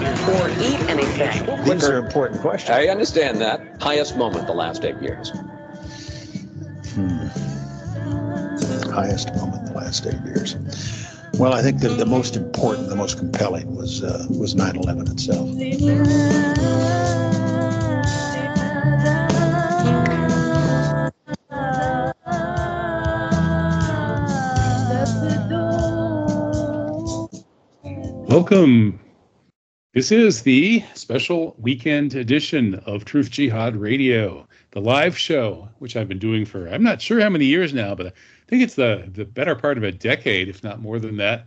or 0.00 0.48
eat 0.50 0.80
anything. 0.88 1.64
These 1.64 1.88
are 1.88 1.98
important 1.98 2.40
questions. 2.40 2.70
I 2.70 2.86
understand 2.86 3.40
that. 3.40 3.80
Highest 3.80 4.16
moment 4.16 4.46
the 4.46 4.54
last 4.54 4.84
eight 4.84 5.00
years. 5.00 5.30
Hmm. 6.94 7.26
Highest 8.90 9.34
moment 9.34 9.66
the 9.66 9.72
last 9.74 10.06
eight 10.06 10.20
years. 10.24 10.56
Well, 11.34 11.54
I 11.54 11.62
think 11.62 11.80
the, 11.80 11.88
the 11.88 12.06
most 12.06 12.36
important, 12.36 12.88
the 12.88 12.96
most 12.96 13.18
compelling 13.18 13.74
was 13.74 14.02
uh, 14.02 14.26
was 14.28 14.54
9/11 14.54 15.10
itself. 15.10 15.48
Welcome. 28.28 29.01
This 29.94 30.10
is 30.10 30.40
the 30.40 30.82
special 30.94 31.54
weekend 31.58 32.14
edition 32.14 32.76
of 32.86 33.04
Truth 33.04 33.30
Jihad 33.30 33.76
Radio, 33.76 34.48
the 34.70 34.80
live 34.80 35.18
show, 35.18 35.68
which 35.80 35.96
I've 35.96 36.08
been 36.08 36.18
doing 36.18 36.46
for 36.46 36.66
I'm 36.66 36.82
not 36.82 37.02
sure 37.02 37.20
how 37.20 37.28
many 37.28 37.44
years 37.44 37.74
now, 37.74 37.94
but 37.94 38.06
I 38.06 38.12
think 38.46 38.62
it's 38.62 38.74
the 38.74 39.06
the 39.12 39.26
better 39.26 39.54
part 39.54 39.76
of 39.76 39.84
a 39.84 39.92
decade, 39.92 40.48
if 40.48 40.64
not 40.64 40.80
more 40.80 40.98
than 40.98 41.18
that. 41.18 41.44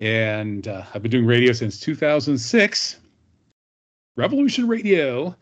And 0.00 0.66
uh, 0.66 0.82
I've 0.92 1.02
been 1.02 1.12
doing 1.12 1.26
radio 1.26 1.52
since 1.52 1.78
2006. 1.78 2.98
Revolution 4.16 4.66
Radio 4.66 5.36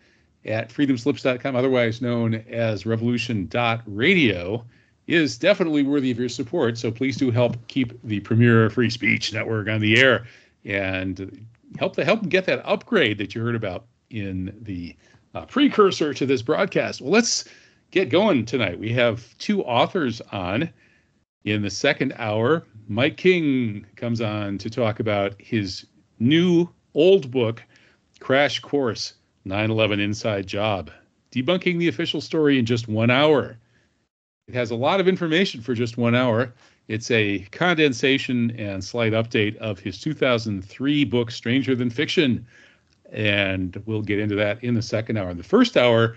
at 0.45 0.69
freedomslips.com, 0.69 1.57
otherwise 1.57 2.03
known 2.03 2.35
as 2.47 2.85
revolution.radio 2.85 4.67
is 5.07 5.39
definitely 5.39 5.83
worthy 5.83 6.11
of 6.11 6.19
your 6.19 6.29
support. 6.29 6.77
So 6.77 6.91
please 6.91 7.17
do 7.17 7.31
help 7.31 7.57
keep 7.69 7.99
the 8.03 8.21
premier 8.21 8.69
free 8.69 8.91
speech 8.91 9.33
network 9.33 9.69
on 9.69 9.81
the 9.81 9.99
air 9.99 10.27
and 10.65 11.47
help 11.79 11.97
to 11.97 12.05
help 12.05 12.21
them 12.21 12.29
get 12.29 12.47
that 12.47 12.63
upgrade 12.65 13.19
that 13.19 13.35
you 13.35 13.43
heard 13.43 13.55
about 13.55 13.87
in 14.11 14.57
the 14.63 14.97
uh, 15.35 15.47
precursor 15.47 16.13
to 16.15 16.27
this 16.27 16.43
broadcast. 16.43 17.01
Well, 17.01 17.11
let's 17.11 17.45
get 17.91 18.09
going 18.09 18.45
tonight. 18.45 18.79
We 18.79 18.93
have 18.93 19.37
two 19.39 19.63
authors 19.63 20.21
on. 20.33 20.71
In 21.45 21.63
the 21.63 21.71
second 21.71 22.15
hour, 22.19 22.65
Mike 22.87 23.17
King 23.17 23.85
comes 23.97 24.21
on 24.21 24.59
to 24.59 24.71
talk 24.71 25.01
about 25.01 25.35
his 25.41 25.87
new 26.21 26.69
old 26.95 27.31
book, 27.31 27.63
Crash 28.21 28.61
Course 28.61 29.15
9 29.45 29.71
11 29.71 29.99
Inside 29.99 30.47
Job, 30.47 30.91
debunking 31.33 31.79
the 31.79 31.89
official 31.89 32.21
story 32.21 32.59
in 32.59 32.67
just 32.67 32.87
one 32.87 33.11
hour. 33.11 33.59
It 34.47 34.55
has 34.55 34.71
a 34.71 34.77
lot 34.77 35.01
of 35.01 35.09
information 35.09 35.63
for 35.63 35.75
just 35.75 35.97
one 35.97 36.15
hour. 36.15 36.53
It's 36.89 37.11
a 37.11 37.41
condensation 37.53 38.51
and 38.59 38.83
slight 38.83 39.13
update 39.13 39.57
of 39.57 39.79
his 39.79 40.01
2003 40.01 41.05
book, 41.05 41.31
Stranger 41.31 41.75
Than 41.75 41.91
Fiction. 41.91 42.47
And 43.11 43.81
we'll 43.87 44.03
get 44.03 44.19
into 44.19 44.35
that 44.37 44.63
in 44.65 44.75
the 44.75 44.83
second 44.83 45.17
hour. 45.17 45.31
In 45.31 45.37
the 45.37 45.43
first 45.43 45.77
hour, 45.77 46.17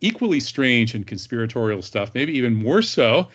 equally 0.00 0.40
strange 0.40 0.94
and 0.94 1.06
conspiratorial 1.06 1.82
stuff, 1.82 2.14
maybe 2.14 2.36
even 2.36 2.54
more 2.54 2.82
so. 2.82 3.28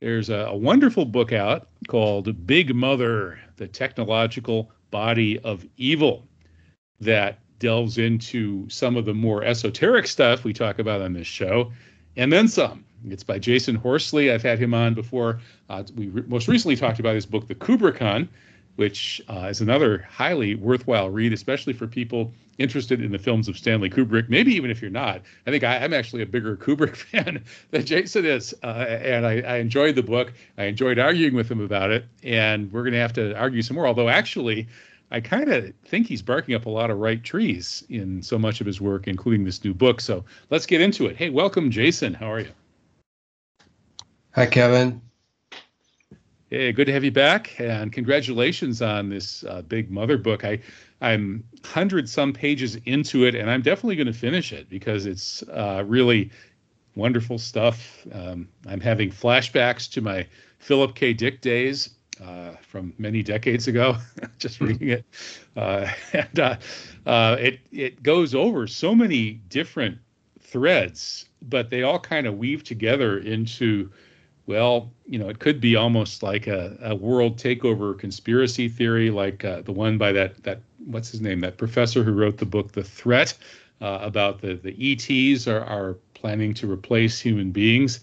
There's 0.00 0.30
a, 0.30 0.46
a 0.48 0.56
wonderful 0.56 1.04
book 1.04 1.32
out 1.32 1.68
called 1.88 2.46
Big 2.46 2.74
Mother 2.74 3.38
The 3.56 3.68
Technological 3.68 4.70
Body 4.90 5.38
of 5.40 5.66
Evil 5.76 6.26
that 7.00 7.38
delves 7.58 7.98
into 7.98 8.68
some 8.68 8.96
of 8.96 9.04
the 9.04 9.14
more 9.14 9.44
esoteric 9.44 10.06
stuff 10.06 10.44
we 10.44 10.52
talk 10.52 10.78
about 10.78 11.00
on 11.00 11.12
this 11.12 11.26
show, 11.26 11.72
and 12.16 12.32
then 12.32 12.48
some. 12.48 12.84
It's 13.10 13.22
by 13.22 13.38
Jasun 13.38 13.76
Horsley. 13.76 14.30
I've 14.30 14.42
had 14.42 14.58
him 14.58 14.74
on 14.74 14.94
before. 14.94 15.40
Uh, 15.68 15.84
we 15.94 16.08
re- 16.08 16.24
most 16.26 16.48
recently 16.48 16.76
talked 16.76 17.00
about 17.00 17.14
his 17.14 17.26
book, 17.26 17.48
The 17.48 17.54
Kubrickon, 17.54 18.28
which 18.76 19.20
uh, 19.28 19.48
is 19.50 19.60
another 19.60 20.06
highly 20.10 20.54
worthwhile 20.54 21.10
read, 21.10 21.32
especially 21.32 21.72
for 21.72 21.86
people 21.86 22.32
interested 22.58 23.02
in 23.02 23.12
the 23.12 23.18
films 23.18 23.48
of 23.48 23.58
Stanley 23.58 23.90
Kubrick. 23.90 24.28
Maybe 24.28 24.54
even 24.54 24.70
if 24.70 24.80
you're 24.80 24.90
not. 24.90 25.22
I 25.46 25.50
think 25.50 25.64
I, 25.64 25.76
am 25.76 25.92
actually 25.92 26.22
a 26.22 26.26
bigger 26.26 26.56
Kubrick 26.56 26.96
fan 27.10 27.44
than 27.70 27.82
Jasun 27.82 28.24
is, 28.24 28.54
uh, 28.62 28.66
and 28.66 29.26
I, 29.26 29.40
I, 29.40 29.56
enjoyed 29.56 29.96
the 29.96 30.02
book. 30.02 30.32
I 30.56 30.64
enjoyed 30.64 30.98
arguing 30.98 31.34
with 31.34 31.50
him 31.50 31.60
about 31.60 31.90
it, 31.90 32.06
and 32.22 32.72
we're 32.72 32.82
going 32.82 32.94
to 32.94 33.00
have 33.00 33.12
to 33.14 33.36
argue 33.36 33.62
some 33.62 33.74
more. 33.76 33.86
Although 33.86 34.08
actually, 34.08 34.66
I 35.10 35.20
kind 35.20 35.52
of 35.52 35.72
think 35.84 36.06
he's 36.06 36.22
barking 36.22 36.54
up 36.54 36.66
a 36.66 36.70
lot 36.70 36.90
of 36.90 36.98
right 36.98 37.22
trees 37.22 37.84
in 37.88 38.22
so 38.22 38.38
much 38.38 38.60
of 38.60 38.66
his 38.66 38.80
work, 38.80 39.06
including 39.06 39.44
this 39.44 39.62
new 39.62 39.74
book. 39.74 40.00
So 40.00 40.24
let's 40.50 40.66
get 40.66 40.80
into 40.80 41.06
it. 41.06 41.16
Hey, 41.16 41.30
welcome, 41.30 41.70
Jasun. 41.70 42.14
How 42.14 42.32
are 42.32 42.40
you? 42.40 42.48
Hi, 44.34 44.46
Kevin. 44.46 45.00
Hey, 46.50 46.72
good 46.72 46.86
to 46.86 46.92
have 46.92 47.04
you 47.04 47.12
back, 47.12 47.54
and 47.60 47.92
congratulations 47.92 48.82
on 48.82 49.08
this 49.08 49.44
uh, 49.44 49.62
big 49.62 49.92
mother 49.92 50.18
book. 50.18 50.44
I 50.44 50.58
I'm 51.00 51.44
hundred 51.64 52.08
some 52.08 52.32
pages 52.32 52.76
into 52.84 53.26
it, 53.26 53.36
and 53.36 53.48
I'm 53.48 53.62
definitely 53.62 53.94
going 53.94 54.08
to 54.08 54.12
finish 54.12 54.52
it 54.52 54.68
because 54.68 55.06
it's 55.06 55.44
uh, 55.44 55.84
really 55.86 56.32
wonderful 56.96 57.38
stuff. 57.38 58.04
Um, 58.10 58.48
I'm 58.66 58.80
having 58.80 59.12
flashbacks 59.12 59.88
to 59.92 60.00
my 60.00 60.26
Philip 60.58 60.96
K. 60.96 61.12
Dick 61.12 61.40
days 61.40 61.90
uh, 62.20 62.56
from 62.60 62.92
many 62.98 63.22
decades 63.22 63.68
ago, 63.68 63.98
just 64.40 64.58
hmm. 64.58 64.64
reading 64.64 64.88
it, 64.88 65.04
uh, 65.56 65.86
and 66.12 66.40
uh, 66.40 66.56
uh, 67.06 67.36
it 67.38 67.60
it 67.70 68.02
goes 68.02 68.34
over 68.34 68.66
so 68.66 68.96
many 68.96 69.34
different 69.48 69.96
threads, 70.40 71.26
but 71.40 71.70
they 71.70 71.84
all 71.84 72.00
kind 72.00 72.26
of 72.26 72.36
weave 72.36 72.64
together 72.64 73.18
into 73.18 73.92
well, 74.46 74.92
you 75.08 75.18
know, 75.18 75.28
it 75.28 75.38
could 75.38 75.60
be 75.60 75.76
almost 75.76 76.22
like 76.22 76.46
a, 76.46 76.76
a 76.82 76.94
world 76.94 77.38
takeover 77.38 77.98
conspiracy 77.98 78.68
theory, 78.68 79.10
like 79.10 79.44
uh, 79.44 79.62
the 79.62 79.72
one 79.72 79.98
by 79.98 80.12
that 80.12 80.42
that 80.44 80.60
what's 80.84 81.10
his 81.10 81.20
name, 81.20 81.40
that 81.40 81.56
professor 81.56 82.02
who 82.02 82.12
wrote 82.12 82.38
the 82.38 82.46
book 82.46 82.72
The 82.72 82.84
Threat, 82.84 83.36
uh, 83.80 84.00
about 84.02 84.40
the 84.40 84.54
the 84.54 84.74
ETs 84.78 85.48
are 85.48 85.64
are 85.64 85.94
planning 86.14 86.54
to 86.54 86.70
replace 86.70 87.20
human 87.20 87.52
beings. 87.52 88.00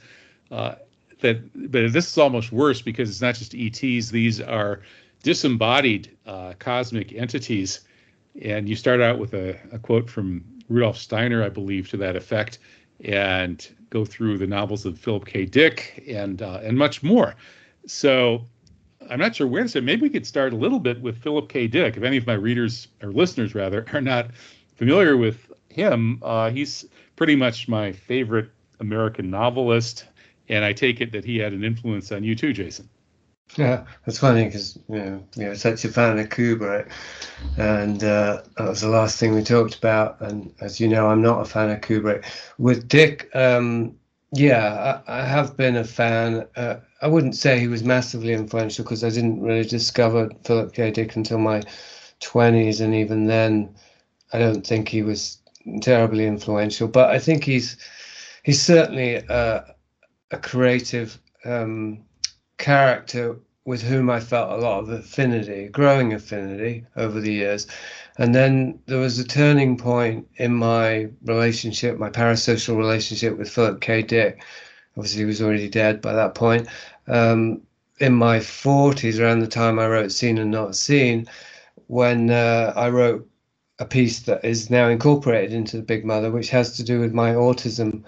Uh, 0.49 0.75
that, 1.19 1.71
but 1.71 1.93
this 1.93 2.07
is 2.07 2.17
almost 2.17 2.51
worse 2.51 2.81
because 2.81 3.09
it's 3.09 3.21
not 3.21 3.35
just 3.35 3.53
ETs; 3.53 4.09
these 4.09 4.41
are 4.41 4.81
disembodied 5.21 6.15
uh, 6.25 6.53
cosmic 6.57 7.13
entities. 7.13 7.81
And 8.41 8.67
you 8.67 8.75
start 8.75 9.01
out 9.01 9.19
with 9.19 9.33
a, 9.33 9.59
a 9.71 9.77
quote 9.77 10.09
from 10.09 10.43
Rudolf 10.69 10.97
Steiner, 10.97 11.43
I 11.43 11.49
believe, 11.49 11.89
to 11.89 11.97
that 11.97 12.15
effect 12.15 12.59
and 13.03 13.67
go 13.91 14.03
through 14.05 14.39
the 14.39 14.47
novels 14.47 14.85
of 14.85 14.97
Philip 14.97 15.25
K. 15.25 15.45
Dick 15.45 16.03
and 16.07 16.41
uh, 16.41 16.59
and 16.63 16.75
much 16.77 17.03
more. 17.03 17.35
So 17.85 18.43
I'm 19.09 19.19
not 19.19 19.35
sure 19.35 19.45
where 19.45 19.61
to 19.61 19.69
start. 19.69 19.85
Maybe 19.85 20.01
we 20.01 20.09
could 20.09 20.25
start 20.25 20.53
a 20.53 20.55
little 20.55 20.79
bit 20.79 20.99
with 21.01 21.21
Philip 21.21 21.49
K. 21.49 21.67
Dick. 21.67 21.97
If 21.97 22.03
any 22.03 22.17
of 22.17 22.25
my 22.25 22.33
readers 22.33 22.87
or 23.03 23.11
listeners 23.11 23.53
rather 23.53 23.85
are 23.93 24.01
not 24.01 24.31
familiar 24.75 25.15
with 25.15 25.51
him, 25.69 26.19
uh, 26.23 26.49
he's 26.49 26.85
pretty 27.15 27.35
much 27.35 27.67
my 27.67 27.91
favorite 27.91 28.49
American 28.79 29.29
novelist, 29.29 30.05
and 30.49 30.65
I 30.65 30.73
take 30.73 31.01
it 31.01 31.11
that 31.11 31.23
he 31.23 31.37
had 31.37 31.53
an 31.53 31.63
influence 31.63 32.11
on 32.11 32.23
you 32.23 32.35
too, 32.35 32.53
Jasun. 32.53 32.87
Yeah, 33.57 33.85
that's 34.05 34.19
funny 34.19 34.45
because 34.45 34.77
you 34.87 34.95
know 34.95 35.23
you're 35.35 35.55
such 35.55 35.83
a 35.83 35.89
fan 35.89 36.17
of 36.19 36.29
Kubrick, 36.29 36.89
and 37.57 38.01
uh, 38.01 38.43
that 38.57 38.69
was 38.69 38.81
the 38.81 38.87
last 38.87 39.19
thing 39.19 39.33
we 39.33 39.43
talked 39.43 39.75
about. 39.75 40.21
And 40.21 40.53
as 40.61 40.79
you 40.79 40.87
know, 40.87 41.07
I'm 41.07 41.21
not 41.21 41.41
a 41.41 41.45
fan 41.45 41.69
of 41.69 41.81
Kubrick. 41.81 42.25
With 42.57 42.87
Dick, 42.87 43.29
um, 43.35 43.97
yeah, 44.31 45.01
I, 45.05 45.21
I, 45.21 45.25
have 45.25 45.57
been 45.57 45.75
a 45.75 45.83
fan. 45.83 46.47
Uh, 46.55 46.77
I 47.01 47.07
wouldn't 47.07 47.35
say 47.35 47.59
he 47.59 47.67
was 47.67 47.83
massively 47.83 48.31
influential 48.31 48.85
because 48.85 49.03
I 49.03 49.09
didn't 49.09 49.41
really 49.41 49.67
discover 49.67 50.29
Philip 50.45 50.73
K. 50.73 50.91
Dick 50.91 51.17
until 51.17 51.37
my 51.37 51.61
20s, 52.21 52.79
and 52.79 52.95
even 52.95 53.25
then, 53.25 53.75
I 54.31 54.39
don't 54.39 54.65
think 54.65 54.87
he 54.87 55.03
was 55.03 55.39
terribly 55.81 56.25
influential. 56.25 56.87
But 56.87 57.09
I 57.09 57.19
think 57.19 57.43
he's 57.43 57.75
he's 58.43 58.61
certainly 58.61 59.15
a, 59.15 59.75
a 60.31 60.37
creative. 60.37 61.19
Um, 61.43 62.05
character 62.61 63.35
with 63.65 63.81
whom 63.81 64.09
I 64.09 64.19
felt 64.19 64.51
a 64.51 64.61
lot 64.61 64.79
of 64.79 64.89
affinity, 64.89 65.67
growing 65.67 66.13
affinity 66.13 66.85
over 66.95 67.19
the 67.19 67.33
years. 67.33 67.67
And 68.17 68.33
then 68.33 68.79
there 68.85 68.99
was 68.99 69.19
a 69.19 69.27
turning 69.27 69.77
point 69.77 70.27
in 70.37 70.53
my 70.53 71.09
relationship, 71.25 71.97
my 71.97 72.09
parasocial 72.09 72.77
relationship 72.77 73.37
with 73.37 73.49
Philip 73.49 73.81
K. 73.81 74.01
Dick. 74.01 74.43
Obviously, 74.95 75.19
he 75.19 75.25
was 75.25 75.41
already 75.41 75.69
dead 75.69 76.01
by 76.01 76.13
that 76.13 76.35
point. 76.35 76.67
Um, 77.07 77.61
in 77.99 78.13
my 78.13 78.39
40s, 78.39 79.19
around 79.19 79.39
the 79.39 79.47
time 79.47 79.77
I 79.77 79.87
wrote 79.87 80.11
Seen 80.11 80.37
and 80.37 80.51
Not 80.51 80.75
Seen, 80.75 81.27
when 81.87 82.29
uh, 82.29 82.73
I 82.75 82.89
wrote 82.89 83.27
a 83.79 83.85
piece 83.85 84.21
that 84.21 84.43
is 84.43 84.69
now 84.69 84.87
incorporated 84.87 85.53
into 85.53 85.77
The 85.77 85.83
Big 85.83 86.05
Mother, 86.05 86.31
which 86.31 86.49
has 86.49 86.75
to 86.77 86.83
do 86.83 86.99
with 86.99 87.13
my 87.13 87.33
autism 87.33 88.03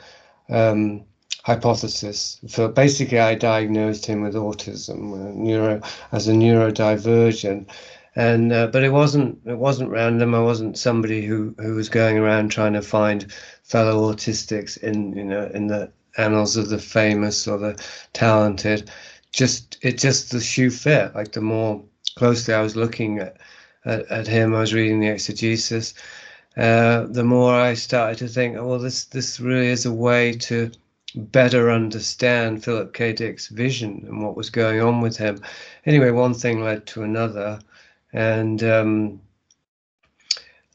um, 0.49 1.03
hypothesis. 1.43 2.39
So 2.47 2.69
basically, 2.69 3.19
I 3.19 3.35
diagnosed 3.35 4.05
him 4.05 4.21
with 4.21 4.33
autism, 4.33 5.35
neuro 5.35 5.81
as 6.11 6.27
a 6.27 6.31
neurodivergent, 6.33 7.67
and 8.15 8.53
uh, 8.53 8.67
but 8.67 8.83
it 8.83 8.91
wasn't 8.91 9.39
it 9.45 9.57
wasn't 9.57 9.89
random. 9.89 10.33
I 10.33 10.39
wasn't 10.39 10.77
somebody 10.77 11.25
who 11.25 11.53
who 11.59 11.75
was 11.75 11.89
going 11.89 12.17
around 12.17 12.49
trying 12.49 12.73
to 12.73 12.81
find 12.81 13.31
fellow 13.63 14.13
autistics 14.13 14.77
in 14.77 15.13
you 15.15 15.23
know 15.23 15.49
in 15.53 15.67
the 15.67 15.91
annals 16.17 16.57
of 16.57 16.69
the 16.69 16.79
famous 16.79 17.47
or 17.47 17.57
the 17.57 17.83
talented. 18.13 18.89
Just 19.31 19.77
it 19.81 19.97
just 19.97 20.31
the 20.31 20.39
shoe 20.39 20.69
fit. 20.69 21.13
Like 21.15 21.33
the 21.33 21.41
more 21.41 21.83
closely 22.15 22.53
I 22.53 22.61
was 22.61 22.75
looking 22.75 23.19
at 23.19 23.37
at, 23.85 24.09
at 24.09 24.27
him. 24.27 24.55
I 24.55 24.59
was 24.59 24.73
reading 24.73 24.99
the 25.01 25.07
exegesis. 25.07 25.93
Uh, 26.55 27.07
the 27.07 27.23
more 27.23 27.53
I 27.53 27.73
started 27.73 28.19
to 28.19 28.27
think, 28.27 28.55
oh, 28.57 28.67
well, 28.67 28.79
this 28.79 29.05
this 29.05 29.39
really 29.39 29.67
is 29.67 29.85
a 29.85 29.93
way 29.93 30.33
to 30.33 30.71
better 31.15 31.71
understand 31.71 32.63
Philip 32.63 32.93
K. 32.93 33.13
Dick's 33.13 33.47
vision 33.47 34.03
and 34.07 34.23
what 34.23 34.35
was 34.35 34.49
going 34.49 34.81
on 34.81 35.01
with 35.01 35.17
him. 35.17 35.41
Anyway, 35.85 36.11
one 36.11 36.33
thing 36.33 36.63
led 36.63 36.85
to 36.87 37.03
another, 37.03 37.59
and 38.11 38.63
um, 38.63 39.21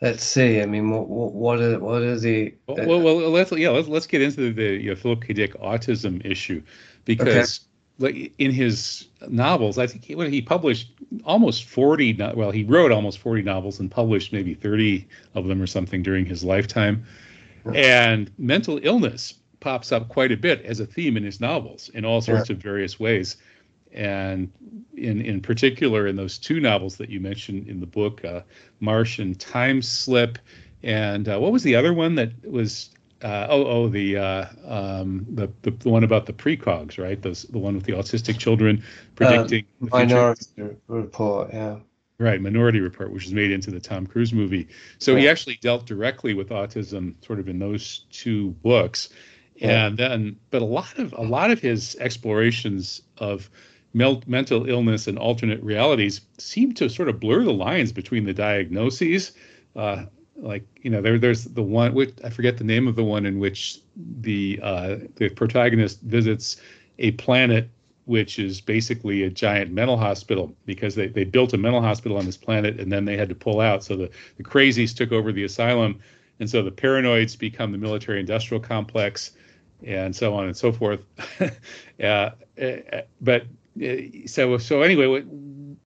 let's 0.00 0.24
see. 0.24 0.60
I 0.60 0.66
mean, 0.66 0.90
what 0.90 1.08
what 1.08 1.60
are 1.60 1.78
what 1.78 2.02
are 2.02 2.18
the 2.18 2.54
uh, 2.68 2.74
well, 2.78 3.00
well, 3.00 3.16
well, 3.16 3.30
let's 3.30 3.52
yeah 3.52 3.70
let's 3.70 3.88
let's 3.88 4.06
get 4.06 4.22
into 4.22 4.52
the 4.52 4.62
you 4.62 4.90
know, 4.90 4.96
Philip 4.96 5.24
K. 5.24 5.32
Dick 5.32 5.54
autism 5.54 6.24
issue 6.24 6.62
because 7.04 7.60
okay. 8.02 8.32
in 8.38 8.52
his 8.52 9.08
novels, 9.28 9.78
I 9.78 9.86
think 9.86 10.04
he, 10.04 10.14
he 10.28 10.40
published 10.40 10.92
almost 11.24 11.64
forty. 11.64 12.12
Well, 12.14 12.50
he 12.50 12.64
wrote 12.64 12.92
almost 12.92 13.18
forty 13.18 13.42
novels 13.42 13.80
and 13.80 13.90
published 13.90 14.32
maybe 14.32 14.54
thirty 14.54 15.08
of 15.34 15.46
them 15.46 15.60
or 15.60 15.66
something 15.66 16.02
during 16.02 16.26
his 16.26 16.44
lifetime. 16.44 17.04
And 17.74 18.30
mental 18.38 18.80
illness 18.82 19.34
pops 19.60 19.92
up 19.92 20.08
quite 20.08 20.32
a 20.32 20.36
bit 20.36 20.64
as 20.64 20.80
a 20.80 20.86
theme 20.86 21.16
in 21.16 21.24
his 21.24 21.40
novels 21.40 21.88
in 21.90 22.04
all 22.04 22.20
sorts 22.20 22.48
yeah. 22.48 22.56
of 22.56 22.62
various 22.62 22.98
ways 22.98 23.36
and 23.92 24.50
in 24.96 25.20
in 25.20 25.40
particular 25.40 26.06
in 26.06 26.16
those 26.16 26.38
two 26.38 26.60
novels 26.60 26.96
that 26.96 27.10
you 27.10 27.20
mentioned 27.20 27.68
in 27.68 27.80
the 27.80 27.86
book, 27.86 28.24
uh, 28.24 28.42
Martian 28.80 29.34
Time 29.34 29.82
Slip, 29.82 30.38
and 30.82 31.28
uh, 31.28 31.38
what 31.38 31.52
was 31.52 31.62
the 31.62 31.76
other 31.76 31.92
one 31.92 32.14
that 32.16 32.32
was? 32.44 32.90
Uh, 33.20 33.48
oh, 33.50 33.66
oh, 33.66 33.88
the, 33.88 34.16
uh, 34.16 34.46
um, 34.64 35.26
the, 35.30 35.50
the 35.62 35.72
the 35.72 35.88
one 35.88 36.04
about 36.04 36.26
the 36.26 36.32
precogs, 36.32 37.02
right? 37.02 37.20
Those 37.20 37.42
the 37.42 37.58
one 37.58 37.74
with 37.74 37.82
the 37.82 37.94
autistic 37.94 38.38
children 38.38 38.84
predicting 39.16 39.64
the 39.80 39.88
Minority 39.90 40.76
Report, 40.86 41.50
yeah. 41.52 41.78
Right, 42.20 42.40
Minority 42.40 42.78
Report, 42.78 43.12
which 43.12 43.24
was 43.24 43.32
made 43.32 43.50
into 43.50 43.72
the 43.72 43.80
Tom 43.80 44.06
Cruise 44.06 44.32
movie. 44.32 44.68
So 44.98 45.12
yeah. 45.12 45.18
he 45.18 45.28
actually 45.28 45.58
dealt 45.60 45.84
directly 45.84 46.34
with 46.34 46.50
autism, 46.50 47.14
sort 47.24 47.40
of 47.40 47.48
in 47.48 47.58
those 47.58 48.06
two 48.12 48.50
books. 48.50 49.08
And 49.60 49.96
then, 49.98 50.36
but 50.50 50.62
a 50.62 50.64
lot 50.64 50.98
of 50.98 51.12
a 51.14 51.22
lot 51.22 51.50
of 51.50 51.60
his 51.60 51.96
explorations 51.96 53.02
of 53.18 53.50
mental 53.94 54.68
illness 54.68 55.06
and 55.06 55.18
alternate 55.18 55.62
realities 55.62 56.20
seem 56.38 56.72
to 56.74 56.88
sort 56.88 57.08
of 57.08 57.18
blur 57.18 57.42
the 57.42 57.52
lines 57.52 57.92
between 57.92 58.24
the 58.24 58.34
diagnoses. 58.34 59.32
Uh, 59.74 60.04
like 60.36 60.64
you 60.82 60.90
know, 60.90 61.00
there 61.00 61.18
there's 61.18 61.44
the 61.44 61.62
one 61.62 61.94
which 61.94 62.14
I 62.24 62.30
forget 62.30 62.58
the 62.58 62.64
name 62.64 62.86
of 62.86 62.96
the 62.96 63.04
one 63.04 63.26
in 63.26 63.38
which 63.38 63.80
the 63.96 64.60
uh, 64.62 64.96
the 65.16 65.28
protagonist 65.30 66.00
visits 66.02 66.56
a 66.98 67.12
planet 67.12 67.68
which 68.08 68.38
is 68.38 68.62
basically 68.62 69.22
a 69.24 69.28
giant 69.28 69.70
mental 69.70 69.98
hospital 69.98 70.50
because 70.64 70.94
they, 70.94 71.08
they 71.08 71.24
built 71.24 71.52
a 71.52 71.58
mental 71.58 71.82
hospital 71.82 72.16
on 72.16 72.24
this 72.24 72.38
planet 72.38 72.80
and 72.80 72.90
then 72.90 73.04
they 73.04 73.18
had 73.18 73.28
to 73.28 73.34
pull 73.34 73.60
out. 73.60 73.84
So 73.84 73.96
the, 73.96 74.10
the 74.38 74.42
crazies 74.42 74.96
took 74.96 75.12
over 75.12 75.30
the 75.30 75.44
asylum. 75.44 76.00
And 76.40 76.48
so 76.48 76.62
the 76.62 76.70
paranoids 76.70 77.38
become 77.38 77.70
the 77.70 77.76
military 77.76 78.18
industrial 78.18 78.62
complex 78.62 79.32
and 79.84 80.14
so 80.14 80.34
on 80.34 80.46
and 80.46 80.56
so 80.56 80.72
forth. 80.72 81.04
uh, 82.02 82.30
but 83.20 83.46
so 84.26 84.58
so 84.58 84.82
anyway, 84.82 85.24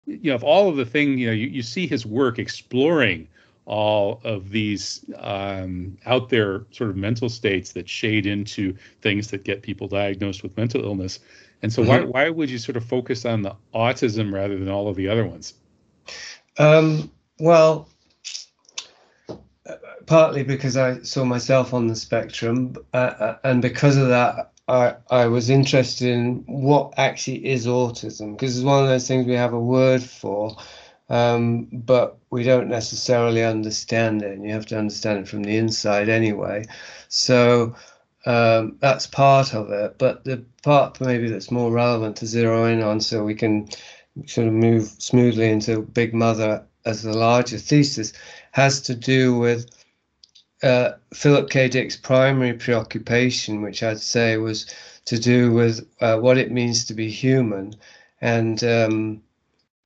you 0.07 0.31
know, 0.31 0.35
if 0.35 0.43
all 0.43 0.69
of 0.69 0.77
the 0.77 0.85
thing, 0.85 1.19
you 1.19 1.27
know, 1.27 1.33
you, 1.33 1.47
you 1.49 1.63
see 1.63 1.87
his 1.87 2.07
work 2.07 2.39
exploring 2.39 3.29
all 3.65 4.21
of 4.25 4.51
these 4.51 5.05
um, 5.19 5.97
out 6.07 6.29
there 6.29 6.65
sort 6.73 6.91
of 6.91 6.97
mental 6.97 7.29
states 7.29 7.73
that 7.73 7.89
shade 7.89 8.27
into 8.27 8.77
things 9.01 9.29
that 9.29 9.45
get 9.45 9.63
people 9.63 9.87
diagnosed 9.87 10.43
with 10.43 10.57
mental 10.57 10.85
illness. 10.85 11.21
And 11.63 11.73
so, 11.73 11.83
mm-hmm. 11.83 11.91
why 11.91 12.25
why 12.25 12.31
would 12.31 12.51
you 12.51 12.59
sort 12.59 12.77
of 12.77 12.85
focus 12.85 13.25
on 13.25 13.43
the 13.43 13.55
autism 13.75 14.33
rather 14.33 14.59
than 14.59 14.69
all 14.69 14.89
of 14.89 14.97
the 14.97 15.09
other 15.09 15.25
ones? 15.25 15.55
Um, 16.59 17.11
well, 17.39 17.89
partly 20.07 20.43
because 20.45 20.77
I 20.77 21.03
saw 21.03 21.25
myself 21.25 21.75
on 21.75 21.87
the 21.87 21.97
spectrum, 21.97 22.77
uh, 22.93 22.97
uh 22.97 23.39
and 23.45 23.63
because 23.63 23.97
of 23.97 24.09
that, 24.09 24.53
I, 24.69 24.95
I 25.11 25.27
was 25.27 25.51
interested 25.51 26.09
in 26.09 26.45
what 26.47 26.95
actually 26.97 27.47
is 27.47 27.67
autism 27.67 28.33
because 28.33 28.57
it's 28.57 28.65
one 28.65 28.83
of 28.83 28.89
those 28.89 29.09
things 29.09 29.27
we 29.27 29.35
have 29.35 29.53
a 29.53 29.61
word 29.61 30.03
for, 30.03 30.57
um, 31.09 31.69
but 31.73 32.19
we 32.31 32.45
don't 32.45 32.69
necessarily 32.69 33.45
understand 33.45 34.23
it, 34.23 34.33
and 34.33 34.45
you 34.45 34.53
have 34.53 34.67
to 34.67 34.79
understand 34.79 35.21
it 35.21 35.29
from 35.29 35.43
the 35.43 35.57
inside 35.57 36.09
anyway. 36.09 36.65
So 37.09 37.75
um, 38.25 38.77
that's 38.81 39.07
part 39.07 39.55
of 39.55 39.71
it. 39.71 39.99
But 39.99 40.25
the 40.25 40.45
part 40.63 41.01
maybe 41.01 41.29
that's 41.29 41.51
more 41.51 41.73
relevant 41.73 42.17
to 42.19 42.27
zero 42.27 42.65
in 42.67 42.83
on, 42.83 43.01
so 43.01 43.25
we 43.25 43.35
can 43.35 43.69
sort 44.27 44.47
of 44.47 44.53
move 44.53 44.85
smoothly 44.99 45.51
into 45.51 45.83
Big 45.83 46.15
Mother 46.15 46.65
as 46.85 47.03
the 47.03 47.13
larger 47.13 47.59
thesis, 47.59 48.13
has 48.53 48.81
to 48.83 48.95
do 48.95 49.37
with 49.39 49.82
uh, 50.63 50.93
Philip 51.13 51.51
K. 51.51 51.69
Dick's 51.69 51.97
primary 51.97 52.53
preoccupation, 52.55 53.63
which 53.63 53.83
I'd 53.83 54.01
say 54.01 54.37
was 54.37 54.67
to 55.07 55.19
do 55.19 55.53
with 55.53 55.87
uh, 56.01 56.19
what 56.19 56.39
it 56.39 56.53
means 56.53 56.85
to 56.87 56.95
be 56.95 57.11
human, 57.11 57.75
and 58.21 58.63
um, 58.63 59.23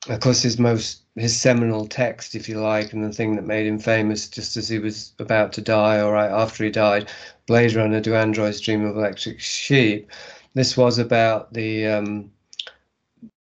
of 0.08 0.20
course 0.20 0.42
his 0.42 0.58
most 0.58 1.02
his 1.16 1.38
seminal 1.38 1.86
text, 1.86 2.34
if 2.34 2.48
you 2.48 2.60
like, 2.60 2.92
and 2.92 3.02
the 3.02 3.12
thing 3.12 3.36
that 3.36 3.46
made 3.46 3.66
him 3.66 3.78
famous 3.78 4.28
just 4.28 4.56
as 4.58 4.68
he 4.68 4.78
was 4.78 5.12
about 5.18 5.52
to 5.54 5.62
die, 5.62 6.00
or 6.00 6.12
right 6.12 6.30
after 6.30 6.64
he 6.64 6.70
died, 6.70 7.10
Blade 7.46 7.74
Runner: 7.74 8.00
Do 8.00 8.14
Androids 8.14 8.60
Dream 8.60 8.84
of 8.84 8.96
Electric 8.96 9.40
Sheep? 9.40 10.10
This 10.54 10.76
was 10.76 10.98
about 10.98 11.52
the 11.54 11.86
um, 11.86 12.30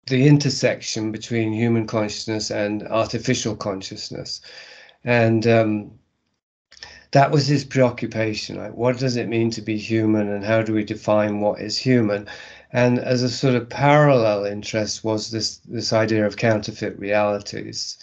the 0.06 0.26
intersection 0.26 1.12
between 1.12 1.52
human 1.52 1.86
consciousness 1.86 2.50
and 2.50 2.82
artificial 2.88 3.56
consciousness, 3.56 4.42
and 5.04 5.46
um, 5.46 5.92
that 7.12 7.30
was 7.30 7.46
his 7.46 7.64
preoccupation. 7.64 8.56
Like, 8.56 8.74
what 8.74 8.98
does 8.98 9.16
it 9.16 9.28
mean 9.28 9.50
to 9.50 9.62
be 9.62 9.76
human, 9.76 10.28
and 10.28 10.44
how 10.44 10.62
do 10.62 10.72
we 10.72 10.84
define 10.84 11.40
what 11.40 11.60
is 11.60 11.78
human? 11.78 12.26
And 12.72 12.98
as 12.98 13.22
a 13.22 13.28
sort 13.28 13.54
of 13.54 13.68
parallel 13.68 14.44
interest 14.46 15.04
was 15.04 15.30
this 15.30 15.58
this 15.68 15.92
idea 15.92 16.26
of 16.26 16.38
counterfeit 16.38 16.98
realities, 16.98 17.98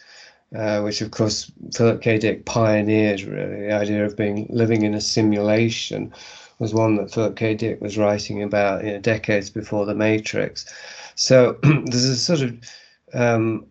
uh, 0.56 0.82
which 0.82 1.02
of 1.02 1.12
course 1.12 1.52
Philip 1.74 2.02
K. 2.02 2.20
Dick 2.20 2.46
pioneered. 2.46 3.22
Really, 3.22 3.68
the 3.68 3.74
idea 3.74 4.06
of 4.06 4.16
being 4.16 4.48
living 4.50 4.84
in 4.84 4.94
a 4.94 5.02
simulation 5.02 6.14
was 6.60 6.74
one 6.74 6.96
that 6.98 7.12
Philip 7.12 7.36
K. 7.36 7.56
Dick 7.56 7.82
was 7.82 7.98
writing 7.98 8.44
about 8.44 8.84
you 8.84 8.92
know, 8.92 9.00
decades 9.00 9.50
before 9.50 9.86
The 9.86 9.96
Matrix. 9.96 10.66
So 11.16 11.58
there's 11.64 12.06
a 12.06 12.16
sort 12.16 12.42
of 12.42 12.58
um, 13.14 13.66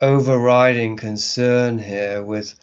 overriding 0.00 0.96
concern 0.96 1.78
here 1.78 2.22
with 2.22 2.54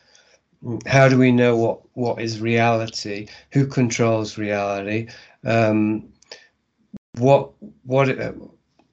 how 0.85 1.07
do 1.07 1.17
we 1.17 1.31
know 1.31 1.55
what 1.55 1.81
what 1.93 2.21
is 2.21 2.41
reality? 2.41 3.27
Who 3.51 3.67
controls 3.67 4.37
reality? 4.37 5.09
Um, 5.43 6.09
what 7.17 7.51
what 7.83 8.09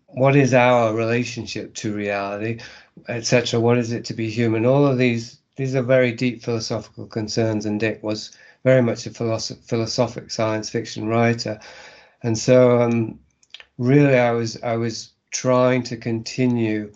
what 0.09 0.37
is 0.37 0.53
our 0.55 0.95
relationship 0.95 1.75
to 1.75 1.95
reality, 1.95 2.61
etc. 3.09 3.59
What 3.61 3.79
is 3.79 3.93
it 3.93 4.05
to 4.07 4.15
be 4.15 4.31
human? 4.31 4.67
All 4.67 4.87
of 4.87 4.99
these 4.99 5.39
these 5.57 5.75
are 5.75 5.83
very 5.83 6.13
deep 6.13 6.43
philosophical 6.43 7.07
concerns, 7.07 7.67
and 7.67 7.81
Dick 7.81 8.03
was 8.03 8.33
very 8.65 8.83
much 8.83 9.07
a 9.07 9.11
philosoph- 9.11 9.65
philosophic 9.65 10.31
science 10.31 10.71
fiction 10.71 11.09
writer, 11.09 11.59
and 12.23 12.37
so 12.37 12.81
um, 12.81 13.19
really 13.79 14.19
I 14.19 14.33
was 14.33 14.63
I 14.63 14.77
was 14.77 15.13
trying 15.31 15.83
to 15.85 15.97
continue 15.97 16.93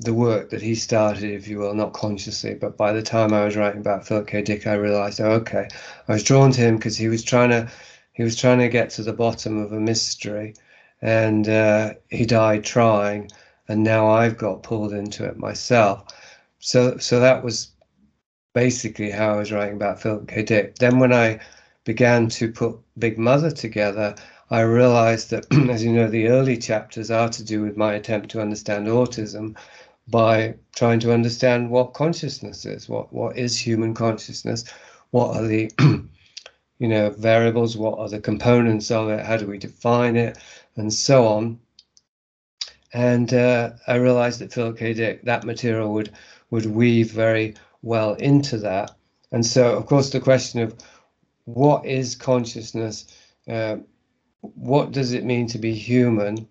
the 0.00 0.14
work 0.14 0.50
that 0.50 0.62
he 0.62 0.74
started, 0.74 1.24
if 1.24 1.48
you 1.48 1.58
will, 1.58 1.74
not 1.74 1.92
consciously, 1.92 2.54
but 2.54 2.76
by 2.76 2.92
the 2.92 3.02
time 3.02 3.32
I 3.32 3.44
was 3.44 3.56
writing 3.56 3.80
about 3.80 4.06
Philip 4.06 4.28
K. 4.28 4.42
Dick, 4.42 4.66
I 4.66 4.74
realized, 4.74 5.20
oh, 5.20 5.32
okay, 5.32 5.68
I 6.06 6.12
was 6.12 6.22
drawn 6.22 6.52
to 6.52 6.60
him 6.60 6.76
because 6.76 6.96
he 6.96 7.08
was 7.08 7.24
trying 7.24 7.50
to, 7.50 7.68
he 8.12 8.22
was 8.22 8.36
trying 8.36 8.58
to 8.60 8.68
get 8.68 8.90
to 8.90 9.02
the 9.02 9.12
bottom 9.12 9.58
of 9.58 9.72
a 9.72 9.80
mystery, 9.80 10.54
and 11.02 11.48
uh, 11.48 11.94
he 12.10 12.26
died 12.26 12.64
trying, 12.64 13.30
and 13.66 13.82
now 13.82 14.08
I've 14.08 14.38
got 14.38 14.62
pulled 14.62 14.92
into 14.92 15.24
it 15.24 15.36
myself. 15.36 16.04
So, 16.60 16.98
so 16.98 17.18
that 17.20 17.42
was 17.42 17.72
basically 18.54 19.10
how 19.10 19.34
I 19.34 19.36
was 19.36 19.52
writing 19.52 19.74
about 19.74 20.00
Philip 20.00 20.28
K. 20.28 20.42
Dick. 20.42 20.76
Then 20.76 21.00
when 21.00 21.12
I 21.12 21.40
began 21.84 22.28
to 22.28 22.52
put 22.52 22.78
Big 22.98 23.18
Mother 23.18 23.50
together, 23.50 24.14
I 24.50 24.60
realized 24.60 25.30
that, 25.30 25.46
as 25.70 25.84
you 25.84 25.92
know, 25.92 26.08
the 26.08 26.28
early 26.28 26.56
chapters 26.56 27.10
are 27.10 27.28
to 27.30 27.44
do 27.44 27.62
with 27.62 27.76
my 27.76 27.94
attempt 27.94 28.30
to 28.30 28.40
understand 28.40 28.86
autism 28.86 29.56
by 30.10 30.54
trying 30.74 31.00
to 31.00 31.12
understand 31.12 31.70
what 31.70 31.94
consciousness 31.94 32.64
is, 32.64 32.88
what 32.88 33.12
what 33.12 33.36
is 33.36 33.58
human 33.58 33.94
consciousness, 33.94 34.64
what 35.10 35.36
are 35.36 35.46
the 35.46 35.70
you 36.78 36.88
know 36.88 37.10
variables, 37.10 37.76
what 37.76 37.98
are 37.98 38.08
the 38.08 38.20
components 38.20 38.90
of 38.90 39.10
it, 39.10 39.24
how 39.24 39.36
do 39.36 39.46
we 39.46 39.58
define 39.58 40.16
it, 40.16 40.38
and 40.76 40.92
so 40.92 41.26
on. 41.26 41.58
And 42.92 43.34
uh, 43.34 43.72
I 43.86 43.96
realized 43.96 44.40
that 44.40 44.52
Philip 44.52 44.78
K. 44.78 44.94
Dick, 44.94 45.24
that 45.24 45.44
material 45.44 45.92
would 45.92 46.12
would 46.50 46.66
weave 46.66 47.10
very 47.10 47.54
well 47.82 48.14
into 48.14 48.56
that. 48.58 48.92
And 49.30 49.44
so, 49.44 49.76
of 49.76 49.86
course, 49.86 50.10
the 50.10 50.20
question 50.20 50.62
of 50.62 50.74
what 51.44 51.84
is 51.84 52.14
consciousness, 52.14 53.06
uh, 53.46 53.76
what 54.40 54.92
does 54.92 55.12
it 55.12 55.24
mean 55.24 55.46
to 55.48 55.58
be 55.58 55.74
human, 55.74 56.48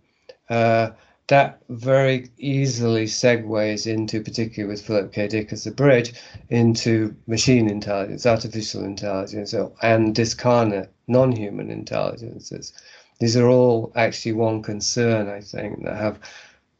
uh, 0.49 0.91
that 1.27 1.61
very 1.69 2.29
easily 2.37 3.05
segues 3.05 3.85
into, 3.85 4.21
particularly 4.21 4.71
with 4.71 4.85
Philip 4.85 5.11
K. 5.11 5.27
Dick 5.27 5.51
as 5.51 5.67
a 5.67 5.71
bridge, 5.71 6.13
into 6.49 7.15
machine 7.27 7.69
intelligence, 7.69 8.25
artificial 8.25 8.83
intelligence, 8.83 9.53
and 9.81 10.15
discarnate 10.15 10.89
non-human 11.07 11.69
intelligences. 11.69 12.73
These 13.19 13.35
are 13.35 13.49
all 13.49 13.91
actually 13.95 14.33
one 14.33 14.61
concern, 14.61 15.27
I 15.27 15.41
think, 15.41 15.83
that 15.83 15.97
have 15.97 16.19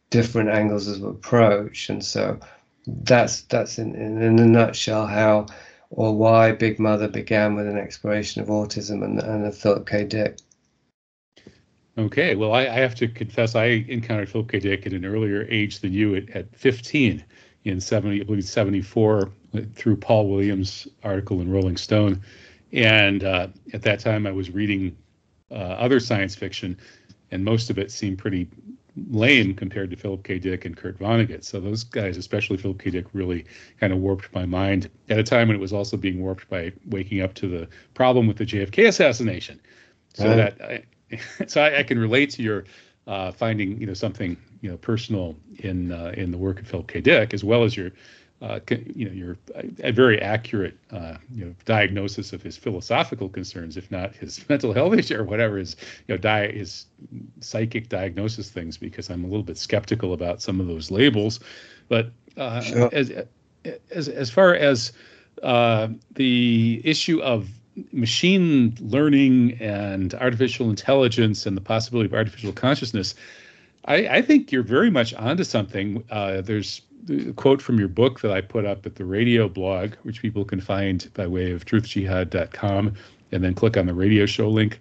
different 0.10 0.50
angles 0.50 0.88
of 0.88 1.04
approach, 1.04 1.90
and 1.90 2.04
so 2.04 2.40
that's 2.86 3.42
that's 3.42 3.78
in, 3.80 3.96
in, 3.96 4.22
in 4.22 4.40
a 4.40 4.46
nutshell 4.46 5.08
how 5.08 5.48
or 5.90 6.16
why 6.16 6.52
Big 6.52 6.80
Mother 6.80 7.08
began 7.08 7.56
with 7.56 7.68
an 7.68 7.78
exploration 7.78 8.42
of 8.42 8.50
autism 8.50 9.04
and, 9.04 9.20
and 9.20 9.54
Philip 9.54 9.88
K. 9.88 10.04
Dick. 10.04 10.38
Okay, 11.98 12.36
well, 12.36 12.54
I, 12.54 12.62
I, 12.62 12.74
have 12.74 12.94
to 12.96 13.08
confess, 13.08 13.56
I 13.56 13.86
encountered 13.88 14.30
Philip 14.30 14.52
K. 14.52 14.60
Dick 14.60 14.86
at 14.86 14.94
an 14.94 15.04
earlier 15.04 15.48
age 15.50 15.80
than 15.80 15.94
you 15.94 16.16
at, 16.16 16.30
at 16.30 16.56
15 16.56 17.24
in 17.64 17.82
70, 17.82 18.22
I 18.22 18.24
believe 18.24 18.44
74, 18.44 19.32
through 19.74 19.98
Paul 19.98 20.30
Williams' 20.30 20.88
article 21.04 21.42
in 21.42 21.50
Rolling 21.50 21.76
Stone. 21.76 22.22
And 22.72 23.24
uh, 23.24 23.48
at 23.74 23.82
that 23.82 24.00
time, 24.00 24.28
I 24.28 24.32
was 24.32 24.52
reading 24.52 24.96
uh, 25.50 25.56
other 25.56 26.00
science 26.00 26.36
fiction, 26.36 26.78
and 27.32 27.44
most 27.44 27.72
of 27.72 27.80
it 27.80 27.92
seemed 27.92 28.20
pretty 28.20 28.48
lame 29.10 29.56
compared 29.56 29.90
to 29.90 29.96
Philip 29.96 30.24
K. 30.24 30.38
Dick 30.38 30.66
and 30.66 30.78
Kurt 30.78 31.00
Vonnegut. 31.00 31.44
So 31.44 31.60
those 31.60 31.84
guys, 31.84 32.18
especially 32.18 32.58
Philip 32.58 32.80
K. 32.80 32.92
Dick, 32.92 33.06
really 33.14 33.46
kind 33.80 33.92
of 33.92 34.00
warped 34.00 34.32
my 34.34 34.46
mind 34.46 34.90
at 35.10 35.18
a 35.18 35.24
time 35.24 35.48
when 35.48 35.56
it 35.56 35.62
was 35.62 35.74
also 35.74 35.98
being 35.98 36.22
warped 36.22 36.48
by 36.50 36.74
waking 36.86 37.22
up 37.22 37.34
to 37.36 37.48
the 37.48 37.68
problem 37.96 38.28
with 38.28 38.38
the 38.38 38.46
JFK 38.46 38.88
assassination. 38.88 39.60
So 40.14 40.36
that 40.36 40.62
I, 40.62 40.84
so 41.48 41.62
I, 41.62 41.80
I, 41.80 41.84
can 41.84 42.00
relate 42.00 42.32
to 42.32 42.44
your 42.44 42.66
uh, 43.08 43.32
finding 43.32 43.80
you 43.80 43.88
know 43.88 43.94
something 43.94 44.38
you 44.62 44.70
know 44.70 44.78
personal 44.78 45.36
in 45.60 45.92
uh, 45.92 46.14
in 46.16 46.32
the 46.32 46.38
work 46.38 46.60
of 46.60 46.68
Philip 46.68 46.88
K. 46.88 47.02
Dick 47.02 47.34
as 47.34 47.44
well 47.44 47.64
as 47.64 47.76
your 47.78 47.92
uh, 48.42 48.60
you 48.70 49.06
know 49.06 49.12
your 49.12 49.38
a 49.80 49.92
very 49.92 50.22
accurate 50.22 50.78
uh, 50.92 51.16
you 51.34 51.46
know 51.46 51.56
diagnosis 51.66 52.34
of 52.34 52.44
his 52.44 52.58
philosophical 52.58 53.30
concerns, 53.30 53.78
if 53.78 53.90
not 53.90 54.16
his 54.16 54.48
mental 54.50 54.74
health 54.74 54.94
issue 54.94 55.18
or 55.18 55.24
whatever 55.24 55.58
his 55.58 55.76
you 56.08 56.14
know 56.14 56.18
di- 56.18 56.52
his 56.52 56.86
psychic 57.40 57.90
diagnosis 57.90 58.50
things, 58.50 58.78
because 58.78 59.10
I'm 59.10 59.24
a 59.24 59.28
little 59.28 59.44
bit 59.44 59.58
skeptical 59.58 60.14
about 60.14 60.42
some 60.42 60.60
of 60.60 60.68
those 60.68 60.92
labels. 60.92 61.40
But 61.88 62.12
uh, 62.36 62.62
sure. 62.62 62.90
as 62.94 63.12
as 63.92 64.10
as 64.10 64.30
far 64.30 64.54
as 64.54 64.92
uh, 65.42 65.88
the 66.14 66.82
issue 66.84 67.22
of 67.22 67.50
machine 67.92 68.76
learning 68.80 69.58
and 69.60 70.14
artificial 70.16 70.70
intelligence 70.70 71.46
and 71.46 71.56
the 71.56 71.62
possibility 71.62 72.08
of 72.08 72.14
artificial 72.14 72.52
consciousness, 72.52 73.16
I, 73.86 74.08
I 74.08 74.22
think 74.22 74.52
you're 74.52 74.64
very 74.64 74.90
much 74.90 75.14
onto 75.14 75.44
something. 75.44 76.04
Uh, 76.10 76.42
there's 76.42 76.82
a 77.10 77.34
quote 77.34 77.62
from 77.62 77.80
your 77.80 77.88
book 77.88 78.20
that 78.22 78.32
I 78.32 78.42
put 78.42 78.66
up 78.66 78.86
at 78.86 78.96
the 78.96 79.06
radio 79.06 79.48
blog, 79.48 79.94
which 80.04 80.22
people 80.22 80.44
can 80.44 80.60
find 80.60 81.10
by 81.14 81.28
way 81.28 81.52
of 81.52 81.66
truthjihad.com 81.66 82.94
and 83.32 83.44
then 83.44 83.54
click 83.54 83.78
on 83.78 83.86
the 83.86 83.94
radio 83.94 84.26
show 84.26 84.50
link. 84.50 84.80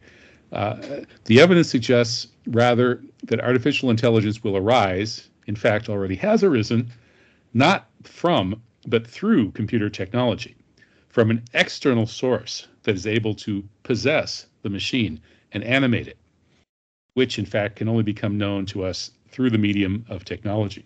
Uh, 0.53 1.01
the 1.25 1.41
evidence 1.41 1.69
suggests 1.69 2.29
rather 2.47 3.03
that 3.25 3.41
artificial 3.41 3.91
intelligence 3.91 4.43
will 4.43 4.57
arise, 4.57 5.29
in 5.47 5.57
fact, 5.57 5.89
already 5.89 6.15
has 6.15 6.43
arisen, 6.43 6.89
not 7.55 7.89
from, 8.05 8.61
but 8.87 9.07
through 9.07 9.51
computer 9.53 9.91
technology, 9.91 10.55
from 11.17 11.31
an 11.31 11.43
external 11.55 12.07
source 12.07 12.69
that 12.83 12.95
is 12.95 13.07
able 13.07 13.35
to 13.35 13.67
possess 13.85 14.49
the 14.61 14.69
machine 14.69 15.19
and 15.53 15.65
animate 15.65 16.07
it, 16.07 16.19
which 17.15 17.39
in 17.39 17.47
fact 17.47 17.77
can 17.77 17.89
only 17.89 18.03
become 18.03 18.37
known 18.37 18.67
to 18.67 18.85
us 18.85 19.13
through 19.31 19.49
the 19.49 19.57
medium 19.57 20.05
of 20.11 20.27
technology. 20.27 20.85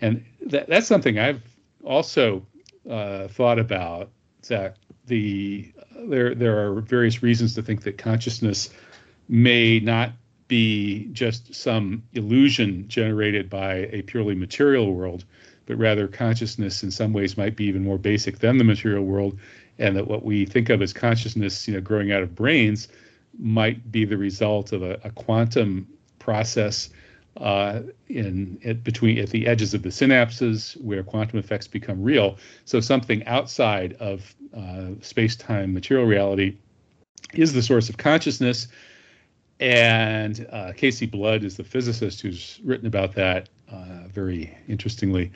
And 0.00 0.24
that, 0.46 0.68
that's 0.68 0.86
something 0.86 1.18
I've 1.18 1.42
also 1.82 2.46
uh, 2.88 3.26
thought 3.26 3.58
about. 3.58 4.10
That 4.46 4.76
the 5.06 5.72
there 6.06 6.36
there 6.36 6.64
are 6.64 6.80
various 6.80 7.24
reasons 7.24 7.56
to 7.56 7.62
think 7.62 7.82
that 7.82 7.98
consciousness 7.98 8.70
may 9.28 9.80
not 9.80 10.12
be 10.46 11.08
just 11.10 11.52
some 11.52 12.04
illusion 12.12 12.86
generated 12.86 13.50
by 13.50 13.88
a 13.90 14.02
purely 14.02 14.36
material 14.36 14.94
world, 14.94 15.24
but 15.68 15.76
rather 15.76 16.08
consciousness 16.08 16.82
in 16.82 16.90
some 16.90 17.12
ways 17.12 17.36
might 17.36 17.54
be 17.54 17.66
even 17.66 17.84
more 17.84 17.98
basic 17.98 18.38
than 18.38 18.56
the 18.56 18.64
material 18.64 19.04
world 19.04 19.38
and 19.78 19.94
that 19.94 20.08
what 20.08 20.24
we 20.24 20.46
think 20.46 20.70
of 20.70 20.80
as 20.80 20.94
consciousness, 20.94 21.68
you 21.68 21.74
know, 21.74 21.80
growing 21.80 22.10
out 22.10 22.22
of 22.22 22.34
brains, 22.34 22.88
might 23.38 23.92
be 23.92 24.06
the 24.06 24.16
result 24.16 24.72
of 24.72 24.82
a, 24.82 24.98
a 25.04 25.10
quantum 25.10 25.86
process 26.18 26.88
uh, 27.36 27.80
in 28.08 28.58
at 28.64 28.82
between 28.82 29.18
at 29.18 29.28
the 29.28 29.46
edges 29.46 29.74
of 29.74 29.82
the 29.82 29.90
synapses 29.90 30.74
where 30.82 31.02
quantum 31.02 31.38
effects 31.38 31.68
become 31.68 32.02
real. 32.02 32.38
So 32.64 32.80
something 32.80 33.24
outside 33.26 33.92
of 34.00 34.34
uh, 34.56 34.92
space-time 35.02 35.74
material 35.74 36.06
reality 36.06 36.56
is 37.34 37.52
the 37.52 37.62
source 37.62 37.90
of 37.90 37.98
consciousness. 37.98 38.68
And 39.60 40.46
uh, 40.50 40.72
Casey 40.76 41.04
Blood 41.06 41.44
is 41.44 41.56
the 41.56 41.64
physicist 41.64 42.22
who's 42.22 42.58
written 42.64 42.86
about 42.86 43.14
that 43.16 43.50
uh, 43.70 44.08
very 44.08 44.56
interestingly. 44.68 45.30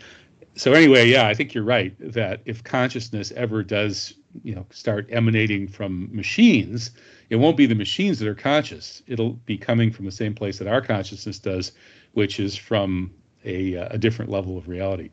So 0.55 0.73
anyway, 0.73 1.09
yeah, 1.09 1.27
I 1.27 1.35
think 1.35 1.55
you're 1.55 1.65
right 1.65 1.95
that 2.13 2.43
if 2.45 2.63
consciousness 2.63 3.33
ever 3.33 3.63
does 3.63 4.15
you 4.43 4.55
know 4.55 4.67
start 4.71 5.07
emanating 5.11 5.69
from 5.69 6.09
machines 6.15 6.91
it 7.33 7.37
won't 7.37 7.57
be 7.57 7.65
the 7.65 7.75
machines 7.75 8.19
that 8.19 8.29
are 8.29 8.35
conscious. 8.35 9.03
It'll 9.07 9.33
be 9.33 9.57
coming 9.57 9.91
from 9.91 10.05
the 10.05 10.13
same 10.13 10.35
place 10.35 10.59
that 10.59 10.69
our 10.69 10.83
consciousness 10.83 11.39
does 11.39 11.73
which 12.13 12.39
is 12.39 12.55
from 12.55 13.11
a, 13.43 13.75
a 13.75 13.97
different 13.97 14.31
level 14.31 14.59
of 14.59 14.69
reality. 14.69 15.09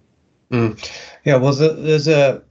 Mm. 0.51 0.77
yeah 1.23 1.35
well 1.35 1.53
there's 1.53 2.07
a 2.07 2.43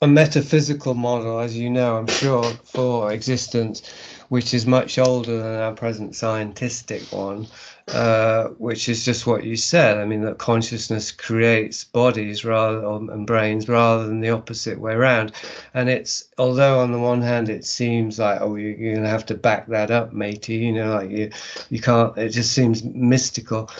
a 0.00 0.06
metaphysical 0.06 0.94
model 0.94 1.38
as 1.38 1.54
you 1.54 1.68
know 1.68 1.98
i'm 1.98 2.06
sure 2.06 2.42
for 2.64 3.12
existence 3.12 3.82
which 4.30 4.54
is 4.54 4.66
much 4.66 4.98
older 4.98 5.42
than 5.42 5.60
our 5.60 5.74
present 5.74 6.16
scientific 6.16 7.02
one 7.12 7.46
uh, 7.94 8.48
which 8.58 8.88
is 8.88 9.04
just 9.04 9.26
what 9.26 9.44
you 9.44 9.56
said. 9.56 9.98
I 9.98 10.04
mean, 10.04 10.22
that 10.22 10.38
consciousness 10.38 11.10
creates 11.10 11.84
bodies 11.84 12.44
rather 12.44 12.86
and 12.86 13.26
brains 13.26 13.68
rather 13.68 14.06
than 14.06 14.20
the 14.20 14.30
opposite 14.30 14.78
way 14.78 14.92
around. 14.92 15.32
And 15.74 15.88
it's 15.88 16.28
although 16.38 16.80
on 16.80 16.92
the 16.92 16.98
one 16.98 17.22
hand 17.22 17.48
it 17.48 17.64
seems 17.64 18.18
like 18.18 18.40
oh 18.40 18.54
you're, 18.56 18.96
to 18.96 19.08
have 19.08 19.26
to 19.26 19.34
back 19.34 19.66
that 19.68 19.90
up, 19.90 20.12
matey. 20.12 20.54
You 20.56 20.72
know, 20.72 20.94
like 20.94 21.10
you 21.10 21.30
you 21.70 21.80
can't. 21.80 22.16
It 22.16 22.30
just 22.30 22.52
seems 22.52 22.84
mystical. 22.84 23.70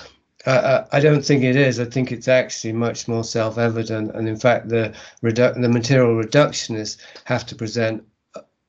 Uh 0.46 0.84
I 0.92 1.00
don't 1.00 1.24
think 1.24 1.44
it 1.44 1.56
is. 1.56 1.78
I 1.78 1.84
think 1.84 2.12
it's 2.12 2.28
actually 2.28 2.72
much 2.72 3.08
more 3.08 3.24
self-evident, 3.24 4.14
and 4.14 4.28
in 4.28 4.36
fact, 4.36 4.68
the 4.68 4.94
redu- 5.22 5.60
the 5.60 5.68
material 5.68 6.22
reductionists 6.22 6.96
have 7.24 7.46
to 7.46 7.54
present 7.54 8.04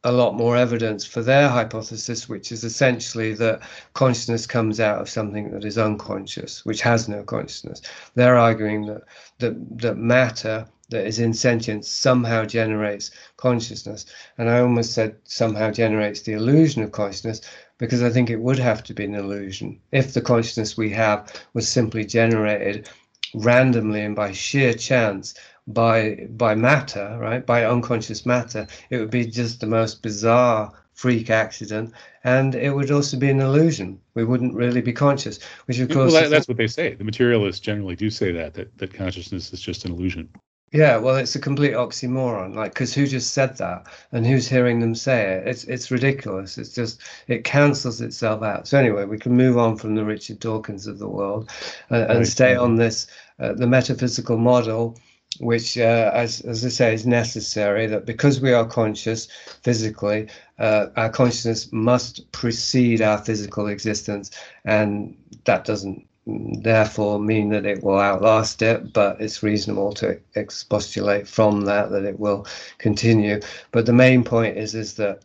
a 0.04 0.12
lot 0.12 0.36
more 0.36 0.58
evidence 0.58 1.06
for 1.06 1.22
their 1.22 1.48
hypothesis, 1.48 2.28
which 2.28 2.52
is 2.52 2.64
essentially 2.64 3.34
that 3.36 3.62
consciousness 3.94 4.48
comes 4.48 4.80
out 4.80 5.00
of 5.00 5.10
something 5.10 5.52
that 5.52 5.64
is 5.64 5.78
unconscious, 5.78 6.66
which 6.66 6.82
has 6.82 7.08
no 7.08 7.24
consciousness. 7.24 7.82
They're 8.16 8.38
arguing 8.38 8.88
that 8.88 9.04
that, 9.40 9.80
that 9.80 9.98
matter 9.98 10.68
that 10.90 11.06
is 11.06 11.20
in 11.20 11.34
sentience 11.34 11.88
somehow 11.88 12.46
generates 12.46 13.12
consciousness. 13.38 14.06
And 14.38 14.50
I 14.50 14.60
almost 14.60 14.94
said 14.94 15.16
somehow 15.24 15.72
generates 15.72 16.22
the 16.22 16.34
illusion 16.34 16.84
of 16.84 16.92
consciousness 16.92 17.42
because 17.78 18.04
I 18.04 18.10
think 18.10 18.30
it 18.30 18.42
would 18.42 18.60
have 18.60 18.84
to 18.86 18.94
be 18.94 19.06
an 19.06 19.16
illusion. 19.16 19.80
If 19.92 20.14
the 20.14 20.22
consciousness 20.22 20.78
we 20.78 20.90
have 20.92 21.32
was 21.54 21.68
simply 21.68 22.06
generated 22.06 22.90
randomly 23.34 24.02
and 24.02 24.16
by 24.16 24.32
sheer 24.34 24.74
chance 24.74 25.34
by 25.68 26.28
by 26.32 26.56
matter, 26.56 27.18
right? 27.20 27.46
By 27.46 27.66
unconscious 27.66 28.26
matter, 28.26 28.68
it 28.90 28.98
would 28.98 29.12
be 29.12 29.26
just 29.26 29.60
the 29.60 29.68
most 29.68 30.02
bizarre 30.02 30.72
freak 30.94 31.30
accident, 31.30 31.94
and 32.24 32.56
it 32.56 32.76
would 32.76 32.92
also 32.92 33.18
be 33.18 33.30
an 33.30 33.40
illusion. 33.40 34.00
We 34.14 34.24
wouldn't 34.24 34.54
really 34.54 34.82
be 34.82 34.94
conscious, 34.94 35.40
which 35.66 35.80
of 35.80 35.90
course 35.90 36.14
well, 36.14 36.24
that, 36.24 36.30
that's 36.30 36.48
what 36.48 36.58
they 36.58 36.68
say. 36.68 36.96
The 36.96 37.04
materialists 37.04 37.62
generally 37.62 37.96
do 37.96 38.10
say 38.10 38.32
that 38.32 38.54
that 38.56 38.78
that 38.78 38.94
consciousness 38.94 39.54
is 39.54 39.62
just 39.62 39.86
an 39.86 39.92
illusion. 39.92 40.30
Yeah, 40.74 40.96
well, 40.98 41.18
it's 41.18 41.36
a 41.36 41.40
complete 41.40 41.74
oxymoron. 41.74 42.56
Like, 42.56 42.74
because 42.74 42.94
who 42.94 43.06
just 43.06 43.34
said 43.34 43.58
that, 43.58 43.88
and 44.14 44.26
who's 44.26 44.48
hearing 44.48 44.80
them 44.80 44.96
say 44.96 45.34
it? 45.34 45.48
It's 45.48 45.64
it's 45.66 45.92
ridiculous. 45.92 46.58
It's 46.58 46.74
just 46.74 47.02
it 47.28 47.44
cancels 47.44 48.00
itself 48.00 48.42
out. 48.42 48.68
So 48.68 48.80
anyway, 48.80 49.04
we 49.04 49.18
can 49.18 49.34
move 49.34 49.58
on 49.58 49.76
from 49.76 49.96
the 49.96 50.06
Richard 50.06 50.40
Dawkins 50.40 50.88
of 50.88 50.98
the 50.98 51.10
world, 51.10 51.50
uh, 51.92 52.06
and 52.08 52.20
right. 52.20 52.28
stay 52.28 52.56
on 52.56 52.78
this 52.78 53.08
uh, 53.40 53.54
the 53.54 53.68
metaphysical 53.68 54.38
model 54.38 54.98
which, 55.40 55.78
uh, 55.78 56.12
as, 56.14 56.42
as 56.42 56.66
I 56.66 56.70
say, 56.70 56.94
is 56.94 57.06
necessary 57.06 57.88
that 57.88 58.06
because 58.06 58.42
we 58.42 58.54
are 58.54 58.66
conscious 58.66 59.28
physically, 59.64 60.28
uh, 60.60 60.88
our 60.98 61.10
consciousness 61.10 61.72
must 61.72 62.32
precede 62.32 63.02
our 63.02 63.18
physical 63.18 63.68
existence. 63.68 64.32
And 64.66 65.18
that 65.46 65.66
doesn't 65.66 66.06
therefore 66.26 67.20
mean 67.20 67.50
that 67.50 67.66
it 67.66 67.84
will 67.84 68.00
outlast 68.00 68.62
it, 68.62 68.94
but 68.94 69.20
it's 69.20 69.42
reasonable 69.42 69.94
to 69.94 70.20
expostulate 70.36 71.28
from 71.28 71.62
that 71.62 71.90
that 71.92 72.04
it 72.04 72.20
will 72.20 72.46
continue. 72.78 73.40
But 73.72 73.86
the 73.86 73.94
main 73.94 74.24
point 74.24 74.58
is, 74.58 74.76
is 74.76 74.96
that 74.96 75.24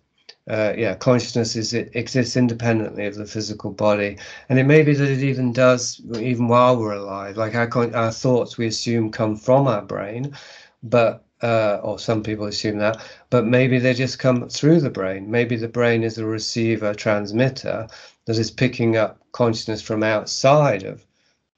uh, 0.49 0.73
yeah, 0.77 0.95
consciousness 0.95 1.57
is 1.57 1.73
it 1.73 1.91
exists 1.95 2.37
independently 2.37 3.07
of 3.07 3.17
the 3.17 3.27
physical 3.27 3.71
body, 3.71 4.17
and 4.49 4.59
it 4.59 4.65
may 4.65 4.83
be 4.83 4.95
that 4.95 5.11
it 5.11 5.23
even 5.23 5.53
does 5.53 6.01
even 6.19 6.47
while 6.49 6.77
we're 6.79 6.95
alive. 6.95 7.37
Like 7.37 7.55
our 7.55 7.97
our 7.97 8.13
thoughts, 8.13 8.57
we 8.57 8.67
assume 8.67 9.11
come 9.11 9.37
from 9.37 9.67
our 9.67 9.83
brain, 9.83 10.37
but 10.83 11.25
uh, 11.43 11.81
or 11.83 11.99
some 11.99 12.23
people 12.23 12.47
assume 12.47 12.79
that, 12.79 13.03
but 13.31 13.45
maybe 13.45 13.79
they 13.79 13.93
just 13.93 14.19
come 14.19 14.49
through 14.49 14.81
the 14.81 14.91
brain. 14.91 15.31
Maybe 15.31 15.57
the 15.57 15.69
brain 15.69 16.03
is 16.05 16.19
a 16.19 16.25
receiver 16.27 16.95
transmitter 16.95 17.89
that 18.27 18.39
is 18.39 18.51
picking 18.51 18.97
up 18.97 19.21
consciousness 19.33 19.83
from 19.83 20.03
outside 20.03 20.85
of. 20.85 21.05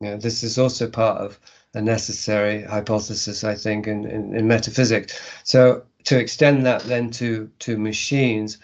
You 0.00 0.10
know, 0.10 0.16
this 0.16 0.42
is 0.42 0.58
also 0.58 0.88
part 0.88 1.20
of 1.20 1.38
a 1.74 1.82
necessary 1.82 2.62
hypothesis, 2.62 3.44
I 3.44 3.54
think, 3.54 3.86
in, 3.86 4.06
in, 4.06 4.34
in 4.34 4.48
metaphysics. 4.48 5.20
So 5.44 5.82
to 6.04 6.18
extend 6.18 6.64
that 6.64 6.82
then 6.84 7.10
to 7.10 7.50
to 7.58 7.76
machines 7.76 8.58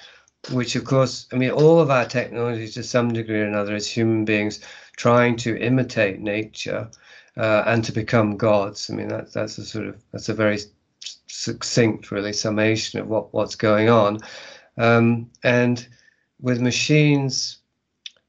which 0.52 0.76
of 0.76 0.84
course, 0.84 1.26
I 1.32 1.36
mean, 1.36 1.50
all 1.50 1.80
of 1.80 1.90
our 1.90 2.04
technology 2.04 2.68
to 2.68 2.82
some 2.82 3.12
degree 3.12 3.40
or 3.40 3.46
another 3.46 3.74
is 3.74 3.86
human 3.86 4.24
beings 4.24 4.60
trying 4.96 5.36
to 5.36 5.56
imitate 5.56 6.20
nature 6.20 6.88
uh, 7.36 7.64
and 7.66 7.84
to 7.84 7.92
become 7.92 8.36
gods. 8.36 8.90
I 8.90 8.94
mean, 8.94 9.08
that, 9.08 9.32
that's 9.32 9.58
a 9.58 9.64
sort 9.64 9.86
of, 9.86 10.02
that's 10.12 10.28
a 10.28 10.34
very 10.34 10.58
succinct, 11.26 12.10
really, 12.10 12.32
summation 12.32 13.00
of 13.00 13.08
what, 13.08 13.32
what's 13.34 13.56
going 13.56 13.88
on. 13.88 14.20
Um, 14.76 15.30
and 15.42 15.86
with 16.40 16.60
machines, 16.60 17.58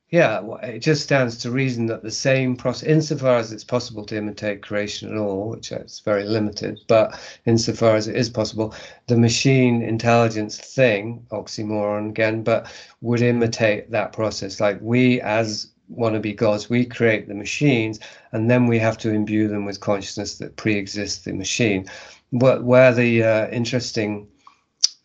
yeah, 0.10 0.42
it 0.62 0.80
just 0.80 1.02
stands 1.02 1.38
to 1.38 1.52
reason 1.52 1.88
that 1.88 2.04
the 2.04 2.12
same 2.12 2.56
process, 2.56 2.88
insofar 2.88 3.38
as 3.38 3.52
it's 3.52 3.64
possible 3.64 4.06
to 4.06 4.16
imitate 4.16 4.62
creation 4.62 5.12
at 5.12 5.18
all, 5.18 5.50
which 5.50 5.72
is 5.72 6.00
very 6.06 6.24
limited, 6.24 6.80
but 6.88 7.20
insofar 7.46 7.96
as 7.96 8.08
it 8.08 8.16
is 8.16 8.30
possible, 8.30 8.74
the 9.08 9.18
machine 9.18 9.82
intelligence 9.82 10.58
thing, 10.60 11.26
oxymoron 11.32 12.10
again, 12.10 12.44
but 12.44 12.72
would 13.02 13.22
imitate 13.22 13.90
that 13.90 14.14
process. 14.14 14.60
Like 14.60 14.78
we, 14.80 15.22
as 15.22 15.72
wannabe 15.92 16.36
gods, 16.36 16.70
we 16.70 16.86
create 16.86 17.28
the 17.28 17.34
machines, 17.34 18.00
and 18.32 18.50
then 18.50 18.68
we 18.68 18.78
have 18.78 19.00
to 19.00 19.12
imbue 19.12 19.48
them 19.48 19.66
with 19.66 19.80
consciousness 19.80 20.38
that 20.38 20.56
pre-exists 20.56 21.26
the 21.26 21.34
machine. 21.34 21.90
Where, 22.30 22.62
where 22.62 22.94
the 22.94 23.24
uh, 23.24 23.48
interesting 23.50 24.28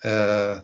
uh, 0.05 0.61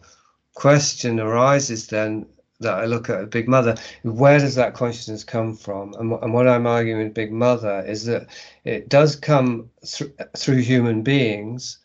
question 0.55 1.21
arises 1.21 1.87
then 1.87 2.27
that 2.61 2.75
I 2.75 2.87
look 2.87 3.11
at 3.11 3.31
Big 3.31 3.49
Mother, 3.49 3.77
where 4.03 4.39
does 4.39 4.55
that 4.55 4.75
consciousness 4.75 5.25
come 5.25 5.55
from? 5.55 5.95
And, 5.95 6.13
and 6.13 6.33
what 6.33 6.49
I'm 6.49 6.67
arguing 6.67 7.05
with 7.05 7.15
Big 7.15 7.33
Mother 7.33 7.85
is 7.87 8.05
that 8.07 8.29
it 8.65 8.89
does 8.89 9.17
come 9.17 9.71
th- 9.85 10.13
through 10.37 10.59
human 10.59 11.03
beings. 11.03 11.79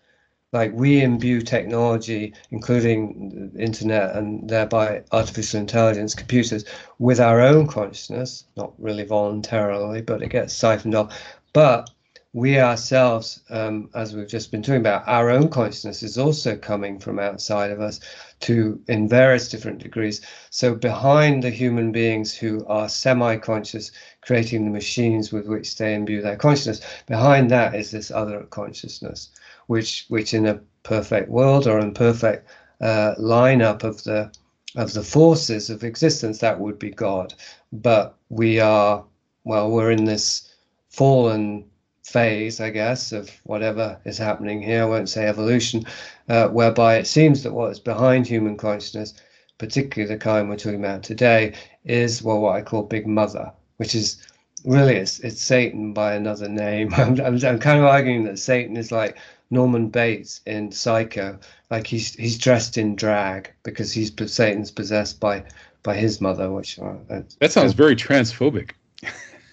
Like 0.54 0.74
we 0.74 1.02
imbue 1.02 1.42
technology, 1.42 2.34
including 2.52 3.54
internet 3.58 4.18
and 4.18 4.50
thereby 4.50 5.04
artificial 5.14 5.62
intelligence, 5.62 6.14
computers, 6.14 6.66
with 7.00 7.22
our 7.22 7.40
own 7.40 7.68
consciousness, 7.68 8.44
not 8.58 8.74
really 8.78 9.06
voluntarily, 9.06 10.02
but 10.02 10.22
it 10.22 10.30
gets 10.30 10.54
siphoned 10.54 10.94
off. 10.94 11.18
But 11.54 11.90
we 12.34 12.60
ourselves, 12.60 13.42
um, 13.50 13.90
as 13.94 14.14
we've 14.14 14.28
just 14.28 14.52
been 14.52 14.62
talking 14.62 14.82
about, 14.82 15.08
our 15.08 15.30
own 15.30 15.50
consciousness 15.50 16.04
is 16.04 16.18
also 16.18 16.58
coming 16.58 17.00
from 17.00 17.20
outside 17.20 17.72
of 17.72 17.80
us 17.80 18.02
to 18.42 18.82
in 18.88 19.08
various 19.08 19.50
different 19.50 19.80
degrees. 19.80 20.22
So 20.50 20.76
behind 20.76 21.44
the 21.44 21.50
human 21.50 21.92
beings 21.92 22.34
who 22.34 22.66
are 22.68 22.90
semi-conscious, 22.90 23.92
creating 24.22 24.66
the 24.66 24.72
machines 24.72 25.32
with 25.32 25.48
which 25.48 25.78
they 25.78 25.94
imbue 25.94 26.22
their 26.22 26.36
consciousness, 26.36 26.82
behind 27.08 27.50
that 27.52 27.76
is 27.76 27.92
this 27.92 28.12
other 28.12 28.42
consciousness, 28.50 29.30
which 29.68 30.06
which 30.10 30.34
in 30.34 30.46
a 30.46 30.62
perfect 30.84 31.30
world 31.30 31.68
or 31.68 31.80
in 31.80 31.94
perfect 31.94 32.48
uh, 32.82 33.16
lineup 33.20 33.84
of 33.84 34.04
the 34.04 34.32
of 34.76 34.94
the 34.94 35.04
forces 35.04 35.70
of 35.70 35.84
existence, 35.84 36.40
that 36.40 36.60
would 36.60 36.80
be 36.80 36.90
God. 36.90 37.34
But 37.72 38.16
we 38.30 38.60
are 38.60 39.06
well, 39.44 39.72
we're 39.72 39.92
in 39.92 40.06
this 40.06 40.54
fallen 40.90 41.66
phase, 42.04 42.60
I 42.60 42.70
guess, 42.70 43.12
of 43.12 43.30
whatever 43.44 44.00
is 44.06 44.18
happening 44.18 44.62
here. 44.62 44.84
I 44.84 44.86
won't 44.86 45.10
say 45.10 45.28
evolution, 45.28 45.86
uh, 46.30 46.48
whereby 46.50 46.98
it 46.98 47.08
seems 47.08 47.44
that 47.44 47.54
what 47.54 47.72
is 47.72 47.80
behind 47.80 48.28
human 48.28 48.58
consciousness, 48.58 49.14
particularly 49.58 50.14
the 50.14 50.20
kind 50.20 50.50
we're 50.50 50.58
talking 50.58 50.80
about 50.80 51.04
today, 51.04 51.54
is 51.86 52.22
well 52.22 52.40
what 52.40 52.56
I 52.56 52.62
call 52.62 52.84
Big 52.84 53.08
Mother, 53.08 53.52
which 53.78 53.96
is 53.96 54.26
really 54.66 54.96
it's, 54.96 55.20
it's 55.20 55.42
Satan 55.42 55.94
by 55.94 56.14
another 56.14 56.50
name. 56.50 56.94
I'm, 56.98 57.20
I'm, 57.22 57.46
I'm 57.46 57.60
kind 57.60 57.80
of 57.80 57.86
arguing 57.86 58.24
that 58.26 58.40
Satan 58.40 58.78
is 58.78 58.92
like 58.92 59.18
Norman 59.50 59.90
Bates 59.90 60.42
in 60.46 60.72
Psycho, 60.72 61.38
like 61.70 61.86
he's 61.86 62.16
he's 62.16 62.38
dressed 62.38 62.78
in 62.78 62.96
drag 62.96 63.52
because 63.64 63.92
he's 63.92 64.12
Satan's 64.32 64.72
possessed 64.72 65.20
by 65.20 65.44
by 65.84 65.96
his 65.96 66.22
mother, 66.22 66.52
which 66.52 66.80
uh, 66.80 67.22
that 67.40 67.52
sounds 67.52 67.74
very 67.74 67.96
transphobic. 67.96 68.72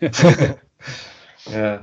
yeah. 1.50 1.80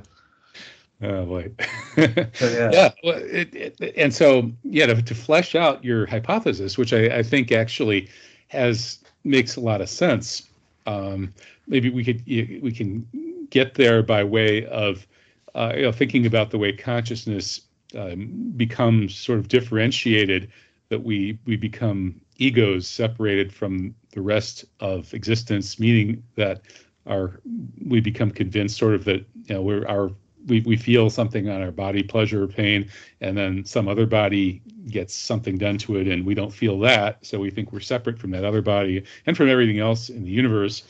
Oh 1.01 1.25
boy. 1.25 1.51
So, 1.95 2.49
yeah. 2.49 2.69
yeah. 2.73 2.91
Well, 3.03 3.17
it, 3.17 3.55
it, 3.55 3.93
and 3.95 4.13
so 4.13 4.51
yeah, 4.63 4.87
to, 4.87 5.01
to 5.01 5.15
flesh 5.15 5.55
out 5.55 5.83
your 5.83 6.05
hypothesis, 6.05 6.77
which 6.77 6.91
I, 6.91 7.05
I 7.05 7.23
think 7.23 7.53
actually 7.53 8.09
has 8.49 8.99
makes 9.23 9.55
a 9.55 9.61
lot 9.61 9.79
of 9.79 9.87
sense. 9.87 10.49
Um, 10.85 11.33
maybe 11.67 11.89
we 11.89 12.03
could 12.03 12.21
we 12.25 12.71
can 12.71 13.07
get 13.49 13.75
there 13.75 14.03
by 14.03 14.25
way 14.25 14.65
of 14.65 15.07
uh, 15.55 15.73
you 15.75 15.83
know, 15.83 15.91
thinking 15.91 16.25
about 16.25 16.51
the 16.51 16.57
way 16.57 16.73
consciousness 16.73 17.61
um, 17.95 18.53
becomes 18.57 19.15
sort 19.15 19.39
of 19.39 19.47
differentiated, 19.47 20.51
that 20.89 21.03
we 21.03 21.39
we 21.45 21.55
become 21.55 22.19
egos 22.37 22.87
separated 22.87 23.51
from 23.53 23.95
the 24.11 24.21
rest 24.21 24.65
of 24.81 25.13
existence, 25.13 25.79
meaning 25.79 26.21
that 26.35 26.61
our 27.07 27.39
we 27.85 28.01
become 28.01 28.31
convinced 28.31 28.77
sort 28.77 28.93
of 28.93 29.05
that 29.05 29.25
you 29.45 29.55
know 29.55 29.61
we're 29.61 29.87
our 29.87 30.11
we, 30.47 30.61
we 30.61 30.77
feel 30.77 31.09
something 31.09 31.49
on 31.49 31.61
our 31.61 31.71
body, 31.71 32.03
pleasure 32.03 32.43
or 32.43 32.47
pain, 32.47 32.89
and 33.21 33.37
then 33.37 33.65
some 33.65 33.87
other 33.87 34.05
body 34.05 34.61
gets 34.87 35.13
something 35.13 35.57
done 35.57 35.77
to 35.79 35.97
it, 35.97 36.07
and 36.07 36.25
we 36.25 36.35
don't 36.35 36.53
feel 36.53 36.79
that. 36.79 37.25
So 37.25 37.39
we 37.39 37.49
think 37.49 37.71
we're 37.71 37.79
separate 37.79 38.19
from 38.19 38.31
that 38.31 38.45
other 38.45 38.61
body 38.61 39.03
and 39.25 39.35
from 39.35 39.49
everything 39.49 39.79
else 39.79 40.09
in 40.09 40.23
the 40.23 40.31
universe. 40.31 40.83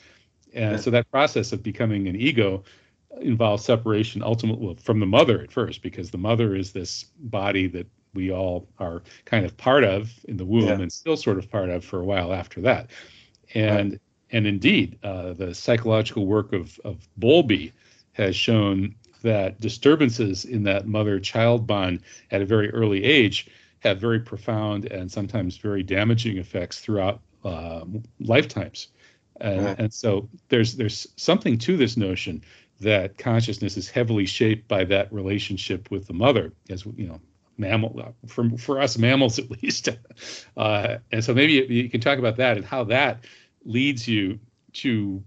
And 0.54 0.74
yeah. 0.74 0.78
so 0.78 0.90
that 0.92 1.10
process 1.12 1.52
of 1.52 1.64
becoming 1.64 2.08
an 2.08 2.16
ego 2.16 2.64
involves 3.22 3.64
separation 3.64 4.22
ultimately 4.22 4.76
from 4.82 5.00
the 5.00 5.06
mother 5.06 5.42
at 5.42 5.52
first, 5.52 5.82
because 5.82 6.12
the 6.12 6.18
mother 6.18 6.56
is 6.56 6.72
this 6.72 7.06
body 7.20 7.68
that 7.68 7.88
we 8.14 8.32
all 8.32 8.68
are 8.80 9.04
kind 9.26 9.46
of 9.46 9.56
part 9.58 9.84
of 9.84 10.12
in 10.26 10.38
the 10.38 10.46
womb 10.46 10.68
yeah. 10.68 10.80
and 10.80 10.92
still 10.92 11.18
sort 11.18 11.38
of 11.38 11.50
part 11.50 11.70
of 11.70 11.84
for 11.84 12.00
a 12.00 12.06
while 12.06 12.34
after 12.34 12.62
that. 12.62 12.90
And 13.54 13.92
right. 13.92 14.02
and 14.32 14.48
indeed, 14.48 14.98
uh, 15.04 15.34
the 15.34 15.54
psychological 15.54 16.26
work 16.26 16.54
of 16.54 16.80
of 16.84 17.08
Bowlby 17.18 17.74
has 18.14 18.36
shown 18.36 18.96
that 19.26 19.60
disturbances 19.60 20.46
in 20.46 20.64
that 20.64 20.88
mother 20.88 21.20
child 21.20 21.68
bond 21.68 22.02
at 22.32 22.42
a 22.42 22.46
very 22.46 22.72
early 22.72 23.04
age 23.04 23.48
have 23.80 24.00
very 24.00 24.20
profound 24.20 24.86
and 24.86 25.12
sometimes 25.12 25.58
very 25.58 25.84
damaging 25.84 26.38
effects 26.38 26.80
throughout 26.80 27.22
uh, 27.44 27.84
lifetimes. 28.20 28.88
And, 29.42 29.66
right. 29.66 29.80
and 29.80 29.94
so 29.94 30.30
there's 30.50 30.76
there's 30.76 31.08
something 31.18 31.58
to 31.60 31.76
this 31.76 31.98
notion 31.98 32.44
that 32.80 33.18
consciousness 33.18 33.78
is 33.78 33.90
heavily 33.90 34.26
shaped 34.26 34.68
by 34.68 34.86
that 34.86 35.12
relationship 35.12 35.92
with 35.92 36.08
the 36.08 36.14
mother, 36.14 36.54
as 36.70 36.86
you 36.86 37.08
know, 37.08 37.20
mammal 37.58 38.16
for 38.28 38.50
for 38.58 38.80
us 38.80 38.98
mammals 38.98 39.40
at 39.44 39.52
least. 39.52 39.90
Uh, 40.56 40.98
and 41.12 41.24
so 41.24 41.34
maybe 41.34 41.54
you 41.54 41.90
can 41.90 42.00
talk 42.00 42.20
about 42.20 42.38
that 42.38 42.58
and 42.58 42.66
how 42.66 42.84
that 42.84 43.26
leads 43.66 44.08
you 44.08 44.40
to 44.74 45.24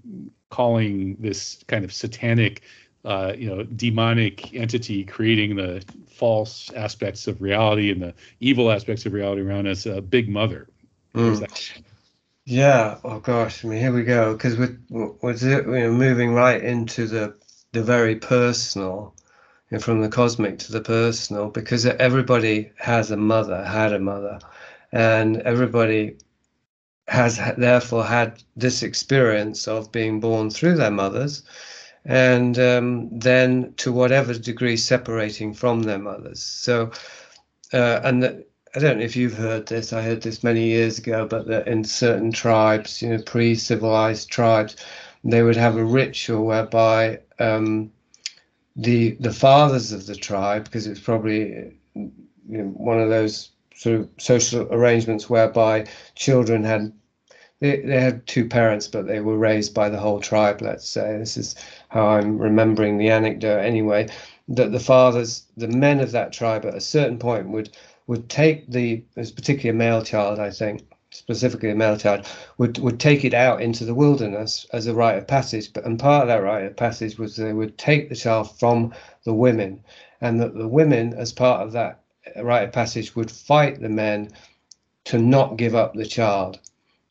calling 0.50 1.16
this 1.20 1.62
kind 1.66 1.84
of 1.84 1.92
satanic 1.92 2.62
uh, 3.04 3.32
you 3.36 3.48
know, 3.48 3.62
demonic 3.62 4.54
entity 4.54 5.04
creating 5.04 5.56
the 5.56 5.84
false 6.10 6.70
aspects 6.74 7.26
of 7.26 7.40
reality 7.40 7.90
and 7.90 8.02
the 8.02 8.14
evil 8.40 8.70
aspects 8.70 9.06
of 9.06 9.12
reality 9.12 9.42
around 9.42 9.66
us, 9.66 9.86
a 9.86 10.00
big 10.00 10.28
mother. 10.28 10.68
Mm. 11.14 11.82
Yeah. 12.44 12.98
Oh 13.04 13.20
gosh. 13.20 13.64
I 13.64 13.68
mean, 13.68 13.78
here 13.78 13.92
we 13.92 14.04
go. 14.04 14.32
Because 14.32 14.56
we're, 14.56 14.78
we're 14.88 15.34
you 15.34 15.62
know, 15.62 15.92
moving 15.92 16.34
right 16.34 16.62
into 16.62 17.06
the 17.06 17.36
the 17.72 17.82
very 17.82 18.16
personal, 18.16 19.14
you 19.70 19.76
know, 19.76 19.82
from 19.82 20.00
the 20.00 20.08
cosmic 20.08 20.58
to 20.60 20.72
the 20.72 20.80
personal, 20.80 21.50
because 21.50 21.84
everybody 21.84 22.72
has 22.78 23.10
a 23.10 23.16
mother, 23.16 23.62
had 23.64 23.92
a 23.92 23.98
mother, 23.98 24.38
and 24.92 25.36
everybody 25.42 26.16
has 27.06 27.38
therefore 27.56 28.04
had 28.04 28.42
this 28.56 28.82
experience 28.82 29.68
of 29.68 29.92
being 29.92 30.20
born 30.20 30.50
through 30.50 30.76
their 30.76 30.90
mothers 30.90 31.42
and 32.08 32.58
um, 32.58 33.10
then 33.18 33.74
to 33.76 33.92
whatever 33.92 34.32
degree 34.32 34.78
separating 34.78 35.52
from 35.52 35.82
their 35.82 35.98
mothers. 35.98 36.42
So, 36.42 36.90
uh, 37.72 38.00
and 38.02 38.22
the, 38.22 38.46
I 38.74 38.78
don't 38.78 38.98
know 38.98 39.04
if 39.04 39.14
you've 39.14 39.36
heard 39.36 39.66
this. 39.66 39.92
I 39.92 40.02
heard 40.02 40.22
this 40.22 40.42
many 40.42 40.64
years 40.64 40.98
ago, 40.98 41.26
but 41.26 41.46
that 41.48 41.68
in 41.68 41.84
certain 41.84 42.32
tribes, 42.32 43.02
you 43.02 43.10
know, 43.10 43.22
pre-civilized 43.22 44.30
tribes, 44.30 44.76
they 45.22 45.42
would 45.42 45.56
have 45.56 45.76
a 45.76 45.84
ritual 45.84 46.46
whereby 46.46 47.20
um, 47.38 47.92
the 48.74 49.12
the 49.20 49.32
fathers 49.32 49.92
of 49.92 50.06
the 50.06 50.16
tribe, 50.16 50.64
because 50.64 50.86
it's 50.86 51.00
probably 51.00 51.74
you 51.94 52.12
know, 52.48 52.64
one 52.64 52.98
of 52.98 53.10
those 53.10 53.50
sort 53.74 54.00
of 54.00 54.08
social 54.18 54.62
arrangements 54.72 55.28
whereby 55.28 55.86
children 56.14 56.64
had 56.64 56.92
they, 57.60 57.80
they 57.80 58.00
had 58.00 58.26
two 58.26 58.48
parents, 58.48 58.86
but 58.86 59.06
they 59.06 59.20
were 59.20 59.36
raised 59.36 59.74
by 59.74 59.88
the 59.88 59.98
whole 59.98 60.20
tribe. 60.20 60.62
Let's 60.62 60.88
say 60.88 61.18
this 61.18 61.36
is 61.36 61.56
how 61.88 62.06
I'm 62.08 62.38
remembering 62.38 62.98
the 62.98 63.10
anecdote 63.10 63.60
anyway. 63.60 64.08
That 64.48 64.72
the 64.72 64.80
fathers, 64.80 65.46
the 65.56 65.68
men 65.68 66.00
of 66.00 66.12
that 66.12 66.32
tribe, 66.32 66.64
at 66.64 66.74
a 66.74 66.80
certain 66.80 67.18
point 67.18 67.48
would 67.48 67.70
would 68.06 68.28
take 68.30 68.70
the, 68.70 69.04
this 69.14 69.30
particular 69.30 69.74
male 69.74 70.02
child, 70.02 70.38
I 70.38 70.50
think, 70.50 70.82
specifically 71.10 71.68
a 71.70 71.74
male 71.74 71.96
child, 71.96 72.26
would 72.56 72.78
would 72.78 72.98
take 72.98 73.24
it 73.24 73.34
out 73.34 73.60
into 73.60 73.84
the 73.84 73.94
wilderness 73.94 74.66
as 74.72 74.86
a 74.86 74.94
rite 74.94 75.18
of 75.18 75.26
passage. 75.26 75.72
But 75.72 75.84
and 75.84 75.98
part 75.98 76.22
of 76.22 76.28
that 76.28 76.42
rite 76.42 76.64
of 76.64 76.76
passage 76.76 77.18
was 77.18 77.36
they 77.36 77.52
would 77.52 77.76
take 77.76 78.08
the 78.08 78.16
child 78.16 78.58
from 78.58 78.94
the 79.24 79.34
women, 79.34 79.84
and 80.20 80.40
that 80.40 80.54
the 80.54 80.68
women, 80.68 81.14
as 81.14 81.32
part 81.32 81.62
of 81.62 81.72
that 81.72 82.00
rite 82.36 82.64
of 82.64 82.72
passage, 82.72 83.14
would 83.16 83.30
fight 83.30 83.80
the 83.80 83.88
men 83.88 84.30
to 85.04 85.18
not 85.18 85.56
give 85.56 85.74
up 85.74 85.94
the 85.94 86.06
child. 86.06 86.58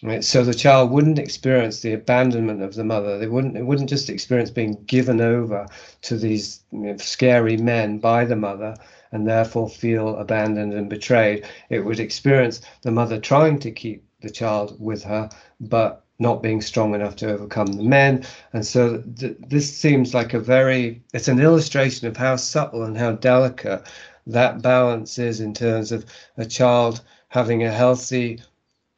Right? 0.03 0.23
So 0.23 0.43
the 0.43 0.53
child 0.53 0.91
wouldn't 0.91 1.17
experience 1.17 1.79
the 1.79 1.93
abandonment 1.93 2.62
of 2.62 2.75
the 2.75 2.83
mother. 2.83 3.17
They 3.17 3.25
wouldn't. 3.25 3.57
It 3.57 3.65
wouldn't 3.65 3.89
just 3.89 4.12
experience 4.12 4.51
being 4.51 4.83
given 4.83 5.19
over 5.21 5.65
to 6.03 6.17
these 6.17 6.62
you 6.71 6.79
know, 6.79 6.97
scary 6.97 7.57
men 7.57 7.97
by 7.97 8.25
the 8.25 8.36
mother, 8.36 8.75
and 9.12 9.27
therefore 9.27 9.67
feel 9.67 10.15
abandoned 10.17 10.73
and 10.73 10.88
betrayed. 10.88 11.47
It 11.69 11.79
would 11.79 11.99
experience 11.99 12.62
the 12.83 12.91
mother 12.91 13.19
trying 13.19 13.57
to 13.60 13.71
keep 13.71 14.03
the 14.21 14.29
child 14.29 14.79
with 14.79 15.03
her, 15.03 15.29
but 15.60 16.03
not 16.19 16.43
being 16.43 16.62
strong 16.62 16.93
enough 16.93 17.15
to 17.15 17.31
overcome 17.31 17.73
the 17.73 17.83
men. 17.83 18.23
And 18.53 18.63
so 18.63 19.01
th- 19.01 19.38
this 19.47 19.75
seems 19.75 20.13
like 20.13 20.36
a 20.36 20.39
very. 20.39 21.01
It's 21.12 21.27
an 21.27 21.39
illustration 21.39 22.07
of 22.07 22.17
how 22.17 22.36
subtle 22.36 22.83
and 22.83 22.95
how 22.95 23.13
delicate 23.13 23.81
that 24.27 24.62
balance 24.62 25.17
is 25.17 25.39
in 25.39 25.55
terms 25.55 25.91
of 25.91 26.05
a 26.38 26.45
child 26.45 27.01
having 27.29 27.63
a 27.63 27.71
healthy 27.71 28.41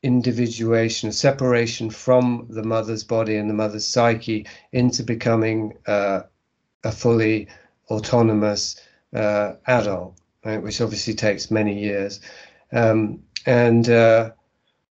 individuation, 0.03 1.11
separation 1.11 1.89
from 1.89 2.47
the 2.49 2.63
mother's 2.63 3.03
body 3.03 3.35
and 3.35 3.49
the 3.49 3.53
mother's 3.53 3.85
psyche 3.85 4.45
into 4.71 5.03
becoming 5.03 5.73
uh, 5.87 6.21
a 6.83 6.91
fully 6.91 7.47
autonomous 7.89 8.79
uh, 9.13 9.53
adult, 9.67 10.17
right, 10.45 10.61
which 10.61 10.81
obviously 10.81 11.13
takes 11.13 11.51
many 11.51 11.79
years. 11.79 12.21
Um, 12.71 13.23
and 13.45 13.89
uh, 13.89 14.31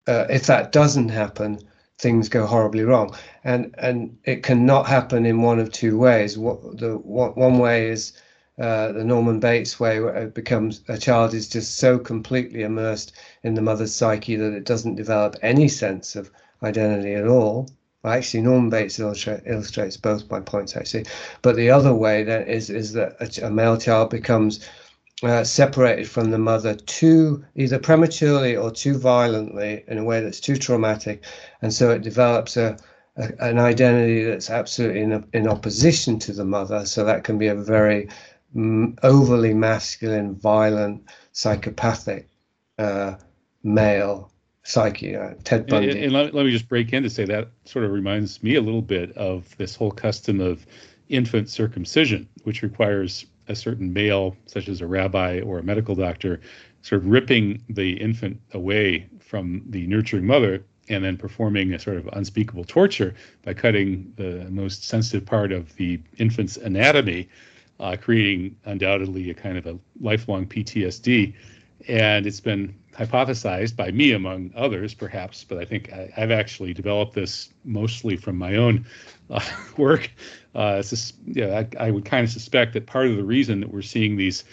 uh 0.07 0.27
if 0.29 0.47
that 0.47 0.73
doesn't 0.73 1.11
happen, 1.11 1.61
things 1.99 2.29
go 2.29 2.47
horribly 2.47 2.83
wrong. 2.83 3.15
And 3.45 3.75
and 3.79 4.19
it 4.25 4.43
cannot 4.43 4.87
happen 4.87 5.25
in 5.25 5.43
one 5.43 5.59
of 5.59 5.71
two 5.73 5.99
ways. 5.99 6.37
What 6.37 6.79
the 6.79 6.97
what, 6.99 7.37
one 7.37 7.59
way 7.59 7.89
is 7.89 8.13
uh, 8.61 8.93
the 8.93 9.05
Norman 9.05 9.41
Bates 9.41 9.81
way, 9.81 10.01
where 10.01 10.15
it 10.15 10.35
becomes 10.35 10.83
a 10.89 10.99
child 10.99 11.33
is 11.33 11.49
just 11.49 11.79
so 11.79 11.99
completely 11.99 12.63
immersed 12.63 13.13
in 13.43 13.55
the 13.55 13.63
mother's 13.63 13.95
psyche 13.95 14.37
that 14.37 14.53
it 14.53 14.65
doesn't 14.65 14.97
develop 14.97 15.37
any 15.43 15.67
sense 15.67 16.15
of 16.15 16.31
identity 16.63 17.15
at 17.15 17.27
all. 17.27 17.71
Well, 18.03 18.13
actually, 18.13 18.43
Norman 18.43 18.71
Bates 18.71 18.99
illustra- 18.99 19.43
illustrates 19.47 19.97
both 19.97 20.31
my 20.31 20.41
points 20.41 20.77
actually. 20.77 21.07
But 21.43 21.57
the 21.57 21.71
other 21.71 21.95
way 21.95 22.23
then 22.23 22.47
is 22.47 22.71
is 22.71 22.93
that 22.93 23.17
a, 23.21 23.47
a 23.47 23.51
male 23.51 23.79
child 23.79 24.11
becomes 24.11 24.69
uh, 25.23 25.45
separated 25.45 26.09
from 26.09 26.31
the 26.31 26.39
mother 26.39 26.75
too 26.75 27.45
either 27.55 27.79
prematurely 27.79 28.57
or 28.57 28.71
too 28.71 28.97
violently 28.97 29.85
in 29.89 29.99
a 29.99 30.05
way 30.05 30.21
that's 30.21 30.41
too 30.41 30.57
traumatic, 30.57 31.25
and 31.63 31.73
so 31.73 31.91
it 31.91 32.03
develops 32.03 32.57
a, 32.57 32.77
an 33.17 33.59
identity 33.59 34.25
that's 34.25 34.51
absolutely 34.51 35.01
in, 35.03 35.27
in 35.33 35.49
opposition 35.49 36.19
to 36.19 36.33
the 36.33 36.45
mother. 36.45 36.87
So 36.87 37.05
that 37.05 37.25
can 37.25 37.39
be 37.39 37.49
a 37.49 37.55
very 37.55 38.09
overly 39.03 39.55
masculine, 39.55 40.35
violent, 40.35 41.05
psychopathic 41.33 42.29
uh, 42.79 43.15
male 43.63 44.33
psyche. 44.63 45.17
Uh, 45.17 45.35
Ted 45.45 45.67
Bundy. 45.67 45.91
And, 45.91 45.99
and 46.01 46.13
let, 46.13 46.35
let, 46.35 46.45
me 46.45 46.51
just 46.51 46.69
break 46.69 46.93
in 46.93 47.03
to 47.03 47.11
say 47.11 47.25
that 47.25 47.49
sort 47.65 47.85
of 47.85 47.93
reminds 47.93 48.43
me 48.43 48.57
a 48.57 48.61
little 48.61 48.83
bit 48.83 49.17
of 49.17 49.57
this 49.57 49.75
whole 49.75 49.91
custom 49.91 50.41
of 50.41 50.67
infant 51.09 51.49
circumcision, 51.49 52.29
which 52.45 52.63
requires 52.63 53.27
a 53.49 53.55
certain 53.55 53.93
male, 53.93 54.37
such 54.47 54.69
as 54.69 54.81
a 54.81 54.87
rabbi 54.87 55.41
or 55.41 55.59
a 55.59 55.63
medical 55.63 55.95
doctor, 55.95 56.41
sort 56.83 57.03
of 57.03 57.09
ripping 57.09 57.63
the 57.69 57.93
infant 58.01 58.41
away 58.53 59.09
from 59.19 59.63
the 59.67 59.87
nurturing 59.87 60.27
mother 60.27 60.65
and 60.89 61.05
then 61.05 61.17
performing 61.17 61.73
a 61.73 61.79
sort 61.79 61.97
of 61.97 62.09
unspeakable 62.13 62.65
torture 62.65 63.15
by 63.45 63.55
cutting 63.55 64.13
the 64.17 64.47
most 64.51 64.85
sensitive 64.85 65.25
part 65.25 65.53
of 65.53 65.75
the 65.77 66.01
infant's 66.19 66.57
anatomy 66.57 67.29
uh, 67.81 67.97
creating 68.01 68.55
undoubtedly 68.67 69.31
a 69.31 69.35
kind 69.35 69.57
of 69.59 69.67
a 69.67 69.79
lifelong 70.01 70.47
PTSD. 70.47 71.35
And 71.89 72.27
it's 72.27 72.41
been 72.41 72.75
hypothesized 72.95 73.75
by 73.75 73.91
me, 73.91 74.13
among 74.13 74.53
others, 74.55 74.93
perhaps, 74.93 75.45
but 75.45 75.57
I 75.59 75.65
think 75.65 75.91
I, 75.93 76.11
have 76.15 76.31
actually 76.31 76.75
developed 76.75 77.15
this 77.15 77.49
mostly 77.65 78.17
from 78.17 78.37
my 78.37 78.57
own 78.57 78.85
uh, 79.31 79.41
work. 79.79 80.11
Uh, 80.55 80.83
yeah, 81.27 81.65
I, 81.81 81.87
I 81.87 81.91
would 81.91 82.05
kind 82.05 82.25
of 82.25 82.31
suspect 82.31 82.75
that 82.75 82.87
part 82.87 83.07
of 83.07 83.17
the 83.17 83.25
reason 83.25 83.61
that 83.61 83.73
we're 83.73 83.81
seeing 83.81 84.17
these 84.17 84.45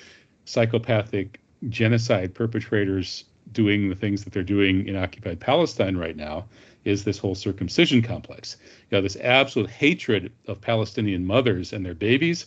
psychopathic 0.46 1.42
genocide 1.68 2.34
perpetrators 2.34 3.26
doing 3.52 3.90
the 3.90 3.96
things 3.96 4.24
that 4.24 4.32
they're 4.32 4.44
doing 4.44 4.88
in 4.88 4.96
occupied 4.96 5.40
Palestine 5.40 5.98
right 5.98 6.16
now 6.16 6.46
is 6.86 7.04
this 7.04 7.18
whole 7.18 7.36
circumcision 7.36 8.02
complex. 8.02 8.56
You 8.90 8.98
know, 8.98 9.02
this 9.02 9.18
absolute 9.18 9.70
hatred 9.70 10.32
of 10.48 10.62
Palestinian 10.62 11.26
mothers 11.26 11.74
and 11.74 11.86
their 11.86 11.94
babies 11.94 12.46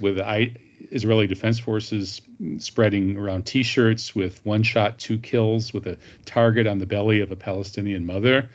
with 0.00 0.16
the 0.16 0.50
Israeli 0.90 1.26
Defense 1.26 1.58
Forces 1.58 2.20
spreading 2.58 3.16
around 3.16 3.46
T-shirts 3.46 4.14
with 4.14 4.44
one 4.44 4.62
shot, 4.62 4.98
two 4.98 5.18
kills, 5.18 5.72
with 5.72 5.86
a 5.86 5.98
target 6.24 6.66
on 6.66 6.78
the 6.78 6.86
belly 6.86 7.20
of 7.20 7.32
a 7.32 7.36
Palestinian 7.36 8.06
mother, 8.06 8.48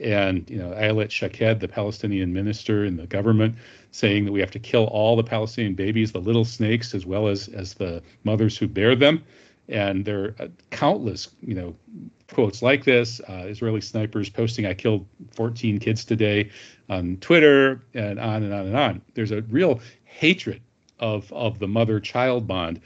and 0.00 0.48
you 0.48 0.58
know 0.58 0.70
Ayelet 0.70 1.10
Shaked, 1.10 1.60
the 1.60 1.68
Palestinian 1.68 2.32
minister 2.32 2.84
in 2.84 2.96
the 2.96 3.06
government, 3.06 3.56
saying 3.90 4.24
that 4.24 4.32
we 4.32 4.40
have 4.40 4.50
to 4.52 4.58
kill 4.58 4.84
all 4.84 5.16
the 5.16 5.24
Palestinian 5.24 5.74
babies, 5.74 6.12
the 6.12 6.20
little 6.20 6.44
snakes, 6.44 6.94
as 6.94 7.06
well 7.06 7.28
as 7.28 7.48
as 7.48 7.74
the 7.74 8.02
mothers 8.24 8.56
who 8.56 8.68
bear 8.68 8.94
them. 8.94 9.24
And 9.68 10.04
there 10.04 10.34
are 10.40 10.48
countless, 10.70 11.28
you 11.42 11.54
know, 11.54 11.76
quotes 12.32 12.60
like 12.60 12.84
this. 12.84 13.20
Uh, 13.20 13.46
Israeli 13.46 13.80
snipers 13.80 14.28
posting, 14.28 14.66
"I 14.66 14.74
killed 14.74 15.06
14 15.32 15.78
kids 15.78 16.04
today," 16.04 16.50
on 16.88 17.18
Twitter, 17.18 17.82
and 17.94 18.18
on 18.18 18.42
and 18.42 18.52
on 18.52 18.66
and 18.66 18.76
on. 18.76 19.02
There's 19.14 19.32
a 19.32 19.42
real 19.42 19.80
hatred 20.04 20.60
of 21.00 21.32
of 21.32 21.58
the 21.58 21.68
mother 21.68 21.98
child 21.98 22.46
bond 22.46 22.80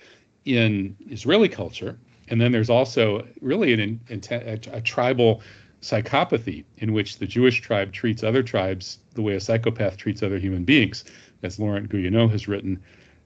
in 0.45 0.97
Israeli 1.11 1.49
culture, 1.49 1.99
and 2.29 2.41
then 2.41 2.53
there's 2.53 2.71
also 2.71 3.27
really 3.41 3.73
an, 3.75 4.01
a, 4.11 4.59
a 4.73 4.81
tribal 4.81 5.43
psychopathy 5.83 6.65
in 6.79 6.93
which 6.95 7.19
the 7.19 7.27
Jewish 7.27 7.61
tribe 7.61 7.93
treats 7.93 8.23
other 8.23 8.43
tribes 8.43 8.99
the 9.15 9.23
way 9.23 9.35
a 9.35 9.41
psychopath 9.41 9.97
treats 9.97 10.23
other 10.23 10.39
human 10.39 10.65
beings, 10.65 11.05
as 11.43 11.59
Laurent 11.59 11.91
Guyénot 11.91 12.31
has 12.31 12.49
written. 12.49 12.83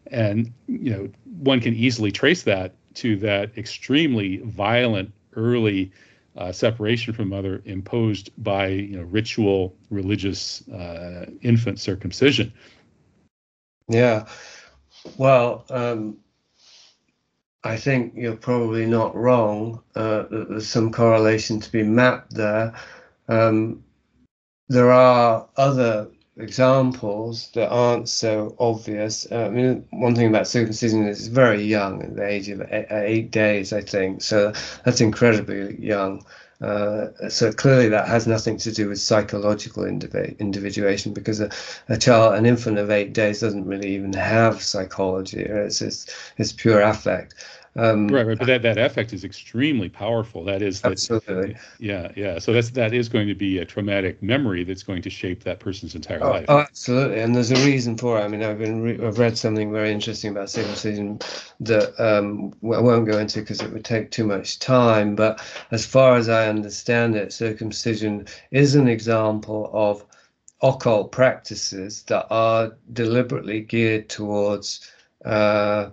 And 0.09 0.53
you 0.67 0.91
know, 0.91 1.09
one 1.41 1.61
can 1.61 1.75
easily 1.75 2.11
trace 2.11 2.43
that 2.43 2.75
to 2.95 3.17
that 3.19 3.57
extremely 3.57 4.39
violent 4.39 5.13
early 5.37 5.93
uh, 6.37 6.53
separation 6.53 7.13
from 7.13 7.29
mother 7.29 7.63
imposed 7.65 8.31
by 8.43 8.69
you 8.69 8.97
know 8.97 9.03
ritual 9.05 9.75
religious 9.91 10.67
uh, 10.69 11.27
infant 11.43 11.79
circumcision. 11.81 12.53
Yeah, 13.89 14.27
well, 15.17 15.65
um, 15.71 16.19
I 17.65 17.77
think 17.77 18.15
you're 18.17 18.37
probably 18.37 18.87
not 18.87 19.15
wrong. 19.17 19.83
Uh, 19.95 20.25
there's 20.31 20.69
some 20.69 20.93
correlation 20.93 21.61
to 21.61 21.73
be 21.73 21.83
mapped 21.83 22.35
there. 22.35 22.75
Um, 23.29 23.85
there 24.69 24.93
are 24.93 25.49
other 25.57 26.09
examples 26.37 27.51
that 27.53 27.69
aren't 27.69 28.09
so 28.09 28.55
obvious. 28.59 29.27
Uh, 29.31 29.47
I 29.47 29.49
mean, 29.51 29.87
one 29.91 30.15
thing 30.15 30.29
about 30.29 30.47
circumcision 30.47 31.07
is 31.09 31.21
it's 31.21 31.29
very 31.29 31.63
young 31.63 32.03
at 32.03 32.17
the 32.17 32.27
age 32.27 32.49
of 32.49 32.63
eight, 32.71 32.87
eight 32.91 33.31
days, 33.31 33.73
I 33.73 33.81
think. 33.81 34.23
So 34.23 34.53
that's 34.85 35.01
incredibly 35.01 35.85
young. 35.85 36.25
Uh, 36.61 37.07
so 37.29 37.53
clearly 37.53 37.89
that 37.89 38.09
has 38.09 38.27
nothing 38.27 38.57
to 38.57 38.73
do 38.73 38.89
with 38.89 38.99
psychological 38.99 39.85
indiv- 39.85 40.37
individuation 40.41 41.13
because 41.13 41.39
a, 41.41 41.49
a, 41.89 41.97
child, 41.97 42.35
an 42.35 42.47
infant 42.47 42.79
of 42.79 42.91
eight 42.91 43.13
days 43.13 43.41
doesn't 43.41 43.65
really 43.65 43.95
even 43.95 44.13
have 44.13 44.61
psychology. 44.61 45.41
It's, 45.41 45.81
it's, 45.81 46.07
it's 46.37 46.53
pure 46.53 46.81
affect. 46.81 47.35
Um, 47.79 48.09
right, 48.09 48.27
right. 48.27 48.37
But 48.37 48.49
that, 48.49 48.63
that 48.63 48.77
affect 48.77 49.13
is 49.13 49.23
extremely 49.23 49.89
powerful. 49.89 50.43
That 50.43 50.63
is 50.63 50.81
that, 50.81 50.93
absolutely. 50.93 51.57
Yeah, 51.79 52.11
yeah. 52.17 52.41
So 52.41 52.53
that's 52.53 52.71
that 52.71 52.93
is 52.93 53.09
going 53.09 53.29
to 53.29 53.37
be 53.37 53.59
a 53.59 53.65
traumatic 53.65 54.21
memory 54.21 54.65
that's 54.65 54.83
going 54.83 55.01
to 55.03 55.11
shape 55.11 55.45
that 55.45 55.61
person's 55.61 55.95
entire 55.95 56.23
oh, 56.25 56.31
life. 56.31 56.47
Oh, 56.49 56.59
absolutely. 56.59 57.21
And 57.21 57.37
there's 57.37 57.53
a 57.53 57.67
reason 57.67 57.97
for 57.97 58.19
it. 58.19 58.23
I 58.23 58.29
mean, 58.29 58.43
I've 58.43 58.59
been 58.59 58.83
re- 58.83 59.07
I've 59.07 59.21
read 59.21 59.39
something 59.39 59.73
very 59.73 59.93
interesting 59.93 60.33
about 60.33 60.51
circumcision 60.51 61.21
that 61.61 61.95
um, 62.01 62.53
I 62.65 62.81
won't 62.81 63.07
go 63.07 63.17
into 63.17 63.41
because 63.41 63.61
it 63.61 63.73
would 63.73 63.85
take 63.85 64.11
too 64.11 64.25
much 64.27 64.59
time. 64.59 65.15
But 65.15 65.41
as 65.71 65.87
far 65.87 66.17
as 66.17 66.29
I 66.29 66.49
understand 66.49 67.15
it, 67.15 67.33
circumcision 67.33 68.27
is 68.51 68.75
an 68.75 68.89
example 68.89 69.71
of 69.73 70.05
occult 70.63 71.13
practices 71.13 72.03
that 72.09 72.27
are 72.29 72.77
deliberately 72.93 73.61
geared 73.61 74.09
towards. 74.09 74.91
Uh, 75.25 75.91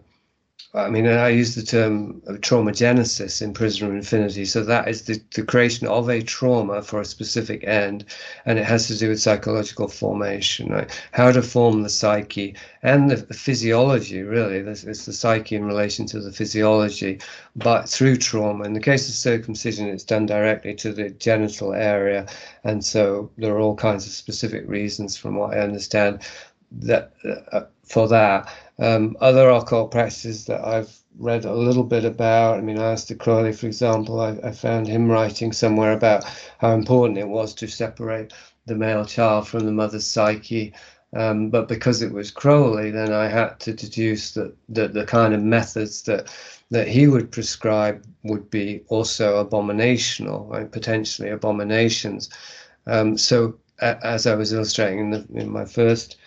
I 0.75 0.89
mean, 0.89 1.07
I 1.07 1.29
use 1.29 1.55
the 1.55 1.63
term 1.63 2.21
trauma 2.41 2.73
genesis 2.73 3.41
in 3.41 3.53
Prisoner 3.53 3.91
of 3.91 3.95
Infinity. 3.95 4.43
So 4.43 4.61
that 4.63 4.89
is 4.89 5.03
the, 5.03 5.21
the 5.33 5.43
creation 5.43 5.87
of 5.87 6.09
a 6.09 6.21
trauma 6.21 6.81
for 6.81 6.99
a 6.99 7.05
specific 7.05 7.63
end, 7.65 8.03
and 8.45 8.59
it 8.59 8.65
has 8.65 8.87
to 8.87 8.97
do 8.97 9.09
with 9.09 9.21
psychological 9.21 9.87
formation, 9.87 10.71
right? 10.71 11.01
How 11.13 11.31
to 11.31 11.41
form 11.41 11.83
the 11.83 11.89
psyche 11.89 12.55
and 12.83 13.09
the, 13.09 13.15
the 13.15 13.33
physiology, 13.33 14.21
really. 14.21 14.61
This 14.61 14.83
it's 14.83 15.05
the 15.05 15.13
psyche 15.13 15.55
in 15.55 15.63
relation 15.63 16.05
to 16.07 16.19
the 16.19 16.31
physiology, 16.31 17.19
but 17.55 17.87
through 17.87 18.17
trauma. 18.17 18.65
In 18.65 18.73
the 18.73 18.81
case 18.81 19.07
of 19.07 19.15
circumcision, 19.15 19.87
it's 19.87 20.03
done 20.03 20.25
directly 20.25 20.73
to 20.75 20.91
the 20.91 21.09
genital 21.11 21.73
area, 21.73 22.27
and 22.65 22.83
so 22.83 23.31
there 23.37 23.55
are 23.55 23.59
all 23.59 23.75
kinds 23.75 24.05
of 24.05 24.11
specific 24.11 24.67
reasons, 24.67 25.15
from 25.15 25.35
what 25.35 25.53
I 25.53 25.59
understand, 25.59 26.21
that 26.71 27.13
uh, 27.53 27.61
for 27.83 28.09
that. 28.09 28.53
Um, 28.77 29.15
other 29.21 29.49
occult 29.49 29.91
practices 29.91 30.45
that 30.45 30.65
I've 30.65 30.93
read 31.17 31.45
a 31.45 31.53
little 31.53 31.83
bit 31.83 32.03
about. 32.03 32.57
I 32.57 32.61
mean, 32.61 32.77
Aleister 32.77 33.17
Crowley, 33.17 33.53
for 33.53 33.67
example, 33.67 34.19
I, 34.19 34.37
I, 34.43 34.51
found 34.51 34.85
him 34.85 35.09
writing 35.09 35.53
somewhere 35.53 35.93
about 35.93 36.25
how 36.57 36.73
important 36.73 37.17
it 37.17 37.27
was 37.27 37.53
to 37.55 37.67
separate 37.67 38.33
the 38.65 38.75
male 38.75 39.05
child 39.05 39.47
from 39.47 39.65
the 39.65 39.71
mother's 39.71 40.05
psyche. 40.05 40.73
Um, 41.13 41.49
but 41.49 41.69
because 41.69 42.01
it 42.01 42.11
was 42.11 42.31
Crowley, 42.31 42.91
then 42.91 43.13
I 43.13 43.29
had 43.29 43.59
to 43.61 43.73
deduce 43.73 44.33
that, 44.33 44.53
that 44.69 44.93
the 44.93 45.05
kind 45.05 45.33
of 45.33 45.41
methods 45.41 46.01
that 46.03 46.29
that 46.71 46.87
he 46.87 47.07
would 47.07 47.31
prescribe 47.31 48.03
would 48.23 48.49
be 48.49 48.81
also 48.87 49.45
abominational, 49.45 50.49
right? 50.49 50.71
potentially 50.71 51.29
abominations. 51.29 52.29
Um, 52.87 53.17
so, 53.17 53.55
as 53.79 54.25
I 54.25 54.35
was 54.35 54.51
illustrating 54.51 54.99
in, 54.99 55.09
the, 55.11 55.25
in 55.35 55.51
my 55.51 55.65
first 55.65 56.17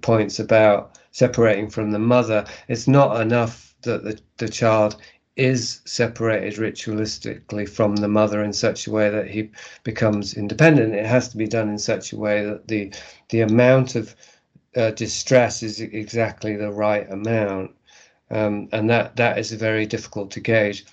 points 0.00 0.40
about 0.40 0.95
separating 1.16 1.70
from 1.70 1.90
the 1.92 1.98
mother, 1.98 2.44
it's 2.68 2.86
not 2.86 3.22
enough 3.22 3.74
that 3.80 4.04
the, 4.04 4.20
the 4.36 4.48
child 4.48 4.96
is 5.34 5.80
separated 5.86 6.60
ritualistically 6.60 7.66
from 7.66 7.96
the 7.96 8.08
mother 8.08 8.44
in 8.44 8.52
such 8.52 8.86
a 8.86 8.90
way 8.90 9.08
that 9.08 9.26
he 9.26 9.50
becomes 9.82 10.34
independent. 10.34 10.94
It 10.94 11.06
has 11.06 11.28
to 11.28 11.38
be 11.38 11.46
done 11.46 11.70
in 11.70 11.78
such 11.78 12.12
a 12.12 12.18
way 12.18 12.44
that 12.44 12.68
the 12.68 12.92
the 13.30 13.40
amount 13.40 13.94
of 13.94 14.14
uh, 14.76 14.90
distress 14.90 15.62
is 15.62 15.80
exactly 15.80 16.54
the 16.54 16.70
right 16.70 17.10
amount, 17.10 17.70
um, 18.30 18.68
and 18.72 18.90
that 18.90 19.16
that 19.16 19.38
is 19.38 19.52
very 19.52 19.86
difficult 19.86 20.30
to 20.32 20.40
gauge. 20.40 20.84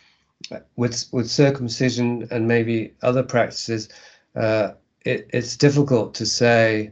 With 0.77 1.05
with 1.11 1.29
circumcision 1.29 2.29
and 2.31 2.47
maybe 2.47 2.93
other 3.01 3.23
practices, 3.23 3.89
uh, 4.37 4.71
it, 5.03 5.27
it's 5.33 5.57
difficult 5.57 6.13
to 6.15 6.25
say. 6.25 6.91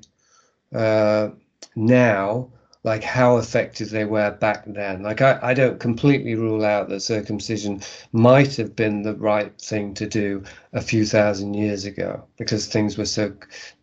Uh, 0.74 1.30
now 1.76 2.50
like 2.84 3.04
how 3.04 3.38
effective 3.38 3.91
they 3.91 4.06
were 4.06 4.32
back 4.32 4.63
then. 4.65 5.04
Like 5.04 5.22
I, 5.22 5.39
I 5.41 5.54
don't 5.54 5.80
completely 5.80 6.34
rule 6.34 6.65
out 6.65 6.89
that 6.89 7.02
circumcision 7.02 7.82
might 8.12 8.56
have 8.56 8.76
been 8.76 9.04
the 9.04 9.13
right 9.15 9.56
thing 9.62 9.94
to 9.96 10.08
do 10.08 10.44
a 10.74 10.82
few 10.82 11.06
thousand 11.06 11.54
years 11.54 11.86
ago 11.86 12.24
because 12.38 12.67
things 12.67 12.98
were 12.98 13.06
so 13.06 13.34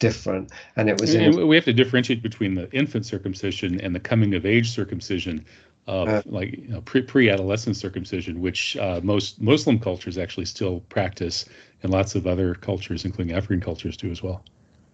different 0.00 0.50
and 0.76 0.88
it 0.88 1.00
was 1.00 1.14
in, 1.14 1.46
we 1.46 1.54
have 1.54 1.64
to 1.66 1.72
differentiate 1.72 2.22
between 2.22 2.54
the 2.54 2.70
infant 2.72 3.06
circumcision 3.06 3.80
and 3.80 3.94
the 3.94 4.00
coming 4.00 4.34
of 4.34 4.44
age 4.44 4.70
circumcision 4.70 5.44
of 5.86 6.08
uh, 6.08 6.22
like 6.26 6.56
you 6.58 6.68
know, 6.68 6.80
pre 6.80 7.00
pre-adolescent 7.00 7.76
circumcision 7.76 8.40
which 8.40 8.76
uh, 8.78 9.00
most 9.02 9.40
muslim 9.40 9.78
cultures 9.78 10.18
actually 10.18 10.44
still 10.44 10.80
practice 10.88 11.44
and 11.82 11.92
lots 11.92 12.14
of 12.14 12.26
other 12.26 12.54
cultures 12.54 13.04
including 13.04 13.34
african 13.34 13.60
cultures 13.60 13.96
do 13.96 14.10
as 14.10 14.22
well 14.22 14.42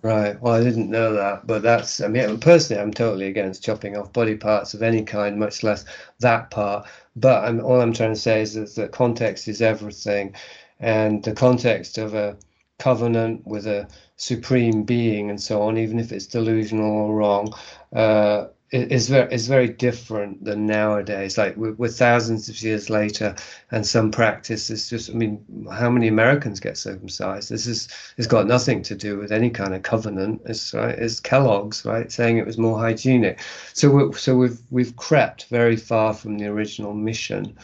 Right. 0.04 0.40
Well, 0.40 0.54
I 0.54 0.62
didn't 0.62 0.88
know 0.90 1.14
that, 1.14 1.46
but 1.48 1.62
that's. 1.62 2.00
I 2.00 2.06
mean, 2.08 2.38
personally, 2.38 2.80
I'm 2.82 2.92
totally 2.92 3.26
against 3.26 3.64
chopping 3.64 3.96
off 3.96 4.12
body 4.12 4.36
parts 4.36 4.72
of 4.74 4.82
any 4.82 5.02
kind, 5.02 5.36
much 5.38 5.62
less 5.64 5.84
that 6.20 6.50
part. 6.50 6.86
But 7.16 7.42
I'm, 7.44 7.60
all 7.60 7.80
I'm 7.80 7.92
trying 7.94 8.12
to 8.14 8.20
say 8.20 8.42
is 8.42 8.54
that 8.54 8.72
the 8.76 8.86
context 8.88 9.48
is 9.48 9.60
everything, 9.62 10.34
and 10.78 11.24
the 11.24 11.32
context 11.32 11.96
of 11.98 12.14
a 12.14 12.36
covenant 12.78 13.46
with 13.46 13.66
a 13.66 13.88
supreme 14.16 14.82
being 14.84 15.28
and 15.30 15.40
so 15.40 15.62
on, 15.62 15.76
even 15.78 15.98
if 15.98 16.12
it's 16.12 16.26
delusional 16.26 16.90
or 16.92 17.14
wrong, 17.16 17.52
uh, 17.94 18.48
is 18.72 19.08
very 19.08 19.32
is 19.32 19.46
very 19.46 19.68
different 19.68 20.44
than 20.44 20.66
nowadays. 20.66 21.38
Like 21.38 21.56
we're, 21.56 21.74
we're, 21.74 21.88
thousands 21.88 22.48
of 22.48 22.60
years 22.60 22.90
later, 22.90 23.36
and 23.70 23.86
some 23.86 24.10
practice 24.10 24.70
is 24.70 24.88
just. 24.88 25.10
I 25.10 25.12
mean, 25.12 25.44
how 25.72 25.90
many 25.90 26.08
Americans 26.08 26.60
get 26.60 26.76
circumcised? 26.76 27.50
This 27.50 27.66
is 27.66 27.88
it's 28.16 28.26
got 28.26 28.46
nothing 28.46 28.82
to 28.82 28.94
do 28.96 29.18
with 29.18 29.32
any 29.32 29.50
kind 29.50 29.74
of 29.74 29.82
covenant. 29.82 30.42
It's 30.46 30.74
right. 30.74 30.98
It's 30.98 31.20
Kellogg's 31.20 31.84
right 31.84 32.10
saying 32.10 32.38
it 32.38 32.46
was 32.46 32.58
more 32.58 32.78
hygienic. 32.78 33.40
So 33.74 33.90
we 33.90 34.12
so 34.14 34.36
we've 34.36 34.60
we've 34.70 34.96
crept 34.96 35.46
very 35.46 35.76
far 35.76 36.14
from 36.14 36.38
the 36.38 36.46
original 36.46 36.94
mission, 36.94 37.56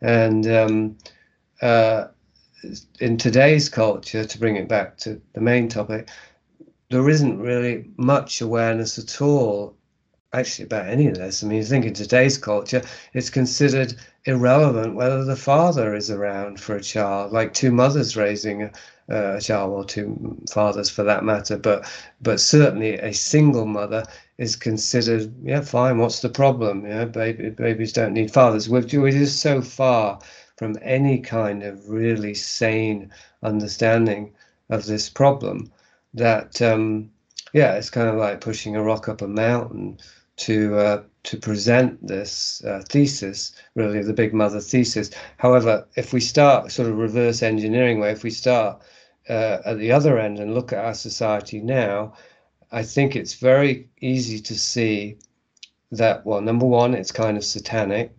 and 0.00 0.46
um, 0.46 0.96
uh, 1.60 2.06
in 3.00 3.18
today's 3.18 3.68
culture, 3.68 4.24
to 4.24 4.38
bring 4.38 4.56
it 4.56 4.68
back 4.68 4.96
to 4.98 5.20
the 5.34 5.40
main 5.40 5.68
topic, 5.68 6.08
there 6.90 7.08
isn't 7.10 7.38
really 7.38 7.90
much 7.96 8.40
awareness 8.40 8.98
at 8.98 9.20
all 9.20 9.76
actually 10.34 10.64
about 10.64 10.88
any 10.88 11.06
of 11.06 11.16
this. 11.16 11.42
I 11.42 11.46
mean, 11.46 11.58
you 11.58 11.64
think 11.64 11.84
in 11.84 11.94
today's 11.94 12.36
culture, 12.38 12.82
it's 13.12 13.30
considered 13.30 13.94
irrelevant 14.24 14.94
whether 14.94 15.24
the 15.24 15.36
father 15.36 15.94
is 15.94 16.10
around 16.10 16.60
for 16.60 16.76
a 16.76 16.82
child, 16.82 17.32
like 17.32 17.54
two 17.54 17.70
mothers 17.70 18.16
raising 18.16 18.62
a, 18.62 18.72
a 19.08 19.40
child, 19.40 19.72
or 19.72 19.84
two 19.84 20.36
fathers 20.50 20.90
for 20.90 21.04
that 21.04 21.24
matter. 21.24 21.56
But 21.56 21.86
but 22.20 22.40
certainly 22.40 22.94
a 22.94 23.12
single 23.12 23.66
mother 23.66 24.04
is 24.38 24.56
considered, 24.56 25.32
yeah, 25.42 25.60
fine. 25.60 25.98
What's 25.98 26.20
the 26.20 26.28
problem? 26.28 26.86
Yeah, 26.86 27.04
baby, 27.04 27.50
babies 27.50 27.92
don't 27.92 28.14
need 28.14 28.32
fathers. 28.32 28.68
We're, 28.68 28.86
we're 28.92 29.10
just 29.12 29.40
so 29.40 29.62
far 29.62 30.18
from 30.56 30.76
any 30.82 31.18
kind 31.20 31.62
of 31.62 31.88
really 31.88 32.34
sane 32.34 33.12
understanding 33.42 34.32
of 34.70 34.86
this 34.86 35.08
problem 35.08 35.70
that. 36.14 36.60
Um, 36.60 37.10
yeah, 37.52 37.74
it's 37.74 37.88
kind 37.88 38.08
of 38.08 38.16
like 38.16 38.40
pushing 38.40 38.74
a 38.74 38.82
rock 38.82 39.08
up 39.08 39.22
a 39.22 39.28
mountain 39.28 39.98
to 40.36 40.76
uh, 40.76 41.02
to 41.24 41.36
present 41.38 42.06
this 42.06 42.62
uh, 42.64 42.82
thesis, 42.88 43.52
really 43.74 44.02
the 44.02 44.12
Big 44.12 44.34
Mother 44.34 44.60
thesis. 44.60 45.10
However, 45.38 45.86
if 45.96 46.12
we 46.12 46.20
start 46.20 46.70
sort 46.72 46.88
of 46.88 46.98
reverse 46.98 47.42
engineering 47.42 48.00
way, 48.00 48.10
if 48.10 48.22
we 48.22 48.30
start 48.30 48.82
uh, 49.28 49.58
at 49.64 49.78
the 49.78 49.92
other 49.92 50.18
end 50.18 50.38
and 50.38 50.54
look 50.54 50.72
at 50.72 50.84
our 50.84 50.94
society 50.94 51.60
now, 51.60 52.14
I 52.72 52.82
think 52.82 53.16
it's 53.16 53.34
very 53.34 53.88
easy 54.00 54.40
to 54.40 54.58
see 54.58 55.16
that 55.92 56.26
well, 56.26 56.40
number 56.40 56.66
one, 56.66 56.94
it's 56.94 57.12
kind 57.12 57.36
of 57.36 57.44
satanic, 57.44 58.12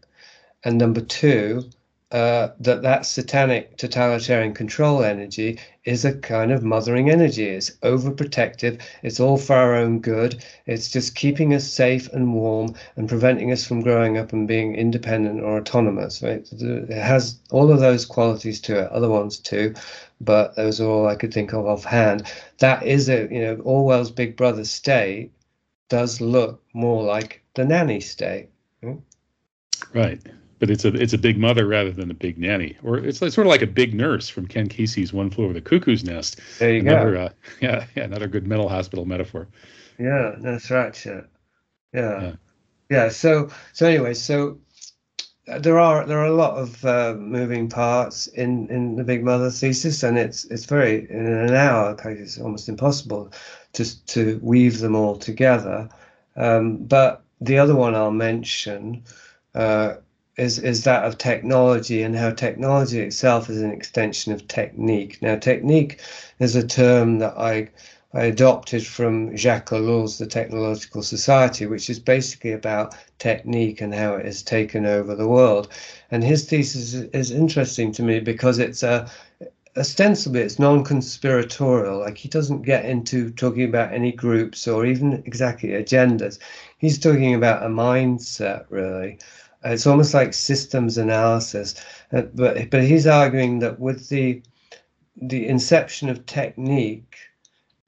and 0.63 0.77
number 0.77 1.01
two, 1.01 1.69
uh, 2.15 2.53
that 2.61 2.81
that 2.81 3.05
satanic 3.05 3.75
totalitarian 3.75 4.53
control 4.53 5.03
energy 5.03 5.59
is 5.83 6.05
a 6.05 6.17
kind 6.19 6.49
of 6.53 6.63
mothering 6.63 7.09
energy. 7.09 7.43
It's 7.43 7.71
overprotective. 7.83 8.81
It's 9.03 9.19
all 9.19 9.35
for 9.37 9.53
our 9.53 9.75
own 9.75 9.99
good. 9.99 10.41
It's 10.65 10.89
just 10.89 11.15
keeping 11.15 11.53
us 11.53 11.65
safe 11.69 12.07
and 12.13 12.33
warm 12.33 12.73
and 12.95 13.09
preventing 13.09 13.51
us 13.51 13.67
from 13.67 13.81
growing 13.81 14.17
up 14.17 14.31
and 14.31 14.47
being 14.47 14.75
independent 14.75 15.41
or 15.41 15.57
autonomous. 15.57 16.23
Right? 16.23 16.47
It 16.53 16.89
has 16.89 17.37
all 17.51 17.69
of 17.69 17.81
those 17.81 18.05
qualities 18.05 18.61
to 18.61 18.79
it. 18.79 18.91
Other 18.93 19.09
ones 19.09 19.37
too, 19.37 19.73
but 20.21 20.55
those 20.55 20.79
are 20.79 20.87
all 20.87 21.07
I 21.09 21.15
could 21.15 21.33
think 21.33 21.51
of 21.51 21.65
offhand. 21.65 22.31
That 22.59 22.81
is 22.83 23.09
a 23.09 23.27
you 23.29 23.41
know 23.41 23.55
Orwell's 23.57 24.09
Big 24.09 24.37
Brother 24.37 24.63
state 24.63 25.33
does 25.89 26.21
look 26.21 26.63
more 26.73 27.03
like 27.03 27.43
the 27.55 27.65
nanny 27.65 27.99
state. 27.99 28.47
Right 29.93 30.21
but 30.59 30.69
it's 30.69 30.85
a 30.85 30.93
it's 30.93 31.13
a 31.13 31.17
big 31.17 31.37
mother 31.37 31.67
rather 31.67 31.91
than 31.91 32.09
a 32.09 32.13
big 32.13 32.37
nanny, 32.37 32.77
or 32.83 32.97
it's 32.97 33.21
like, 33.21 33.31
sort 33.31 33.47
of 33.47 33.51
like 33.51 33.61
a 33.61 33.67
big 33.67 33.93
nurse 33.93 34.29
from 34.29 34.47
Ken 34.47 34.67
Kesey's 34.67 35.11
One 35.11 35.29
Flew 35.29 35.45
Over 35.45 35.53
the 35.53 35.61
Cuckoo's 35.61 36.03
Nest. 36.03 36.39
There 36.59 36.73
you 36.73 36.79
another, 36.79 37.13
go. 37.13 37.21
Uh, 37.21 37.29
yeah, 37.61 37.85
yeah, 37.95 38.03
another 38.03 38.27
good 38.27 38.47
mental 38.47 38.69
hospital 38.69 39.05
metaphor. 39.05 39.47
Yeah, 39.99 40.35
that's 40.39 40.71
right. 40.71 41.05
Yeah, 41.05 41.21
yeah, 41.93 42.21
yeah. 42.21 42.35
yeah 42.89 43.09
so 43.09 43.49
so 43.73 43.85
anyway, 43.85 44.13
so 44.13 44.59
uh, 45.47 45.59
there 45.59 45.77
are 45.77 46.05
there 46.05 46.19
are 46.19 46.27
a 46.27 46.35
lot 46.35 46.57
of 46.57 46.85
uh, 46.85 47.15
moving 47.17 47.69
parts 47.69 48.27
in 48.27 48.69
in 48.69 48.95
the 48.95 49.03
Big 49.03 49.23
Mother 49.23 49.51
thesis, 49.51 50.03
and 50.03 50.17
it's 50.17 50.45
it's 50.45 50.65
very 50.65 51.09
in 51.09 51.25
an 51.25 51.53
hour 51.53 51.97
it's 52.05 52.39
almost 52.39 52.69
impossible 52.69 53.31
to 53.73 54.05
to 54.05 54.39
weave 54.41 54.79
them 54.79 54.95
all 54.95 55.17
together. 55.17 55.89
Um, 56.37 56.77
but 56.77 57.23
the 57.41 57.57
other 57.57 57.75
one 57.75 57.93
I'll 57.95 58.11
mention. 58.11 59.03
Uh, 59.53 59.95
is 60.37 60.59
is 60.59 60.83
that 60.83 61.05
of 61.05 61.17
technology 61.17 62.03
and 62.03 62.15
how 62.15 62.31
technology 62.31 62.99
itself 62.99 63.49
is 63.49 63.61
an 63.61 63.71
extension 63.71 64.33
of 64.33 64.47
technique. 64.47 65.21
Now, 65.21 65.37
technique 65.37 65.99
is 66.39 66.55
a 66.55 66.67
term 66.67 67.19
that 67.19 67.37
I 67.37 67.69
I 68.13 68.25
adopted 68.25 68.85
from 68.85 69.35
Jacques 69.35 69.71
Ellul's 69.73 70.17
The 70.17 70.25
Technological 70.25 71.03
Society, 71.03 71.65
which 71.65 71.89
is 71.89 71.99
basically 71.99 72.53
about 72.53 72.95
technique 73.19 73.81
and 73.81 73.93
how 73.93 74.15
it 74.15 74.25
has 74.25 74.41
taken 74.41 74.85
over 74.85 75.15
the 75.15 75.27
world. 75.27 75.67
And 76.11 76.23
his 76.23 76.45
thesis 76.49 76.93
is 76.93 77.31
interesting 77.31 77.91
to 77.93 78.03
me 78.03 78.19
because 78.21 78.59
it's 78.59 78.83
a 78.83 79.09
ostensibly 79.77 80.41
it's 80.41 80.57
non-conspiratorial 80.57 81.99
like 81.99 82.17
he 82.17 82.29
doesn't 82.29 82.61
get 82.61 82.85
into 82.85 83.29
talking 83.31 83.65
about 83.65 83.93
any 83.93 84.11
groups 84.11 84.67
or 84.69 84.85
even 84.85 85.21
exactly 85.25 85.69
agendas 85.71 86.39
he's 86.77 86.97
talking 86.97 87.35
about 87.35 87.61
a 87.61 87.67
mindset 87.67 88.65
really 88.69 89.17
it's 89.65 89.87
almost 89.87 90.13
like 90.13 90.33
systems 90.33 90.97
analysis. 90.97 91.75
Uh, 92.11 92.23
but 92.33 92.69
but 92.69 92.83
he's 92.83 93.07
arguing 93.07 93.59
that 93.59 93.79
with 93.79 94.09
the 94.09 94.41
the 95.21 95.47
inception 95.47 96.09
of 96.09 96.25
technique, 96.25 97.17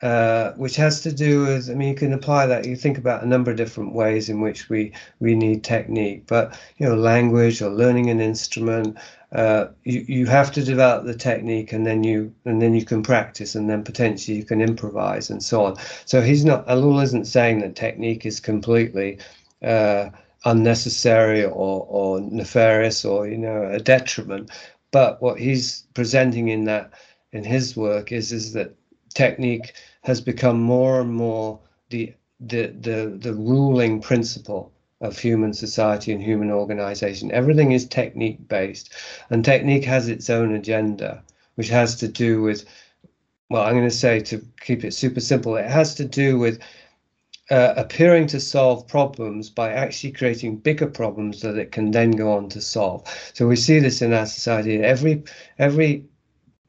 uh, 0.01 0.51
which 0.53 0.75
has 0.75 1.01
to 1.01 1.11
do 1.11 1.41
with, 1.41 1.69
I 1.69 1.73
mean, 1.73 1.89
you 1.89 1.95
can 1.95 2.13
apply 2.13 2.45
that. 2.45 2.65
You 2.65 2.75
think 2.75 2.97
about 2.97 3.23
a 3.23 3.27
number 3.27 3.51
of 3.51 3.57
different 3.57 3.93
ways 3.93 4.29
in 4.29 4.41
which 4.41 4.69
we 4.69 4.93
we 5.19 5.35
need 5.35 5.63
technique, 5.63 6.27
but 6.27 6.57
you 6.77 6.87
know, 6.87 6.95
language 6.95 7.61
or 7.61 7.69
learning 7.69 8.09
an 8.09 8.21
instrument. 8.21 8.97
Uh, 9.31 9.67
you 9.83 10.05
you 10.07 10.25
have 10.25 10.51
to 10.53 10.63
develop 10.63 11.05
the 11.05 11.15
technique, 11.15 11.73
and 11.73 11.85
then 11.85 12.03
you 12.03 12.33
and 12.45 12.61
then 12.61 12.75
you 12.75 12.85
can 12.85 13.01
practice, 13.03 13.55
and 13.55 13.69
then 13.69 13.83
potentially 13.83 14.37
you 14.37 14.45
can 14.45 14.61
improvise 14.61 15.29
and 15.29 15.43
so 15.43 15.65
on. 15.65 15.75
So 16.05 16.21
he's 16.21 16.45
not. 16.45 16.67
Ellul 16.67 17.03
isn't 17.03 17.25
saying 17.25 17.59
that 17.59 17.75
technique 17.75 18.25
is 18.25 18.39
completely. 18.39 19.17
Uh, 19.63 20.09
unnecessary 20.47 21.43
or, 21.43 21.85
or 21.89 22.21
nefarious 22.21 23.03
or 23.05 23.27
you 23.27 23.37
know 23.37 23.69
a 23.71 23.79
detriment. 23.79 24.49
But 24.91 25.21
what 25.21 25.39
he's 25.39 25.83
presenting 25.93 26.47
in 26.47 26.63
that 26.65 26.91
in 27.33 27.43
his 27.43 27.75
work 27.75 28.11
is 28.11 28.31
is 28.31 28.53
that 28.53 28.75
technique 29.13 29.73
has 30.03 30.21
become 30.21 30.59
more 30.61 31.01
and 31.01 31.13
more 31.13 31.59
the 31.89 32.13
the 32.39 32.67
the, 32.67 33.17
the 33.19 33.33
ruling 33.33 34.01
principle 34.01 34.71
of 35.01 35.19
human 35.19 35.53
society 35.53 36.11
and 36.11 36.23
human 36.23 36.49
organization. 36.49 37.31
Everything 37.31 37.71
is 37.71 37.85
technique 37.87 38.47
based 38.47 38.93
and 39.29 39.43
technique 39.43 39.83
has 39.83 40.07
its 40.07 40.29
own 40.29 40.55
agenda 40.55 41.23
which 41.55 41.69
has 41.69 41.95
to 41.97 42.07
do 42.07 42.41
with 42.41 42.65
well 43.49 43.63
i'm 43.63 43.73
going 43.73 43.83
to 43.83 44.03
say 44.05 44.19
to 44.19 44.41
keep 44.61 44.83
it 44.83 44.93
super 44.93 45.19
simple 45.19 45.55
it 45.57 45.65
has 45.65 45.95
to 45.95 46.05
do 46.05 46.37
with 46.37 46.59
uh, 47.49 47.73
appearing 47.77 48.27
to 48.27 48.39
solve 48.39 48.87
problems 48.87 49.49
by 49.49 49.71
actually 49.71 50.11
creating 50.11 50.57
bigger 50.57 50.87
problems 50.87 51.41
that 51.41 51.57
it 51.57 51.71
can 51.71 51.91
then 51.91 52.11
go 52.11 52.31
on 52.31 52.49
to 52.49 52.61
solve. 52.61 53.07
So 53.33 53.47
we 53.47 53.55
see 53.55 53.79
this 53.79 54.01
in 54.01 54.13
our 54.13 54.25
society. 54.25 54.77
Every 54.83 55.23
every 55.57 56.05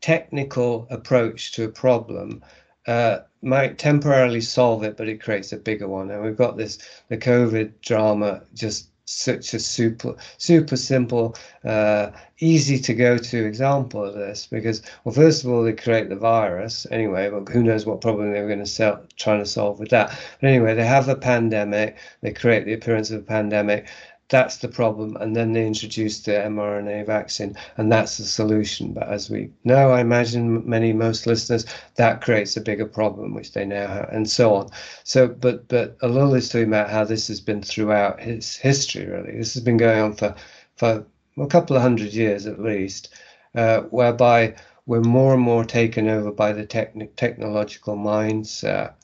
technical 0.00 0.86
approach 0.90 1.52
to 1.52 1.64
a 1.64 1.68
problem 1.68 2.42
uh, 2.86 3.18
might 3.42 3.78
temporarily 3.78 4.40
solve 4.40 4.84
it, 4.84 4.96
but 4.96 5.08
it 5.08 5.22
creates 5.22 5.52
a 5.52 5.56
bigger 5.56 5.88
one. 5.88 6.10
And 6.10 6.22
we've 6.22 6.36
got 6.36 6.56
this 6.56 6.78
the 7.08 7.18
COVID 7.18 7.80
drama 7.82 8.42
just 8.54 8.90
such 9.08 9.54
a 9.54 9.58
super 9.58 10.14
super 10.36 10.76
simple 10.76 11.34
uh, 11.64 12.10
easy 12.40 12.78
to 12.78 12.92
go 12.92 13.16
to 13.16 13.46
example 13.46 14.04
of 14.04 14.14
this 14.14 14.46
because 14.46 14.82
well 15.02 15.14
first 15.14 15.44
of 15.44 15.50
all 15.50 15.62
they 15.62 15.72
create 15.72 16.10
the 16.10 16.16
virus 16.16 16.86
anyway 16.90 17.30
but 17.30 17.48
who 17.48 17.62
knows 17.62 17.86
what 17.86 18.02
problem 18.02 18.32
they 18.32 18.40
were 18.40 18.46
going 18.46 18.58
to 18.58 18.66
sell 18.66 19.02
trying 19.16 19.38
to 19.38 19.46
solve 19.46 19.80
with 19.80 19.88
that. 19.88 20.10
But 20.40 20.48
anyway 20.48 20.74
they 20.74 20.86
have 20.86 21.08
a 21.08 21.16
pandemic 21.16 21.96
they 22.20 22.32
create 22.32 22.66
the 22.66 22.74
appearance 22.74 23.10
of 23.10 23.20
a 23.20 23.24
pandemic 23.24 23.88
that's 24.28 24.58
the 24.58 24.68
problem. 24.68 25.16
And 25.16 25.34
then 25.34 25.52
they 25.52 25.66
introduced 25.66 26.26
the 26.26 26.32
mRNA 26.32 27.06
vaccine, 27.06 27.56
and 27.76 27.90
that's 27.90 28.18
the 28.18 28.24
solution. 28.24 28.92
But 28.92 29.08
as 29.08 29.30
we 29.30 29.50
know, 29.64 29.90
I 29.90 30.00
imagine 30.00 30.68
many, 30.68 30.92
most 30.92 31.26
listeners, 31.26 31.64
that 31.96 32.20
creates 32.20 32.56
a 32.56 32.60
bigger 32.60 32.86
problem, 32.86 33.34
which 33.34 33.52
they 33.52 33.64
now 33.64 33.86
have, 33.86 34.08
and 34.10 34.28
so 34.28 34.54
on. 34.54 34.70
So, 35.04 35.28
but 35.28 35.68
but 35.68 35.98
Ellul 36.00 36.36
is 36.36 36.48
talking 36.48 36.68
about 36.68 36.90
how 36.90 37.04
this 37.04 37.28
has 37.28 37.40
been 37.40 37.62
throughout 37.62 38.20
his 38.20 38.56
history. 38.56 39.06
Really, 39.06 39.36
this 39.38 39.54
has 39.54 39.62
been 39.62 39.78
going 39.78 40.00
on 40.00 40.14
for 40.14 40.34
for 40.76 41.06
a 41.38 41.46
couple 41.46 41.76
of 41.76 41.82
hundred 41.82 42.12
years 42.12 42.46
at 42.46 42.60
least, 42.60 43.14
uh, 43.54 43.80
whereby 43.82 44.54
we're 44.86 45.00
more 45.00 45.34
and 45.34 45.42
more 45.42 45.64
taken 45.64 46.08
over 46.08 46.30
by 46.32 46.52
the 46.52 46.66
techn- 46.66 47.08
technological 47.16 47.96
mindset, 47.96 48.94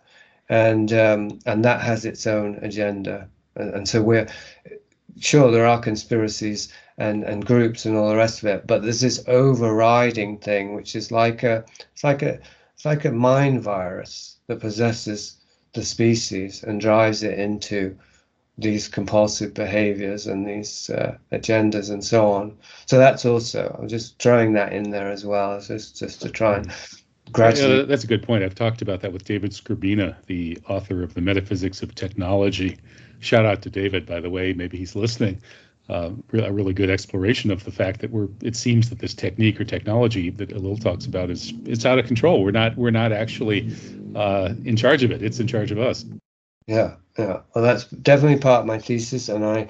and 0.49 0.93
um, 0.93 1.39
and 1.47 1.65
that 1.65 1.81
has 1.81 2.05
its 2.05 2.27
own 2.27 2.59
agenda. 2.63 3.29
And, 3.57 3.75
and 3.75 3.89
so 3.89 4.03
we're 4.03 4.27
sure 5.25 5.51
there 5.51 5.67
are 5.67 5.81
conspiracies 5.81 6.73
and, 6.99 7.25
and 7.25 7.45
groups 7.45 7.85
and 7.85 7.97
all 7.97 8.09
the 8.09 8.17
rest 8.17 8.43
of 8.43 8.49
it, 8.49 8.67
but 8.67 8.83
there's 8.83 9.01
this 9.01 9.25
overriding 9.27 10.39
thing 10.39 10.75
which 10.75 10.95
is 10.95 11.11
like 11.11 11.43
a 11.43 11.65
it's 11.93 12.05
like 12.05 12.23
a 12.23 12.39
it's 12.75 12.85
like 12.85 13.05
a 13.05 13.13
mind 13.13 13.63
virus 13.63 14.39
that 14.47 14.61
possesses 14.61 15.37
the 15.73 15.85
species 15.85 16.63
and 16.63 16.81
drives 16.81 17.23
it 17.23 17.39
into 17.39 17.97
these 18.57 18.87
compulsive 18.87 19.53
behaviors 19.53 20.29
and 20.29 20.47
these 20.47 20.89
uh, 20.91 21.17
agendas 21.33 21.91
and 21.91 22.05
so 22.05 22.31
on. 22.31 22.57
So 22.87 22.99
that's 22.99 23.25
also 23.25 23.77
I'm 23.81 23.89
just 23.89 24.21
throwing 24.23 24.53
that 24.53 24.73
in 24.73 24.91
there 24.91 25.11
as 25.11 25.25
well, 25.25 25.61
just 25.61 25.99
just 25.99 26.23
to 26.23 26.31
try 26.31 26.59
and 26.59 26.73
gradually. 27.33 27.79
Yeah, 27.79 27.83
that's 27.85 28.05
a 28.05 28.09
good 28.09 28.23
point. 28.23 28.45
I've 28.45 28.55
talked 28.55 28.83
about 28.83 29.01
that 29.01 29.13
with 29.13 29.25
David 29.25 29.51
Skrbina, 29.51 30.15
the 30.27 30.59
author 30.69 31.03
of 31.03 31.15
the 31.15 31.21
Metaphysics 31.21 31.83
of 31.83 31.95
Technology, 31.95 32.79
shout 33.25 33.45
out 33.45 33.63
to 33.63 33.71
David, 33.71 34.07
by 34.07 34.21
the 34.21 34.31
way. 34.31 34.53
Maybe 34.53 34.79
he's 34.79 34.95
listening. 34.95 35.41
Uh, 35.87 36.11
a 36.33 36.51
really 36.51 36.73
good 36.73 36.89
exploration 36.89 37.51
of 37.51 37.65
the 37.65 37.71
fact 37.71 38.01
that 38.01 38.11
we're. 38.11 38.29
It 38.43 38.57
seems 38.57 38.89
that 38.89 39.01
this 39.01 39.13
technique 39.13 39.61
or 39.61 39.65
technology 39.65 40.31
that 40.31 40.49
Ellul 40.49 40.81
talks 40.81 41.05
about 41.05 41.29
is 41.29 41.53
it's 41.67 41.85
out 41.85 41.99
of 41.99 42.07
control. 42.07 42.43
We're 42.43 42.53
not. 42.53 42.75
We're 42.77 42.91
not 42.91 43.13
actually 43.13 43.71
uh, 44.15 44.55
in 44.65 44.77
charge 44.77 45.03
of 45.03 45.11
it. 45.11 45.23
It's 45.23 45.41
in 45.41 45.47
charge 45.47 45.73
of 45.73 45.79
us. 45.79 46.07
Yeah, 46.67 46.95
yeah. 47.19 47.41
Well, 47.55 47.63
that's 47.63 47.85
definitely 47.85 48.39
part 48.39 48.61
of 48.61 48.67
my 48.67 48.79
thesis, 48.79 49.29
and 49.29 49.45
I, 49.45 49.69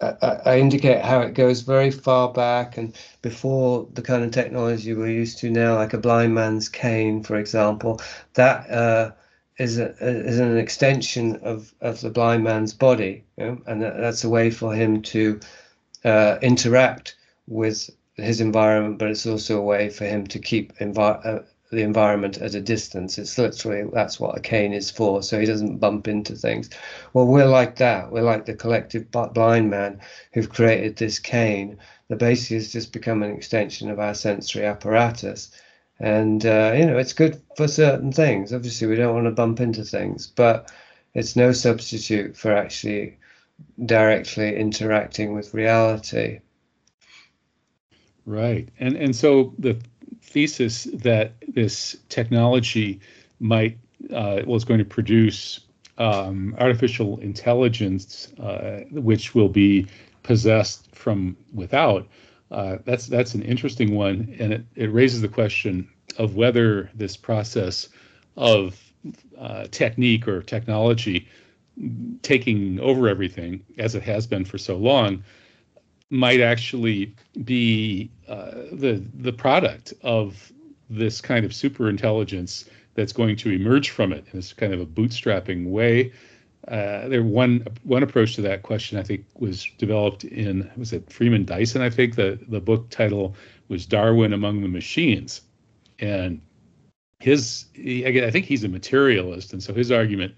I, 0.00 0.40
I 0.46 0.58
indicate 0.60 1.04
how 1.04 1.20
it 1.20 1.34
goes 1.34 1.60
very 1.60 1.90
far 1.90 2.32
back 2.32 2.78
and 2.78 2.96
before 3.20 3.86
the 3.92 4.00
kind 4.00 4.24
of 4.24 4.30
technology 4.30 4.94
we're 4.94 5.10
used 5.10 5.40
to 5.40 5.50
now, 5.50 5.74
like 5.74 5.92
a 5.92 5.98
blind 5.98 6.34
man's 6.34 6.70
cane, 6.70 7.22
for 7.22 7.36
example. 7.36 8.00
That. 8.32 8.70
Uh, 8.70 9.10
is 9.58 9.78
a, 9.78 9.90
is 10.00 10.38
an 10.38 10.56
extension 10.56 11.36
of, 11.42 11.74
of 11.80 12.00
the 12.00 12.10
blind 12.10 12.44
man's 12.44 12.72
body, 12.72 13.24
you 13.36 13.44
know? 13.44 13.62
and 13.66 13.82
that's 13.82 14.24
a 14.24 14.28
way 14.28 14.50
for 14.50 14.74
him 14.74 15.02
to 15.02 15.40
uh, 16.04 16.38
interact 16.42 17.16
with 17.46 17.90
his 18.14 18.40
environment, 18.40 18.98
but 18.98 19.10
it's 19.10 19.26
also 19.26 19.58
a 19.58 19.62
way 19.62 19.88
for 19.88 20.04
him 20.04 20.26
to 20.28 20.38
keep 20.38 20.76
envi- 20.78 21.26
uh, 21.26 21.42
the 21.70 21.82
environment 21.82 22.38
at 22.38 22.54
a 22.54 22.60
distance. 22.60 23.18
It's 23.18 23.36
literally 23.36 23.88
that's 23.92 24.18
what 24.18 24.38
a 24.38 24.40
cane 24.40 24.72
is 24.72 24.90
for, 24.90 25.22
so 25.22 25.38
he 25.38 25.46
doesn't 25.46 25.78
bump 25.78 26.08
into 26.08 26.34
things. 26.34 26.70
Well, 27.12 27.26
we're 27.26 27.46
like 27.46 27.76
that. 27.76 28.10
We're 28.10 28.22
like 28.22 28.46
the 28.46 28.54
collective 28.54 29.10
blind 29.10 29.70
man 29.70 30.00
who've 30.32 30.48
created 30.48 30.96
this 30.96 31.18
cane 31.18 31.78
The 32.08 32.16
basically 32.16 32.56
has 32.56 32.72
just 32.72 32.92
become 32.92 33.22
an 33.22 33.32
extension 33.32 33.90
of 33.90 33.98
our 33.98 34.14
sensory 34.14 34.64
apparatus 34.64 35.50
and 36.00 36.44
uh, 36.46 36.72
you 36.76 36.86
know 36.86 36.96
it's 36.96 37.12
good 37.12 37.40
for 37.56 37.68
certain 37.68 38.12
things. 38.12 38.52
Obviously 38.52 38.86
we 38.86 38.96
don't 38.96 39.14
want 39.14 39.26
to 39.26 39.30
bump 39.32 39.60
into 39.60 39.84
things 39.84 40.26
but 40.26 40.70
it's 41.14 41.36
no 41.36 41.52
substitute 41.52 42.36
for 42.36 42.52
actually 42.52 43.18
directly 43.84 44.56
interacting 44.56 45.34
with 45.34 45.54
reality. 45.54 46.40
Right. 48.24 48.68
And 48.78 48.96
and 48.96 49.16
so 49.16 49.54
the 49.58 49.80
thesis 50.22 50.84
that 50.92 51.32
this 51.48 51.96
technology 52.08 53.00
might 53.40 53.78
uh, 54.12 54.42
was 54.46 54.64
going 54.64 54.78
to 54.78 54.84
produce 54.84 55.60
um, 55.96 56.54
artificial 56.58 57.18
intelligence 57.18 58.32
uh, 58.38 58.80
which 58.90 59.34
will 59.34 59.48
be 59.48 59.86
possessed 60.22 60.94
from 60.94 61.36
without 61.52 62.06
uh, 62.50 62.78
that's 62.84 63.06
that's 63.06 63.34
an 63.34 63.42
interesting 63.42 63.94
one, 63.94 64.34
and 64.38 64.52
it, 64.52 64.64
it 64.74 64.92
raises 64.92 65.20
the 65.20 65.28
question 65.28 65.88
of 66.16 66.34
whether 66.34 66.90
this 66.94 67.16
process 67.16 67.88
of 68.36 68.80
uh, 69.38 69.66
technique 69.70 70.26
or 70.26 70.42
technology 70.42 71.28
taking 72.22 72.80
over 72.80 73.08
everything, 73.08 73.62
as 73.78 73.94
it 73.94 74.02
has 74.02 74.26
been 74.26 74.44
for 74.44 74.58
so 74.58 74.76
long, 74.76 75.22
might 76.10 76.40
actually 76.40 77.14
be 77.44 78.10
uh, 78.28 78.52
the 78.72 79.04
the 79.14 79.32
product 79.32 79.92
of 80.02 80.52
this 80.90 81.20
kind 81.20 81.44
of 81.44 81.54
super 81.54 81.88
intelligence 81.88 82.64
that's 82.94 83.12
going 83.12 83.36
to 83.36 83.50
emerge 83.50 83.90
from 83.90 84.12
it 84.12 84.24
in 84.32 84.38
this 84.38 84.52
kind 84.52 84.72
of 84.72 84.80
a 84.80 84.86
bootstrapping 84.86 85.66
way 85.66 86.10
uh, 86.68 87.08
there 87.08 87.22
one 87.22 87.66
one 87.84 88.02
approach 88.02 88.34
to 88.36 88.42
that 88.42 88.62
question 88.62 88.98
I 88.98 89.02
think 89.02 89.24
was 89.38 89.66
developed 89.78 90.24
in 90.24 90.70
was 90.76 90.92
it 90.92 91.10
Freeman 91.10 91.44
Dyson 91.44 91.82
I 91.82 91.90
think 91.90 92.16
the 92.16 92.38
the 92.48 92.60
book 92.60 92.90
title 92.90 93.34
was 93.68 93.86
Darwin 93.86 94.32
Among 94.32 94.62
the 94.62 94.68
Machines, 94.68 95.42
and 95.98 96.40
his 97.20 97.66
he, 97.74 98.06
I 98.06 98.30
think 98.30 98.46
he's 98.46 98.64
a 98.64 98.68
materialist. 98.68 99.52
And 99.52 99.62
so 99.62 99.74
his 99.74 99.90
argument 99.90 100.34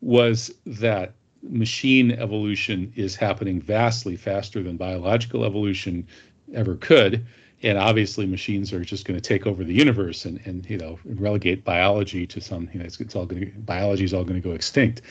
was 0.00 0.52
that 0.66 1.14
machine 1.42 2.12
evolution 2.12 2.92
is 2.96 3.14
happening 3.14 3.60
vastly 3.60 4.16
faster 4.16 4.62
than 4.62 4.76
biological 4.76 5.44
evolution 5.44 6.06
ever 6.54 6.76
could. 6.76 7.26
And 7.62 7.78
obviously 7.78 8.26
machines 8.26 8.72
are 8.72 8.84
just 8.84 9.04
going 9.04 9.18
to 9.18 9.26
take 9.26 9.46
over 9.46 9.64
the 9.64 9.74
universe 9.74 10.24
and, 10.24 10.40
and 10.44 10.68
you 10.68 10.78
know 10.78 10.98
relegate 11.04 11.64
biology 11.64 12.26
to 12.26 12.40
some 12.40 12.68
you 12.72 12.78
know 12.78 12.84
it's, 12.84 13.00
it's 13.00 13.16
all 13.16 13.26
going 13.26 13.46
to 13.46 13.58
biology 13.60 14.04
is 14.04 14.14
all 14.14 14.24
going 14.24 14.40
to 14.40 14.46
go 14.46 14.54
extinct 14.54 15.02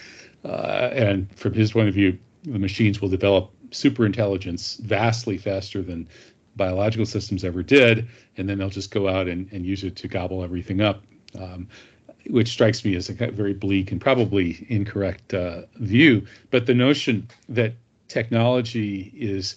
uh, 0.46 0.90
and 0.94 1.30
from 1.38 1.54
his 1.54 1.72
point 1.72 1.88
of 1.88 1.94
view, 1.94 2.18
the 2.44 2.60
machines 2.60 3.02
will 3.02 3.10
develop 3.10 3.52
super 3.72 4.06
intelligence 4.06 4.76
vastly 4.84 5.38
faster 5.38 5.82
than 5.82 6.08
biological 6.56 7.06
systems 7.06 7.44
ever 7.44 7.64
did, 7.64 8.08
and 8.38 8.48
then 8.48 8.58
they'll 8.58 8.70
just 8.70 8.92
go 8.92 9.10
out 9.10 9.28
and, 9.28 9.52
and 9.52 9.66
use 9.66 9.84
it 9.84 9.96
to 9.98 10.08
gobble 10.08 10.44
everything 10.44 10.82
up, 10.82 11.04
um, 11.40 11.68
which 12.28 12.50
strikes 12.50 12.86
me 12.86 12.96
as 12.96 13.10
a 13.10 13.14
very 13.14 13.54
bleak 13.54 13.92
and 13.92 14.00
probably 14.00 14.66
incorrect 14.70 15.34
uh, 15.34 15.64
view. 15.78 16.26
But 16.52 16.66
the 16.66 16.74
notion 16.74 17.28
that 17.50 17.74
technology 18.08 19.12
is 19.16 19.56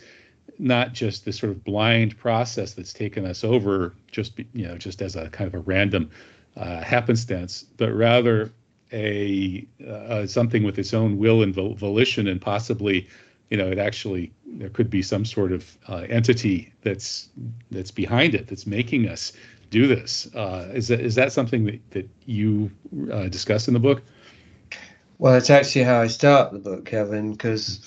not 0.58 0.92
just 0.92 1.24
this 1.24 1.38
sort 1.38 1.52
of 1.52 1.62
blind 1.62 2.18
process 2.18 2.72
that's 2.72 2.92
taken 2.92 3.24
us 3.24 3.44
over 3.44 3.94
just 4.10 4.36
you 4.38 4.66
know 4.66 4.76
just 4.76 5.00
as 5.02 5.14
a 5.14 5.28
kind 5.30 5.46
of 5.46 5.54
a 5.54 5.60
random 5.60 6.10
uh, 6.56 6.82
happenstance, 6.82 7.64
but 7.76 7.92
rather 7.92 8.50
a 8.92 9.66
uh, 9.86 10.26
something 10.26 10.62
with 10.64 10.78
its 10.78 10.94
own 10.94 11.18
will 11.18 11.42
and 11.42 11.54
volition, 11.54 12.26
and 12.28 12.40
possibly, 12.40 13.08
you 13.50 13.56
know, 13.56 13.68
it 13.68 13.78
actually 13.78 14.32
there 14.46 14.70
could 14.70 14.90
be 14.90 15.02
some 15.02 15.24
sort 15.24 15.52
of 15.52 15.76
uh, 15.88 16.06
entity 16.08 16.72
that's 16.82 17.28
that's 17.70 17.90
behind 17.90 18.34
it, 18.34 18.46
that's 18.46 18.66
making 18.66 19.08
us 19.08 19.32
do 19.70 19.86
this. 19.86 20.28
Uh, 20.34 20.68
is 20.72 20.88
that 20.88 21.00
is 21.00 21.14
that 21.14 21.32
something 21.32 21.64
that 21.66 21.90
that 21.90 22.08
you 22.26 22.70
uh, 23.12 23.28
discuss 23.28 23.68
in 23.68 23.74
the 23.74 23.80
book? 23.80 24.02
Well, 25.18 25.34
it's 25.34 25.50
actually 25.50 25.84
how 25.84 26.00
I 26.00 26.06
start 26.06 26.52
the 26.52 26.60
book, 26.60 26.84
Kevin, 26.84 27.32
because 27.32 27.80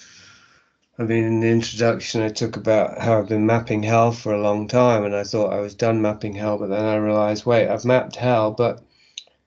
I 0.99 1.03
mean, 1.03 1.23
in 1.23 1.39
the 1.39 1.47
introduction, 1.47 2.21
I 2.21 2.29
talk 2.29 2.57
about 2.57 2.99
how 2.99 3.17
I've 3.17 3.29
been 3.29 3.45
mapping 3.45 3.81
hell 3.81 4.11
for 4.11 4.33
a 4.33 4.41
long 4.41 4.67
time, 4.67 5.03
and 5.03 5.15
I 5.15 5.23
thought 5.23 5.53
I 5.53 5.59
was 5.59 5.73
done 5.73 6.01
mapping 6.01 6.35
hell, 6.35 6.57
but 6.57 6.69
then 6.69 6.85
I 6.85 6.95
realized, 6.97 7.45
wait, 7.45 7.69
I've 7.69 7.85
mapped 7.85 8.17
hell, 8.17 8.51
but 8.51 8.83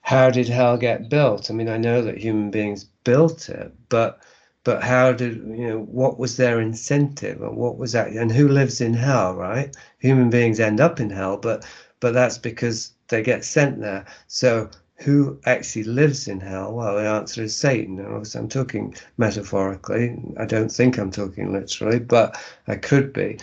how 0.04 0.30
did 0.30 0.48
hell 0.48 0.76
get 0.76 1.08
built? 1.08 1.50
I 1.50 1.54
mean, 1.54 1.68
I 1.68 1.78
know 1.78 2.02
that 2.02 2.18
human 2.18 2.50
beings 2.50 2.84
built 3.04 3.48
it, 3.48 3.72
but 3.88 4.20
but 4.62 4.82
how 4.82 5.12
did 5.12 5.36
you 5.36 5.68
know 5.68 5.80
what 5.80 6.18
was 6.18 6.36
their 6.36 6.60
incentive 6.60 7.42
and 7.42 7.56
what 7.56 7.78
was 7.78 7.92
that 7.92 8.08
and 8.08 8.30
who 8.32 8.48
lives 8.48 8.80
in 8.80 8.94
hell 8.94 9.34
right 9.34 9.76
human 9.98 10.30
beings 10.30 10.58
end 10.58 10.80
up 10.80 11.00
in 11.00 11.10
hell 11.10 11.36
but 11.36 11.66
but 12.00 12.14
that's 12.14 12.38
because 12.38 12.92
they 13.08 13.22
get 13.22 13.44
sent 13.44 13.78
there 13.80 14.06
so 14.26 14.70
who 14.96 15.40
actually 15.44 15.84
lives 15.84 16.28
in 16.28 16.40
hell? 16.40 16.72
Well, 16.72 16.96
the 16.96 17.02
answer 17.08 17.42
is 17.42 17.56
Satan. 17.56 17.98
And 17.98 18.08
obviously, 18.08 18.40
I'm 18.40 18.48
talking 18.48 18.94
metaphorically. 19.18 20.16
I 20.38 20.44
don't 20.46 20.70
think 20.70 20.98
I'm 20.98 21.10
talking 21.10 21.52
literally, 21.52 21.98
but 21.98 22.40
I 22.68 22.76
could 22.76 23.12
be. 23.12 23.38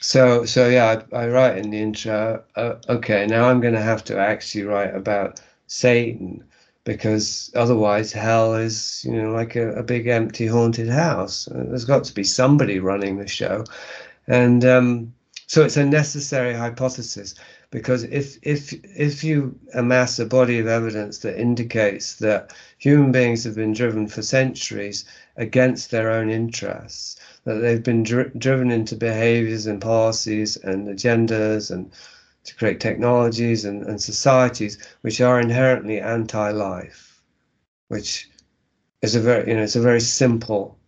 So, 0.00 0.44
so 0.44 0.68
yeah, 0.68 1.02
I, 1.12 1.24
I 1.24 1.28
write 1.28 1.58
in 1.58 1.70
the 1.70 1.78
intro. 1.78 2.42
Uh, 2.56 2.76
okay, 2.88 3.26
now 3.26 3.48
I'm 3.48 3.60
going 3.60 3.74
to 3.74 3.82
have 3.82 4.04
to 4.04 4.18
actually 4.18 4.64
write 4.64 4.94
about 4.94 5.40
Satan 5.66 6.44
because 6.84 7.50
otherwise 7.54 8.12
hell 8.12 8.54
is, 8.54 9.04
you 9.06 9.12
know, 9.12 9.32
like 9.32 9.56
a, 9.56 9.72
a 9.74 9.82
big 9.82 10.06
empty 10.06 10.46
haunted 10.46 10.88
house. 10.88 11.48
There's 11.50 11.86
got 11.86 12.04
to 12.04 12.14
be 12.14 12.24
somebody 12.24 12.78
running 12.78 13.16
the 13.16 13.26
show, 13.26 13.64
and 14.26 14.64
um, 14.64 15.14
so 15.46 15.64
it's 15.64 15.76
a 15.76 15.84
necessary 15.84 16.54
hypothesis 16.54 17.34
because 17.70 18.04
if 18.04 18.38
if 18.42 18.72
if 18.84 19.24
you 19.24 19.58
amass 19.74 20.18
a 20.18 20.26
body 20.26 20.58
of 20.58 20.66
evidence 20.66 21.18
that 21.18 21.40
indicates 21.40 22.16
that 22.16 22.54
human 22.78 23.10
beings 23.12 23.44
have 23.44 23.56
been 23.56 23.72
driven 23.72 24.06
for 24.06 24.22
centuries 24.22 25.04
against 25.36 25.90
their 25.90 26.10
own 26.10 26.30
interests 26.30 27.16
that 27.44 27.56
they've 27.56 27.82
been 27.82 28.02
dri- 28.02 28.30
driven 28.38 28.70
into 28.70 28.94
behaviors 28.96 29.66
and 29.66 29.80
policies 29.80 30.56
and 30.58 30.86
agendas 30.88 31.70
and 31.70 31.90
to 32.44 32.54
create 32.56 32.80
technologies 32.80 33.64
and, 33.64 33.82
and 33.84 34.00
societies 34.00 34.78
which 35.02 35.20
are 35.20 35.40
inherently 35.40 36.00
anti-life 36.00 37.22
which 37.88 38.28
is 39.02 39.14
a 39.14 39.20
very 39.20 39.48
you 39.48 39.56
know 39.56 39.62
it's 39.62 39.76
a 39.76 39.80
very 39.80 40.00
simple 40.00 40.78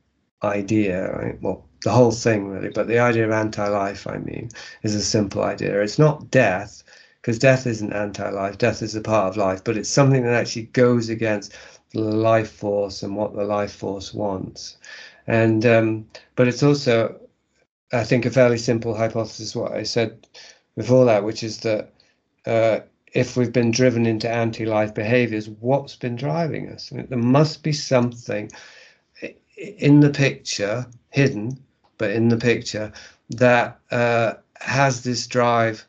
idea 0.42 1.12
right? 1.12 1.40
Well 1.42 1.64
the 1.82 1.90
whole 1.90 2.10
thing 2.10 2.48
really 2.48 2.68
but 2.70 2.88
the 2.88 2.98
idea 2.98 3.24
of 3.24 3.30
anti-life 3.32 4.06
i 4.06 4.18
mean 4.18 4.48
is 4.82 4.94
a 4.94 5.02
simple 5.02 5.42
idea. 5.42 5.80
It's 5.82 5.98
not 5.98 6.30
death 6.30 6.82
because 7.20 7.38
death 7.38 7.66
isn't 7.66 7.92
anti-life. 7.92 8.58
Death 8.58 8.82
is 8.82 8.94
a 8.94 9.00
part 9.00 9.28
of 9.28 9.36
life 9.36 9.62
but 9.64 9.76
it's 9.76 9.88
something 9.88 10.22
that 10.24 10.34
actually 10.34 10.66
goes 10.66 11.08
against 11.08 11.54
the 11.92 12.00
life 12.00 12.50
force 12.50 13.02
and 13.02 13.16
what 13.16 13.34
the 13.34 13.44
life 13.44 13.72
force 13.72 14.12
wants. 14.14 14.78
And 15.26 15.64
um, 15.66 16.06
but 16.36 16.48
it's 16.48 16.62
also 16.62 17.20
i 17.92 18.02
think 18.04 18.26
a 18.26 18.30
fairly 18.30 18.58
simple 18.58 18.94
hypothesis 18.94 19.54
what 19.54 19.72
i 19.72 19.82
said 19.82 20.26
before 20.76 21.04
that 21.04 21.24
which 21.24 21.42
is 21.42 21.58
that 21.58 21.92
uh, 22.46 22.80
if 23.12 23.36
we've 23.36 23.52
been 23.52 23.70
driven 23.70 24.06
into 24.06 24.30
anti-life 24.30 24.94
behaviors 24.94 25.48
what's 25.48 25.96
been 25.96 26.16
driving 26.16 26.68
us 26.68 26.90
I 26.92 26.96
mean, 26.96 27.06
there 27.08 27.18
must 27.18 27.62
be 27.62 27.72
something 27.72 28.50
in 29.56 30.00
the 30.00 30.10
picture 30.10 30.86
hidden 31.10 31.58
but 31.98 32.10
in 32.10 32.28
the 32.28 32.36
picture 32.36 32.92
that 33.30 33.80
uh, 33.90 34.34
has 34.60 35.02
this 35.02 35.26
drive 35.26 35.84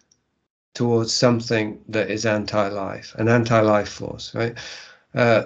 towards 0.74 1.12
something 1.12 1.80
that 1.90 2.12
is 2.12 2.24
anti-life, 2.24 3.16
an 3.18 3.28
anti-life 3.28 3.90
force, 3.90 4.36
right? 4.36 4.56
Uh, 5.16 5.46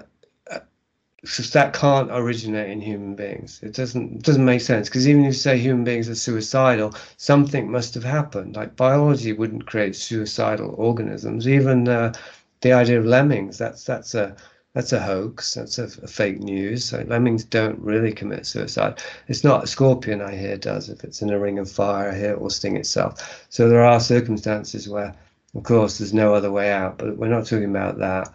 that 1.54 1.74
can't 1.74 2.10
originate 2.12 2.70
in 2.72 2.82
human 2.82 3.16
beings. 3.16 3.60
It 3.62 3.74
doesn't 3.74 4.24
doesn't 4.24 4.44
make 4.44 4.62
sense 4.62 4.90
because 4.90 5.08
even 5.08 5.24
if 5.24 5.28
you 5.28 5.34
say 5.34 5.58
human 5.58 5.84
beings 5.84 6.10
are 6.10 6.16
suicidal, 6.16 6.96
something 7.18 7.70
must 7.70 7.94
have 7.94 8.04
happened. 8.04 8.56
Like 8.56 8.76
biology 8.76 9.32
wouldn't 9.32 9.68
create 9.68 9.96
suicidal 9.96 10.74
organisms. 10.78 11.48
Even 11.48 11.88
uh, 11.88 12.14
the 12.62 12.74
idea 12.74 13.00
of 13.00 13.06
lemmings 13.06 13.58
that's 13.58 13.84
that's 13.84 14.16
a 14.16 14.36
that's 14.74 14.94
a 14.94 15.02
hoax. 15.02 15.54
That's 15.54 15.78
a, 15.80 15.84
a, 15.84 16.08
fake 16.08 16.40
news. 16.40 16.86
So 16.86 17.04
lemmings 17.08 17.44
don't 17.44 17.80
really 17.80 18.14
commit 18.14 18.46
suicide. 18.46 19.02
It's 19.28 19.44
not 19.44 19.64
a 19.64 19.68
scorpion, 19.68 20.22
I 20.22 20.36
hear, 20.36 20.58
does. 20.58 20.90
If 20.90 21.04
it's 21.04 21.22
in 21.22 21.30
a 21.30 21.40
ring 21.40 21.60
of 21.60 21.70
fire, 21.70 22.12
I 22.12 22.16
hear 22.16 22.32
it 22.32 22.42
will 22.42 22.50
sting 22.50 22.78
itself. 22.78 23.46
So 23.50 23.68
there 23.68 23.84
are 23.84 24.00
circumstances 24.00 24.88
where, 24.88 25.14
of 25.56 25.64
course, 25.64 25.98
there's 25.98 26.14
no 26.14 26.34
other 26.34 26.52
way 26.52 26.72
out. 26.72 26.98
But 26.98 27.18
we're 27.18 27.28
not 27.28 27.46
talking 27.46 27.70
about 27.70 27.98
that. 27.98 28.32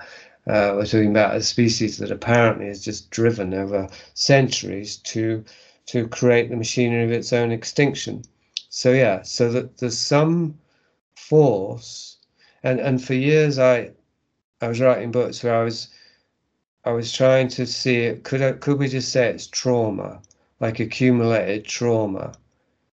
Uh, 0.47 0.75
we're 0.77 0.87
talking 0.87 1.11
about 1.11 1.35
a 1.35 1.43
species 1.43 1.99
that 1.99 2.13
apparently 2.13 2.69
is 2.69 2.85
just 2.85 3.11
driven 3.11 3.53
over 3.53 3.89
centuries 4.15 4.97
to 4.99 5.45
to 5.87 6.07
create 6.09 6.51
the 6.51 6.57
machinery 6.57 7.05
of 7.05 7.13
its 7.13 7.33
own 7.33 7.51
extinction. 7.53 8.23
So 8.69 8.93
yeah, 8.93 9.23
so 9.23 9.51
that 9.53 9.79
there's 9.79 9.99
some 9.99 10.59
force, 11.17 12.19
and 12.63 12.79
and 12.79 13.03
for 13.03 13.15
years 13.15 13.59
I 13.59 13.91
I 14.61 14.69
was 14.69 14.81
writing 14.81 15.11
books 15.11 15.43
where 15.43 15.55
I 15.55 15.65
was 15.65 15.89
I 16.85 16.93
was 16.93 17.13
trying 17.13 17.49
to 17.49 17.67
see 17.67 17.97
it. 18.03 18.23
Could 18.23 18.43
I, 18.43 18.53
could 18.53 18.79
we 18.79 18.89
just 18.89 19.11
say 19.11 19.29
it's 19.29 19.49
trauma, 19.49 20.23
like 20.61 20.79
accumulated 20.79 21.65
trauma, 21.65 22.33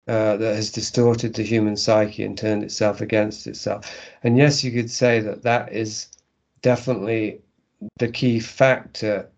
uh, 0.07 0.37
that 0.37 0.55
has 0.55 0.71
distorted 0.71 1.33
the 1.33 1.43
human 1.43 1.75
psyche 1.75 2.23
and 2.23 2.37
turned 2.37 2.63
itself 2.63 3.01
against 3.01 3.47
itself? 3.47 3.91
And 4.23 4.37
yes, 4.37 4.63
you 4.63 4.71
could 4.71 4.91
say 4.91 5.19
that 5.21 5.41
that 5.43 5.73
is 5.73 6.07
definitely 6.61 7.41
the 7.97 8.07
key 8.07 8.39
factor 8.39 9.29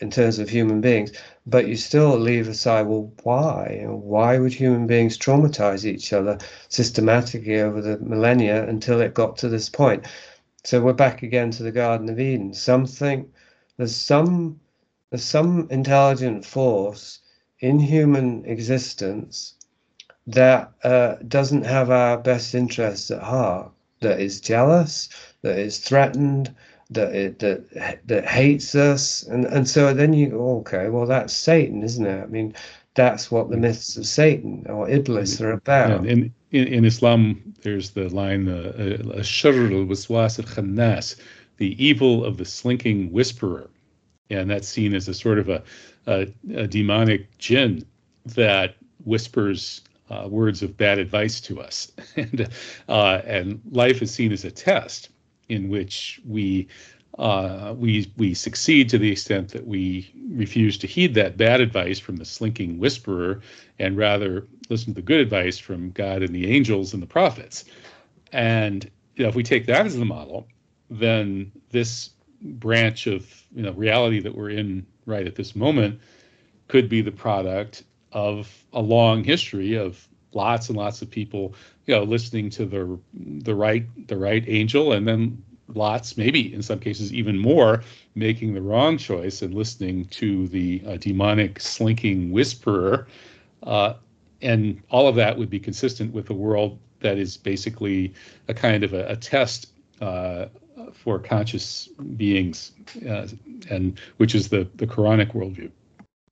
in 0.00 0.10
terms 0.10 0.38
of 0.38 0.48
human 0.48 0.80
beings. 0.80 1.12
But 1.46 1.68
you 1.68 1.76
still 1.76 2.18
leave 2.18 2.48
aside, 2.48 2.86
well, 2.86 3.12
why? 3.22 3.84
Why 3.86 4.38
would 4.38 4.52
human 4.52 4.86
beings 4.86 5.16
traumatize 5.16 5.84
each 5.84 6.12
other 6.12 6.38
systematically 6.68 7.60
over 7.60 7.80
the 7.80 7.98
millennia 7.98 8.68
until 8.68 9.00
it 9.00 9.14
got 9.14 9.36
to 9.38 9.48
this 9.48 9.68
point? 9.68 10.06
So 10.64 10.80
we're 10.80 10.94
back 10.94 11.22
again 11.22 11.50
to 11.52 11.62
the 11.62 11.72
Garden 11.72 12.08
of 12.08 12.18
Eden. 12.18 12.54
Something 12.54 13.30
there's 13.76 13.94
some 13.94 14.60
there's 15.10 15.24
some 15.24 15.68
intelligent 15.70 16.44
force 16.44 17.20
in 17.60 17.78
human 17.78 18.44
existence 18.46 19.54
that 20.26 20.72
uh, 20.82 21.16
doesn't 21.28 21.64
have 21.64 21.90
our 21.90 22.18
best 22.18 22.54
interests 22.54 23.10
at 23.10 23.22
heart, 23.22 23.70
that 24.00 24.20
is 24.20 24.40
jealous, 24.40 25.08
that 25.44 25.58
is 25.58 25.78
threatened, 25.78 26.52
that 26.90 27.14
it, 27.14 27.38
that 27.38 28.06
that 28.06 28.26
hates 28.26 28.74
us, 28.74 29.22
and 29.24 29.44
and 29.44 29.68
so 29.68 29.94
then 29.94 30.12
you 30.12 30.30
go, 30.30 30.58
okay, 30.58 30.88
well 30.88 31.06
that's 31.06 31.32
Satan, 31.32 31.82
isn't 31.82 32.06
it? 32.06 32.22
I 32.22 32.26
mean, 32.26 32.54
that's 32.94 33.30
what 33.30 33.50
the 33.50 33.56
myths 33.56 33.96
of 33.96 34.06
Satan 34.06 34.66
or 34.68 34.88
Iblis 34.88 35.40
are 35.40 35.52
about. 35.52 36.04
Yeah, 36.04 36.10
in, 36.10 36.34
in, 36.50 36.66
in 36.68 36.84
Islam, 36.84 37.54
there's 37.62 37.90
the 37.90 38.08
line, 38.08 38.46
"Sharr 38.46 39.70
al-waswas 39.70 40.38
al-khannas," 40.38 41.16
the 41.58 41.84
evil 41.84 42.24
of 42.24 42.38
the 42.38 42.44
slinking 42.44 43.12
whisperer. 43.12 43.70
And 44.30 44.48
that's 44.48 44.66
seen 44.68 44.94
as 44.94 45.06
a 45.06 45.14
sort 45.14 45.38
of 45.38 45.50
a, 45.50 45.62
a, 46.06 46.26
a 46.54 46.66
demonic 46.66 47.36
jinn 47.38 47.84
that 48.24 48.76
whispers 49.04 49.82
uh, 50.08 50.26
words 50.28 50.62
of 50.62 50.76
bad 50.78 50.98
advice 50.98 51.40
to 51.42 51.60
us. 51.60 51.92
and, 52.16 52.48
uh, 52.88 53.20
and 53.26 53.60
life 53.70 54.00
is 54.00 54.10
seen 54.10 54.32
as 54.32 54.44
a 54.44 54.50
test 54.50 55.10
in 55.48 55.68
which 55.68 56.20
we 56.26 56.68
uh, 57.18 57.74
we 57.76 58.10
we 58.16 58.34
succeed 58.34 58.88
to 58.88 58.98
the 58.98 59.10
extent 59.10 59.48
that 59.50 59.66
we 59.66 60.10
refuse 60.30 60.76
to 60.78 60.86
heed 60.86 61.14
that 61.14 61.36
bad 61.36 61.60
advice 61.60 61.98
from 61.98 62.16
the 62.16 62.24
slinking 62.24 62.78
whisperer 62.78 63.40
and 63.78 63.96
rather 63.96 64.46
listen 64.68 64.86
to 64.86 65.00
the 65.00 65.02
good 65.02 65.20
advice 65.20 65.58
from 65.58 65.90
God 65.92 66.22
and 66.22 66.34
the 66.34 66.50
angels 66.50 66.92
and 66.92 67.02
the 67.02 67.06
prophets. 67.06 67.64
And 68.32 68.90
you 69.14 69.22
know, 69.22 69.28
if 69.28 69.36
we 69.36 69.44
take 69.44 69.66
that 69.66 69.86
as 69.86 69.96
the 69.96 70.04
model, 70.04 70.48
then 70.90 71.52
this 71.70 72.10
branch 72.40 73.06
of 73.06 73.44
you 73.54 73.62
know 73.62 73.72
reality 73.72 74.20
that 74.20 74.34
we're 74.34 74.50
in 74.50 74.86
right 75.06 75.26
at 75.26 75.36
this 75.36 75.54
moment 75.54 76.00
could 76.68 76.88
be 76.88 77.00
the 77.00 77.12
product 77.12 77.84
of 78.12 78.64
a 78.72 78.80
long 78.80 79.22
history 79.22 79.74
of 79.74 80.08
lots 80.34 80.68
and 80.68 80.76
lots 80.76 81.02
of 81.02 81.10
people 81.10 81.54
you 81.86 81.94
know 81.94 82.02
listening 82.02 82.50
to 82.50 82.64
the 82.64 82.98
the 83.42 83.54
right 83.54 83.86
the 84.08 84.16
right 84.16 84.44
angel 84.46 84.92
and 84.92 85.06
then 85.06 85.42
lots 85.68 86.16
maybe 86.16 86.52
in 86.52 86.62
some 86.62 86.78
cases 86.78 87.12
even 87.12 87.38
more 87.38 87.82
making 88.14 88.52
the 88.54 88.60
wrong 88.60 88.98
choice 88.98 89.42
and 89.42 89.54
listening 89.54 90.04
to 90.06 90.46
the 90.48 90.82
uh, 90.86 90.96
demonic 90.98 91.58
slinking 91.58 92.30
whisperer 92.30 93.06
uh, 93.62 93.94
and 94.42 94.82
all 94.90 95.08
of 95.08 95.14
that 95.14 95.36
would 95.38 95.50
be 95.50 95.58
consistent 95.58 96.12
with 96.12 96.28
a 96.30 96.34
world 96.34 96.78
that 97.00 97.18
is 97.18 97.36
basically 97.36 98.12
a 98.48 98.54
kind 98.54 98.84
of 98.84 98.92
a, 98.92 99.06
a 99.08 99.16
test 99.16 99.68
uh, 100.00 100.46
for 100.92 101.18
conscious 101.18 101.88
beings, 102.16 102.72
uh, 103.08 103.26
and 103.70 103.98
which 104.16 104.34
is 104.34 104.48
the 104.48 104.68
the 104.76 104.86
Quranic 104.86 105.32
worldview. 105.32 105.70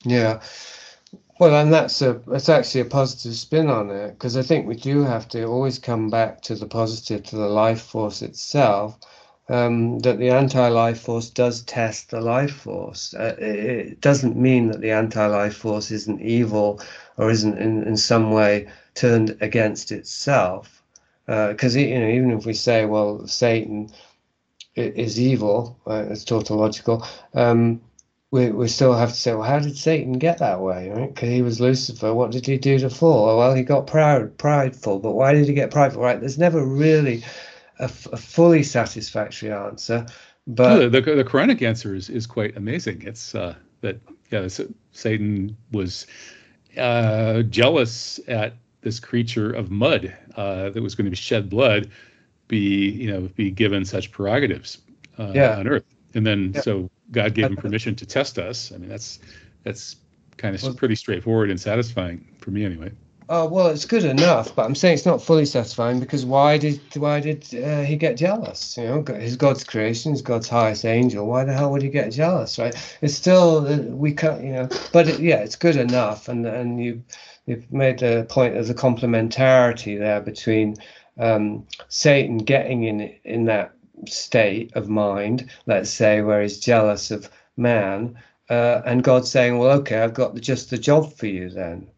Yeah. 0.04 0.40
Well, 1.42 1.56
and 1.56 1.72
that's 1.72 2.00
a 2.02 2.20
that's 2.28 2.48
actually 2.48 2.82
a 2.82 2.84
positive 2.84 3.34
spin 3.34 3.68
on 3.68 3.90
it 3.90 4.12
because 4.12 4.36
I 4.36 4.42
think 4.42 4.64
we 4.64 4.76
do 4.76 5.02
have 5.02 5.26
to 5.30 5.42
always 5.42 5.76
come 5.76 6.08
back 6.08 6.40
to 6.42 6.54
the 6.54 6.66
positive, 6.66 7.24
to 7.24 7.36
the 7.36 7.48
life 7.48 7.82
force 7.82 8.22
itself. 8.22 8.96
Um, 9.48 9.98
that 9.98 10.20
the 10.20 10.30
anti-life 10.30 11.00
force 11.00 11.30
does 11.30 11.64
test 11.64 12.10
the 12.10 12.20
life 12.20 12.54
force. 12.54 13.12
Uh, 13.12 13.34
it, 13.38 14.00
doesn't 14.00 14.36
mean 14.36 14.68
that 14.68 14.82
the 14.82 14.92
anti-life 14.92 15.56
force 15.56 15.90
isn't 15.90 16.20
evil 16.20 16.80
or 17.16 17.28
isn't 17.28 17.58
in, 17.58 17.82
in 17.88 17.96
some 17.96 18.30
way 18.30 18.68
turned 18.94 19.36
against 19.40 19.90
itself. 19.90 20.84
Because 21.26 21.74
uh, 21.74 21.80
you 21.80 21.98
know, 21.98 22.08
even 22.08 22.30
if 22.30 22.46
we 22.46 22.54
say, 22.54 22.84
well, 22.84 23.26
Satan 23.26 23.90
is 24.76 25.18
evil, 25.18 25.76
uh, 25.88 26.04
it's 26.08 26.22
tautological. 26.22 27.04
Um, 27.34 27.80
we, 28.32 28.50
we 28.50 28.66
still 28.66 28.94
have 28.94 29.10
to 29.10 29.14
say, 29.14 29.34
well, 29.34 29.42
how 29.42 29.58
did 29.58 29.76
Satan 29.76 30.14
get 30.14 30.38
that 30.38 30.60
way? 30.60 30.88
Right? 30.88 31.14
Because 31.14 31.28
he 31.28 31.42
was 31.42 31.60
Lucifer. 31.60 32.14
What 32.14 32.30
did 32.30 32.46
he 32.46 32.56
do 32.56 32.78
to 32.78 32.88
fall? 32.88 33.36
Well, 33.36 33.54
he 33.54 33.62
got 33.62 33.86
proud, 33.86 34.36
prideful. 34.38 35.00
But 35.00 35.12
why 35.12 35.34
did 35.34 35.46
he 35.46 35.52
get 35.52 35.70
prideful? 35.70 36.02
Right? 36.02 36.18
There's 36.18 36.38
never 36.38 36.64
really 36.64 37.22
a, 37.78 37.84
a 37.84 38.16
fully 38.16 38.62
satisfactory 38.62 39.52
answer. 39.52 40.06
But 40.46 40.68
no, 40.70 40.88
the, 40.88 41.00
the, 41.02 41.14
the 41.16 41.24
Quranic 41.24 41.60
answer 41.60 41.94
is, 41.94 42.08
is 42.08 42.26
quite 42.26 42.56
amazing. 42.56 43.02
It's 43.02 43.34
uh, 43.34 43.54
that 43.82 44.00
yeah, 44.30 44.48
Satan 44.92 45.54
was 45.70 46.06
uh, 46.78 47.42
jealous 47.42 48.18
at 48.28 48.54
this 48.80 48.98
creature 48.98 49.52
of 49.52 49.70
mud 49.70 50.16
uh, 50.36 50.70
that 50.70 50.82
was 50.82 50.94
going 50.94 51.04
to 51.04 51.10
be 51.10 51.16
shed 51.16 51.50
blood 51.50 51.90
be 52.48 52.90
you 52.90 53.10
know 53.10 53.20
be 53.36 53.50
given 53.50 53.84
such 53.84 54.10
prerogatives 54.10 54.78
uh, 55.18 55.30
yeah. 55.32 55.58
on 55.58 55.68
earth 55.68 55.84
and 56.14 56.26
then 56.26 56.52
yeah. 56.54 56.60
so 56.60 56.90
god 57.12 57.34
gave 57.34 57.46
him 57.46 57.56
permission 57.56 57.94
to 57.94 58.06
test 58.06 58.38
us 58.38 58.72
i 58.72 58.78
mean 58.78 58.88
that's 58.88 59.18
that's 59.62 59.96
kind 60.36 60.54
of 60.54 60.62
well, 60.62 60.74
pretty 60.74 60.94
straightforward 60.94 61.50
and 61.50 61.60
satisfying 61.60 62.26
for 62.40 62.50
me 62.50 62.64
anyway 62.64 62.90
Oh 63.28 63.46
well, 63.46 63.68
it's 63.68 63.86
good 63.86 64.04
enough, 64.04 64.54
but 64.54 64.66
I'm 64.66 64.74
saying 64.74 64.94
it's 64.94 65.06
not 65.06 65.22
fully 65.22 65.46
satisfying 65.46 66.00
because 66.00 66.26
why 66.26 66.58
did 66.58 66.80
why 66.96 67.20
did 67.20 67.46
uh, 67.54 67.82
he 67.82 67.96
get 67.96 68.16
jealous? 68.16 68.76
You 68.76 68.84
know, 68.84 69.04
his 69.14 69.36
God's 69.36 69.64
creation, 69.64 70.12
his 70.12 70.20
God's 70.20 70.48
highest 70.48 70.84
angel. 70.84 71.26
Why 71.26 71.44
the 71.44 71.54
hell 71.54 71.70
would 71.70 71.80
he 71.80 71.88
get 71.88 72.10
jealous? 72.10 72.58
Right? 72.58 72.74
It's 73.00 73.14
still 73.14 73.66
uh, 73.66 73.76
we 73.78 74.12
can't, 74.12 74.44
you 74.44 74.52
know, 74.52 74.68
but 74.92 75.08
it, 75.08 75.20
yeah, 75.20 75.36
it's 75.36 75.56
good 75.56 75.76
enough, 75.76 76.28
and 76.28 76.46
and 76.46 76.84
you 76.84 77.02
you've 77.46 77.72
made 77.72 78.00
the 78.00 78.26
point 78.28 78.56
of 78.56 78.66
the 78.66 78.74
complementarity 78.74 79.98
there 79.98 80.20
between 80.20 80.76
um, 81.18 81.66
Satan 81.88 82.38
getting 82.38 82.82
in 82.82 83.14
in 83.24 83.44
that 83.46 83.72
state 84.06 84.72
of 84.74 84.88
mind, 84.88 85.50
let's 85.66 85.90
say, 85.90 86.20
where 86.22 86.42
he's 86.42 86.58
jealous 86.60 87.10
of 87.10 87.30
man, 87.56 88.16
uh, 88.50 88.82
and 88.84 89.04
God 89.04 89.26
saying, 89.26 89.58
"Well, 89.58 89.78
okay, 89.80 90.00
I've 90.00 90.14
got 90.14 90.34
just 90.40 90.70
the 90.70 90.78
job 90.78 91.12
for 91.14 91.26
you 91.26 91.48
then." 91.50 91.88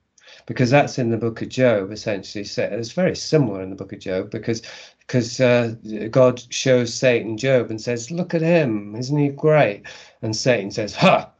because 0.46 0.70
that's 0.70 0.98
in 0.98 1.10
the 1.10 1.16
book 1.16 1.42
of 1.42 1.48
Job 1.48 1.90
essentially. 1.92 2.44
It's 2.44 2.92
very 2.92 3.16
similar 3.16 3.62
in 3.62 3.70
the 3.70 3.76
book 3.76 3.92
of 3.92 3.98
Job 3.98 4.30
because 4.30 4.62
because 5.00 5.40
uh, 5.40 5.74
God 6.10 6.40
shows 6.52 6.94
Satan 6.94 7.36
Job 7.36 7.70
and 7.70 7.80
says, 7.80 8.10
"Look 8.10 8.34
at 8.34 8.42
him, 8.42 8.94
isn't 8.96 9.18
he 9.18 9.28
great?" 9.28 9.82
And 10.22 10.34
Satan 10.34 10.70
says, 10.70 10.94
"Ha, 10.96 11.30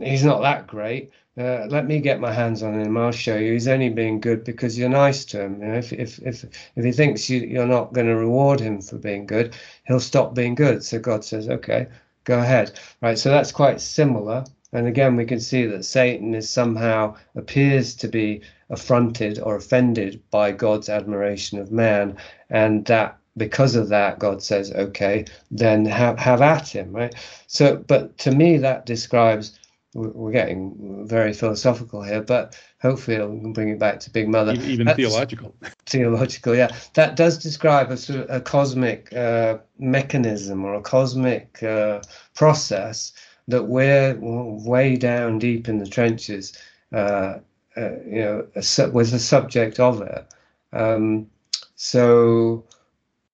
he's 0.00 0.24
not 0.24 0.42
that 0.42 0.66
great. 0.66 1.10
Uh, 1.38 1.66
let 1.70 1.86
me 1.86 2.00
get 2.00 2.18
my 2.20 2.32
hands 2.32 2.64
on 2.64 2.80
him. 2.80 2.96
I'll 2.96 3.12
show 3.12 3.36
you. 3.36 3.52
He's 3.52 3.68
only 3.68 3.90
being 3.90 4.18
good 4.18 4.42
because 4.42 4.76
you're 4.76 4.88
nice 4.88 5.24
to 5.26 5.42
him. 5.42 5.62
You 5.62 5.68
know, 5.68 5.74
if 5.78 5.92
if 5.92 6.18
if 6.18 6.44
if 6.74 6.84
he 6.84 6.90
thinks 6.90 7.30
you, 7.30 7.38
you're 7.40 7.66
not 7.66 7.92
going 7.92 8.08
to 8.08 8.16
reward 8.16 8.58
him 8.58 8.82
for 8.82 8.98
being 8.98 9.24
good, 9.24 9.54
he'll 9.86 10.00
stop 10.00 10.34
being 10.34 10.56
good. 10.56 10.82
So 10.82 10.98
God 10.98 11.24
says, 11.24 11.48
"Okay, 11.48 11.86
go 12.24 12.40
ahead." 12.40 12.80
Right. 13.00 13.16
So 13.18 13.30
that's 13.30 13.52
quite 13.52 13.80
similar. 13.80 14.44
And 14.72 14.88
again, 14.88 15.14
we 15.16 15.24
can 15.26 15.38
see 15.40 15.64
that 15.66 15.84
Satan 15.84 16.34
is 16.34 16.50
somehow 16.50 17.14
appears 17.36 17.94
to 17.96 18.08
be 18.08 18.42
affronted 18.70 19.38
or 19.38 19.56
offended 19.56 20.20
by 20.30 20.50
God's 20.52 20.88
admiration 20.88 21.58
of 21.60 21.70
man, 21.70 22.16
and 22.50 22.84
that 22.86 23.16
because 23.36 23.76
of 23.76 23.88
that, 23.90 24.18
God 24.18 24.42
says, 24.42 24.72
"Okay, 24.72 25.24
then 25.52 25.84
have 25.86 26.18
have 26.18 26.42
at 26.42 26.68
him." 26.68 26.92
Right. 26.92 27.14
So, 27.46 27.76
but 27.76 28.18
to 28.18 28.32
me, 28.32 28.58
that 28.58 28.86
describes. 28.86 29.57
We're 29.94 30.32
getting 30.32 31.06
very 31.08 31.32
philosophical 31.32 32.02
here, 32.02 32.20
but 32.20 32.60
hopefully 32.82 33.18
we 33.24 33.40
can 33.40 33.52
bring 33.54 33.70
it 33.70 33.78
back 33.78 34.00
to 34.00 34.10
Big 34.10 34.28
Mother. 34.28 34.52
Even 34.52 34.84
That's, 34.84 34.96
theological. 34.96 35.54
Theological, 35.86 36.54
yeah. 36.54 36.76
That 36.94 37.16
does 37.16 37.38
describe 37.38 37.90
a 37.90 37.96
sort 37.96 38.20
of 38.20 38.26
a 38.28 38.40
cosmic 38.40 39.10
uh, 39.14 39.58
mechanism 39.78 40.64
or 40.64 40.74
a 40.74 40.82
cosmic 40.82 41.62
uh, 41.62 42.02
process 42.34 43.14
that 43.48 43.64
we're 43.64 44.14
way 44.20 44.96
down 44.96 45.38
deep 45.38 45.68
in 45.68 45.78
the 45.78 45.86
trenches, 45.86 46.52
uh, 46.92 47.38
uh, 47.76 47.90
you 48.04 48.20
know, 48.20 48.46
was 48.92 49.10
the 49.10 49.18
subject 49.18 49.80
of 49.80 50.02
it. 50.02 50.26
Um, 50.74 51.30
so, 51.76 52.64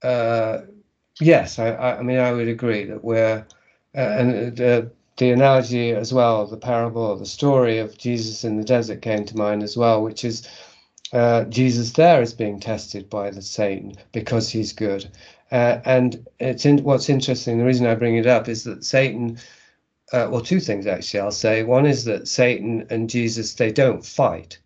uh, 0.05 0.61
yes, 1.20 1.59
I, 1.59 1.74
I, 1.74 2.02
mean, 2.02 2.20
I 2.20 2.30
would 2.30 2.46
agree 2.46 2.84
that 2.84 3.02
we're, 3.02 3.44
uh, 3.96 3.98
and 3.98 4.92
the, 5.17 5.31
analogy 5.31 5.93
as 5.93 6.12
well, 6.12 6.47
the 6.47 6.57
parable, 6.57 7.17
the 7.17 7.27
story 7.27 7.79
of 7.79 7.99
Jesus 7.99 8.45
in 8.45 8.57
the 8.57 8.65
desert 8.65 9.03
came 9.03 9.25
to 9.25 9.37
mind 9.37 9.62
as 9.62 9.77
well, 9.77 10.03
which 10.03 10.25
is 10.25 10.49
uh, 11.12 11.45
Jesus 11.45 11.93
there 11.93 12.23
is 12.23 12.35
being 12.35 12.59
tested 12.59 13.09
by 13.09 13.31
the 13.31 13.43
Satan 13.43 13.95
because 14.12 14.51
he's 14.51 14.73
good. 14.73 15.09
Uh, 15.53 15.79
and 15.85 16.27
it's 16.41 16.67
in, 16.67 16.83
what's 16.83 17.09
interesting. 17.09 17.59
The 17.59 17.65
reason 17.65 17.87
I 17.87 17.95
bring 17.95 18.17
it 18.17 18.27
up 18.27 18.49
is 18.49 18.65
that 18.65 18.85
Satan 18.85 19.39
uh, 20.12 20.29
well, 20.31 20.41
two 20.41 20.61
things 20.61 20.87
actually. 20.87 21.21
I'll 21.21 21.31
say 21.33 21.62
one 21.65 21.87
is 21.87 22.05
that 22.05 22.29
Satan 22.29 22.87
and 22.91 23.11
Jesus 23.11 23.55
they 23.55 23.73
don't 23.73 24.05
fight. 24.05 24.59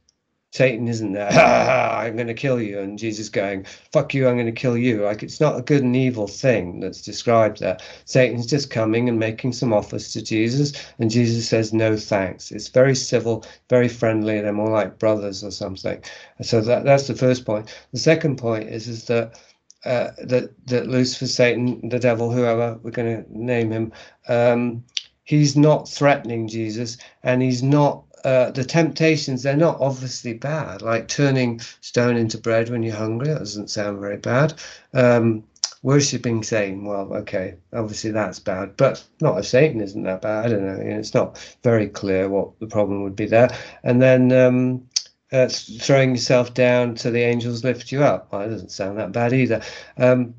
Satan 0.51 0.89
isn't 0.89 1.13
there. 1.13 1.29
I'm 1.99 2.17
going 2.17 2.27
to 2.27 2.35
kill 2.35 2.61
you, 2.61 2.79
and 2.79 2.99
Jesus 2.99 3.29
going, 3.29 3.67
"Fuck 3.93 4.15
you! 4.15 4.27
I'm 4.27 4.37
going 4.37 4.47
to 4.47 4.53
kill 4.53 4.79
you." 4.79 5.05
Like 5.05 5.23
it's 5.23 5.41
not 5.41 5.59
a 5.59 5.63
good 5.63 5.83
and 5.83 5.95
evil 5.95 6.27
thing 6.27 6.81
that's 6.81 7.03
described 7.03 7.61
there. 7.61 7.77
Satan's 8.07 8.47
just 8.47 8.71
coming 8.71 9.09
and 9.09 9.19
making 9.19 9.53
some 9.53 9.73
offers 9.73 10.13
to 10.13 10.23
Jesus, 10.23 10.73
and 10.99 11.11
Jesus 11.11 11.49
says, 11.49 11.73
"No, 11.73 11.97
thanks." 11.97 12.51
It's 12.51 12.69
very 12.69 12.95
civil, 12.95 13.45
very 13.69 13.89
friendly. 13.89 14.41
They're 14.41 14.53
more 14.53 14.71
like 14.71 14.99
brothers 14.99 15.45
or 15.45 15.51
something. 15.51 16.03
So 16.41 16.63
that 16.63 16.85
that's 16.85 17.09
the 17.09 17.15
first 17.15 17.45
point. 17.45 17.75
The 17.93 17.99
second 17.99 18.37
point 18.37 18.69
is 18.69 18.89
is 18.89 19.05
that. 19.07 19.39
Uh, 19.85 20.11
that 20.25 20.51
that 20.67 20.89
Lucifer, 20.89 21.29
Satan, 21.29 21.89
the 21.89 22.01
devil, 22.01 22.33
whoever 22.33 22.81
we're 22.83 22.91
going 22.91 23.23
to 23.25 23.39
name 23.39 23.71
him, 23.71 23.93
um, 24.27 24.85
he's 25.23 25.57
not 25.57 25.89
threatening 25.89 26.49
Jesus 26.49 26.99
and 27.23 27.41
he's 27.41 27.63
not 27.63 28.03
uh, 28.25 28.51
the 28.51 28.65
temptations 28.65 29.43
they're 29.43 29.57
not 29.57 29.81
obviously 29.81 30.35
bad 30.35 30.83
like 30.83 31.09
turning 31.09 31.61
stone 31.81 32.17
into 32.17 32.39
bread 32.39 32.69
when 32.69 32.83
you're 32.83 32.97
hungry 32.97 33.29
that 33.29 33.39
doesn't 33.39 33.71
sound 33.71 34.01
very 34.01 34.17
bad. 34.19 34.55
Um, 34.95 35.45
worshipping 35.85 36.43
satan 36.43 36.85
well 36.85 37.13
okay 37.15 37.55
obviously 37.73 38.11
that's 38.11 38.41
bad 38.41 38.77
but 38.77 39.05
not 39.21 39.39
if 39.39 39.47
satan 39.47 39.81
isn't 39.81 40.03
that 40.03 40.21
bad 40.21 40.47
i 40.47 40.49
don't 40.49 40.67
know 40.67 40.99
it's 40.99 41.15
not 41.15 41.39
very 41.63 41.87
clear 41.87 42.29
what 42.29 42.59
the 42.61 42.67
problem 42.67 43.03
would 43.03 43.17
be 43.17 43.27
there. 43.27 43.49
And 43.83 44.01
then 44.01 44.33
um, 44.33 44.89
uh, 45.33 45.49
throwing 45.49 46.11
yourself 46.11 46.55
down 46.55 46.95
to 46.97 47.11
the 47.11 47.23
angels 47.23 47.65
lift 47.65 47.93
you 47.93 48.03
up 48.03 48.33
well, 48.33 48.43
that 48.43 48.51
doesn't 48.51 48.73
sound 48.73 48.99
that 48.99 49.13
bad 49.13 49.33
either. 49.33 49.63
Um, 49.97 50.35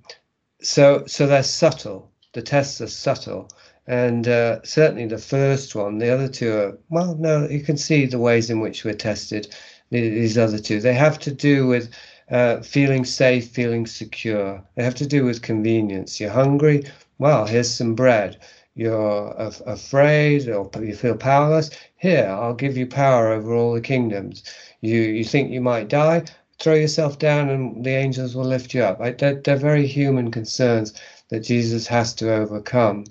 so 0.61 1.03
so 1.07 1.25
they're 1.27 1.43
subtle 1.43 2.11
the 2.34 2.41
tests 2.41 2.82
are 2.82 2.88
subtle 2.88 3.49
and 3.89 4.27
uh, 4.27 4.61
certainly 4.63 5.07
the 5.07 5.17
first 5.17 5.73
one, 5.73 5.97
the 5.97 6.13
other 6.13 6.27
two 6.27 6.55
are, 6.55 6.77
well, 6.89 7.15
no, 7.15 7.47
you 7.49 7.61
can 7.61 7.75
see 7.75 8.05
the 8.05 8.19
ways 8.19 8.51
in 8.51 8.59
which 8.59 8.85
we're 8.85 8.93
tested, 8.93 9.55
these 9.89 10.37
other 10.37 10.59
two. 10.59 10.79
They 10.79 10.93
have 10.93 11.17
to 11.19 11.31
do 11.31 11.65
with 11.65 11.89
uh, 12.29 12.61
feeling 12.61 13.03
safe, 13.03 13.49
feeling 13.49 13.87
secure. 13.87 14.63
They 14.75 14.83
have 14.83 14.93
to 14.93 15.07
do 15.07 15.25
with 15.25 15.41
convenience. 15.41 16.19
You're 16.19 16.29
hungry? 16.29 16.83
Well, 17.17 17.47
here's 17.47 17.73
some 17.73 17.95
bread. 17.95 18.39
You're 18.75 19.33
af- 19.39 19.63
afraid 19.65 20.47
or 20.47 20.69
you 20.79 20.95
feel 20.95 21.17
powerless? 21.17 21.71
Here, 21.97 22.27
I'll 22.29 22.53
give 22.53 22.77
you 22.77 22.85
power 22.85 23.29
over 23.29 23.55
all 23.55 23.73
the 23.73 23.81
kingdoms. 23.81 24.43
You, 24.81 24.99
you 24.99 25.23
think 25.23 25.49
you 25.49 25.61
might 25.61 25.87
die? 25.87 26.25
Throw 26.59 26.75
yourself 26.75 27.17
down 27.17 27.49
and 27.49 27.83
the 27.83 27.95
angels 27.95 28.35
will 28.35 28.45
lift 28.45 28.75
you 28.75 28.83
up. 28.83 28.99
Right? 28.99 29.17
They're, 29.17 29.41
they're 29.41 29.55
very 29.55 29.87
human 29.87 30.29
concerns 30.29 30.93
that 31.29 31.39
Jesus 31.39 31.87
has 31.87 32.13
to 32.15 32.31
overcome 32.31 33.05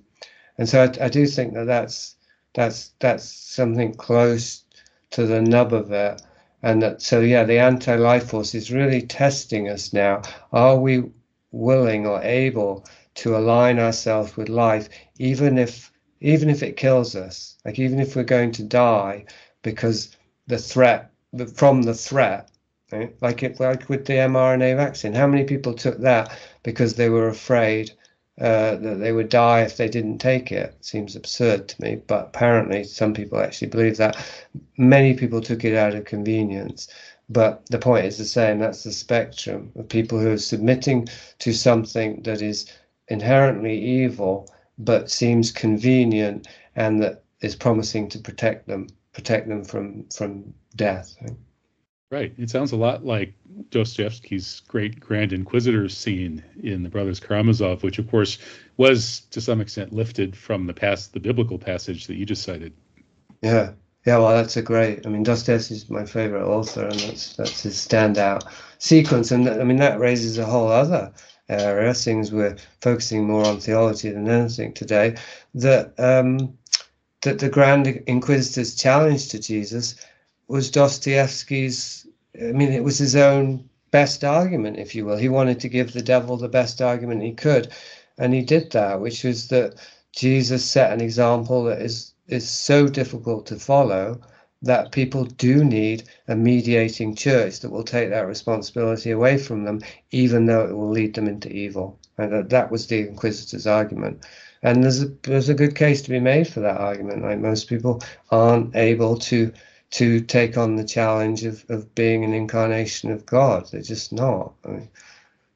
and 0.59 0.69
so 0.69 0.83
I, 0.83 1.07
I 1.07 1.09
do 1.09 1.27
think 1.27 1.55
that 1.55 1.67
that's 1.67 2.17
that's 2.55 2.93
that's 2.99 3.25
something 3.25 3.95
close 3.95 4.65
to 5.11 5.27
the 5.27 5.41
nub 5.41 5.73
of 5.73 5.93
it 5.93 6.21
and 6.63 6.83
that 6.83 7.01
so 7.03 7.21
yeah 7.21 7.45
the 7.45 7.59
anti-life 7.59 8.31
force 8.31 8.55
is 8.55 8.71
really 8.73 9.03
testing 9.03 9.69
us 9.69 9.93
now 9.93 10.23
are 10.53 10.77
we 10.77 11.05
willing 11.51 12.07
or 12.07 12.21
able 12.23 12.85
to 13.15 13.37
align 13.37 13.79
ourselves 13.79 14.37
with 14.37 14.49
life 14.49 14.89
even 15.19 15.57
if 15.57 15.91
even 16.21 16.51
if 16.51 16.63
it 16.63 16.77
kills 16.77 17.15
us 17.15 17.57
like 17.65 17.79
even 17.79 18.01
if 18.01 18.17
we're 18.17 18.25
going 18.25 18.53
to 18.53 18.63
die 18.65 19.25
because 19.63 20.17
the 20.47 20.59
threat 20.59 21.11
from 21.55 21.83
the 21.83 21.95
threat, 21.95 22.51
right? 22.93 23.15
like 23.21 23.43
it, 23.43 23.61
like 23.61 23.89
with 23.89 24.07
the 24.07 24.15
mRNA 24.15 24.77
vaccine. 24.77 25.13
How 25.13 25.27
many 25.27 25.45
people 25.45 25.75
took 25.75 25.99
that 25.99 26.37
because 26.63 26.95
they 26.95 27.09
were 27.09 27.29
afraid 27.29 27.93
uh, 28.41 28.77
that 28.77 28.99
they 29.01 29.13
would 29.13 29.29
die 29.29 29.63
if 29.63 29.77
they 29.77 29.89
didn't 29.89 30.19
take 30.19 30.53
it? 30.53 30.77
Seems 30.81 31.17
absurd 31.17 31.69
to 31.69 31.83
me, 31.83 31.97
but 32.07 32.27
apparently 32.29 32.85
some 32.85 33.15
people 33.15 33.39
actually 33.41 33.69
believe 33.69 33.97
that. 33.97 34.17
Many 34.77 35.15
people 35.15 35.41
took 35.41 35.65
it 35.65 35.77
out 35.77 35.95
of 35.95 36.05
convenience. 36.05 36.89
But 37.29 37.67
the 37.67 37.79
point 37.79 38.07
is 38.07 38.17
the 38.17 38.25
same. 38.25 38.59
That's 38.59 38.85
the 38.85 38.93
spectrum 38.93 39.71
of 39.77 39.89
people 39.89 40.19
who 40.19 40.31
are 40.31 40.39
submitting 40.39 41.09
to 41.41 41.53
something 41.53 42.23
that 42.23 42.41
is 42.41 42.73
inherently 43.09 43.79
evil, 43.79 44.49
but 44.79 45.11
seems 45.11 45.53
convenient 45.53 46.49
and 46.75 47.03
that 47.03 47.25
is 47.41 47.55
promising 47.55 48.09
to 48.11 48.19
protect 48.19 48.67
them, 48.67 48.87
protect 49.13 49.49
them 49.49 49.65
from 49.65 50.07
from 50.15 50.55
death. 50.77 51.17
Right. 52.11 52.33
It 52.39 52.49
sounds 52.49 52.73
a 52.73 52.77
lot 52.77 53.05
like 53.05 53.35
Dostoevsky's 53.71 54.63
great 54.69 55.01
Grand 55.01 55.33
Inquisitor 55.33 55.89
scene 55.89 56.43
in 56.63 56.83
The 56.83 56.89
Brothers 56.89 57.21
Karamazov, 57.21 57.83
which 57.83 57.99
of 57.99 58.11
course 58.11 58.39
was 58.77 59.21
to 59.31 59.41
some 59.41 59.61
extent 59.61 59.93
lifted 59.93 60.37
from 60.37 60.67
the 60.67 60.75
past, 60.75 61.13
the 61.13 61.21
biblical 61.21 61.59
passage 61.59 62.07
that 62.07 62.17
you 62.17 62.27
just 62.27 62.43
cited. 62.43 62.73
Yeah. 63.43 63.73
Yeah, 64.07 64.19
well, 64.19 64.31
that's 64.31 64.57
a 64.57 64.63
great. 64.63 65.07
I 65.07 65.11
mean, 65.11 65.23
Dostoevsky 65.23 65.75
is 65.75 65.91
my 65.91 66.07
favorite 66.07 66.47
author, 66.47 66.87
and 66.87 66.99
that's 66.99 67.37
that's 67.37 67.63
his 67.63 67.75
standout 67.75 68.51
sequence. 68.79 69.31
And 69.33 69.47
I 69.49 69.65
mean, 69.65 69.77
that 69.79 70.01
raises 70.01 70.39
a 70.39 70.47
whole 70.47 70.69
other 70.69 71.13
area, 71.49 71.93
things 71.93 72.33
we're 72.33 72.57
focusing 72.81 73.27
more 73.27 73.45
on 73.45 73.61
theology 73.61 74.11
than 74.11 74.29
anything 74.29 74.73
today. 74.73 75.17
That 75.55 75.93
um, 75.99 76.57
that 77.21 77.39
the 77.39 77.51
Grand 77.51 77.87
Inquisitor's 78.07 78.75
challenge 78.77 79.29
to 79.29 79.39
Jesus 79.41 79.97
was 80.47 80.71
Dostoevsky's. 80.71 82.07
I 82.41 82.53
mean, 82.53 82.73
it 82.73 82.85
was 82.85 82.99
his 82.99 83.17
own 83.17 83.69
best 83.91 84.25
argument, 84.25 84.79
if 84.79 84.95
you 84.95 85.05
will. 85.05 85.17
He 85.17 85.29
wanted 85.29 85.61
to 85.61 85.69
give 85.69 85.93
the 85.93 86.03
devil 86.03 86.37
the 86.37 86.49
best 86.49 86.81
argument 86.81 87.23
he 87.23 87.33
could, 87.33 87.73
and 88.19 88.35
he 88.35 88.43
did 88.43 88.71
that, 88.73 89.01
which 89.01 89.25
was 89.25 89.49
that 89.49 89.75
Jesus 90.13 90.65
set 90.65 90.93
an 90.93 91.01
example 91.01 91.65
that 91.65 91.81
is 91.83 92.15
is 92.29 92.49
so 92.49 92.87
difficult 92.87 93.47
to 93.47 93.57
follow 93.57 94.21
that 94.63 94.93
people 94.93 95.25
do 95.25 95.65
need 95.65 96.05
a 96.27 96.35
mediating 96.35 97.15
church 97.15 97.61
that 97.61 97.71
will 97.71 97.85
take 97.85 98.11
that 98.11 98.27
responsibility 98.27 99.11
away 99.11 99.39
from 99.39 99.65
them, 99.65 99.81
even 100.11 100.47
though 100.47 100.67
it 100.67 100.77
will 100.77 100.91
lead 100.91 101.15
them 101.15 101.29
into 101.29 101.49
evil. 101.51 101.99
And 102.19 102.33
that, 102.33 102.51
that 102.51 102.71
was 102.71 102.87
the 102.87 103.09
Inquisitor's 103.09 103.67
argument. 103.67 104.27
And 104.63 104.83
there's 104.83 105.03
a, 105.03 105.07
there's 105.23 105.49
a 105.49 105.55
good 105.55 105.77
case 105.77 106.03
to 106.03 106.11
be 106.11 106.19
made 106.19 106.49
for 106.49 106.61
that 106.61 106.81
argument. 106.81 107.23
Like 107.23 107.39
most 107.39 107.69
people 107.69 108.03
aren't 108.31 108.75
able 108.75 109.17
to 109.19 109.53
to 109.91 110.21
take 110.21 110.57
on 110.57 110.77
the 110.77 110.85
challenge 110.85 111.45
of, 111.45 111.65
of 111.69 111.95
being 111.95 112.25
an 112.25 112.35
incarnation 112.35 113.11
of 113.11 113.25
God. 113.25 113.69
They're 113.71 113.81
just 113.81 114.13
not. 114.13 114.53
I 114.65 114.69
mean, 114.69 114.89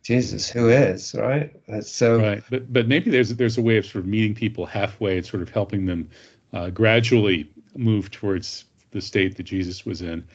Jesus, 0.03 0.49
who 0.51 0.69
is 0.69 1.15
right? 1.15 1.55
So 1.83 2.19
right, 2.19 2.43
but 2.51 2.73
but 2.73 2.89
maybe 2.89 3.11
there's 3.11 3.35
there's 3.37 3.59
a 3.59 3.63
way 3.63 3.77
of 3.77 3.87
sort 3.87 4.05
of 4.05 4.07
meeting 4.07 4.35
people 4.35 4.67
halfway 4.67 5.19
and 5.19 5.27
sort 5.27 5.43
of 5.43 5.51
helping 5.51 5.87
them 5.87 6.11
uh, 6.53 6.71
gradually 6.71 7.49
move 7.77 8.11
towards 8.11 8.65
the 8.91 9.01
state 9.01 9.37
that 9.37 9.45
Jesus 9.45 9.87
was 9.87 10.03
in 10.03 10.27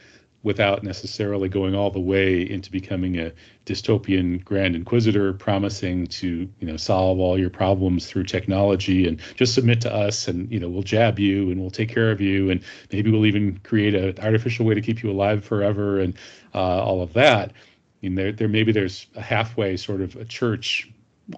without 0.42 0.84
necessarily 0.84 1.48
going 1.48 1.74
all 1.74 1.90
the 1.90 2.00
way 2.00 2.48
into 2.48 2.70
becoming 2.70 3.18
a 3.18 3.32
dystopian 3.66 4.42
grand 4.44 4.76
inquisitor 4.76 5.32
promising 5.32 6.06
to 6.06 6.48
you 6.60 6.66
know 6.66 6.76
solve 6.76 7.18
all 7.18 7.38
your 7.38 7.50
problems 7.50 8.06
through 8.06 8.24
technology 8.24 9.06
and 9.06 9.20
just 9.34 9.52
submit 9.52 9.80
to 9.80 9.92
us 9.92 10.28
and 10.28 10.50
you 10.50 10.60
know 10.60 10.68
we'll 10.68 10.82
jab 10.82 11.18
you 11.18 11.50
and 11.50 11.60
we'll 11.60 11.70
take 11.70 11.88
care 11.88 12.10
of 12.10 12.20
you 12.20 12.50
and 12.50 12.62
maybe 12.92 13.10
we'll 13.10 13.26
even 13.26 13.58
create 13.64 13.94
an 13.94 14.14
artificial 14.24 14.64
way 14.64 14.74
to 14.74 14.80
keep 14.80 15.02
you 15.02 15.10
alive 15.10 15.44
forever 15.44 16.00
and 16.00 16.14
uh, 16.54 16.82
all 16.82 17.02
of 17.02 17.12
that 17.12 17.50
I 17.50 18.06
mean, 18.06 18.14
there, 18.14 18.32
there 18.32 18.48
maybe 18.48 18.70
there's 18.70 19.06
a 19.16 19.20
halfway 19.20 19.76
sort 19.76 20.00
of 20.00 20.14
a 20.16 20.24
church 20.24 20.88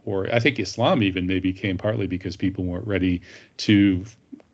or 0.05 0.32
I 0.32 0.38
think 0.38 0.59
Islam 0.61 1.03
even 1.03 1.26
maybe 1.26 1.53
came 1.53 1.78
partly 1.78 2.07
because 2.07 2.36
people 2.36 2.64
weren't 2.64 2.86
ready 2.86 3.22
to 3.59 4.05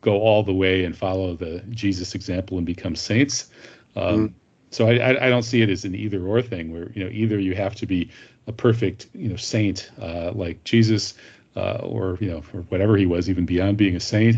go 0.01 0.19
all 0.19 0.43
the 0.43 0.53
way 0.53 0.85
and 0.85 0.95
follow 0.95 1.35
the 1.35 1.59
Jesus 1.69 2.15
example 2.15 2.57
and 2.57 2.65
become 2.65 2.95
saints. 2.95 3.49
Um, 3.97 4.29
mm. 4.29 4.33
So 4.69 4.87
I, 4.87 5.27
I 5.27 5.29
don't 5.29 5.43
see 5.43 5.61
it 5.61 5.69
as 5.69 5.85
an 5.85 5.95
either 5.95 6.25
or 6.25 6.41
thing 6.41 6.73
where 6.73 6.91
you 6.91 7.03
know 7.03 7.09
either 7.11 7.39
you 7.39 7.55
have 7.55 7.75
to 7.75 7.85
be 7.85 8.09
a 8.47 8.51
perfect 8.51 9.07
you 9.13 9.29
know 9.29 9.35
saint 9.35 9.91
uh, 10.01 10.31
like 10.33 10.63
Jesus 10.65 11.13
uh, 11.55 11.79
or 11.83 12.17
you 12.19 12.29
know 12.29 12.43
or 12.53 12.61
whatever 12.63 12.97
he 12.97 13.05
was 13.05 13.29
even 13.29 13.45
beyond 13.45 13.77
being 13.77 13.95
a 13.95 13.99
saint 13.99 14.37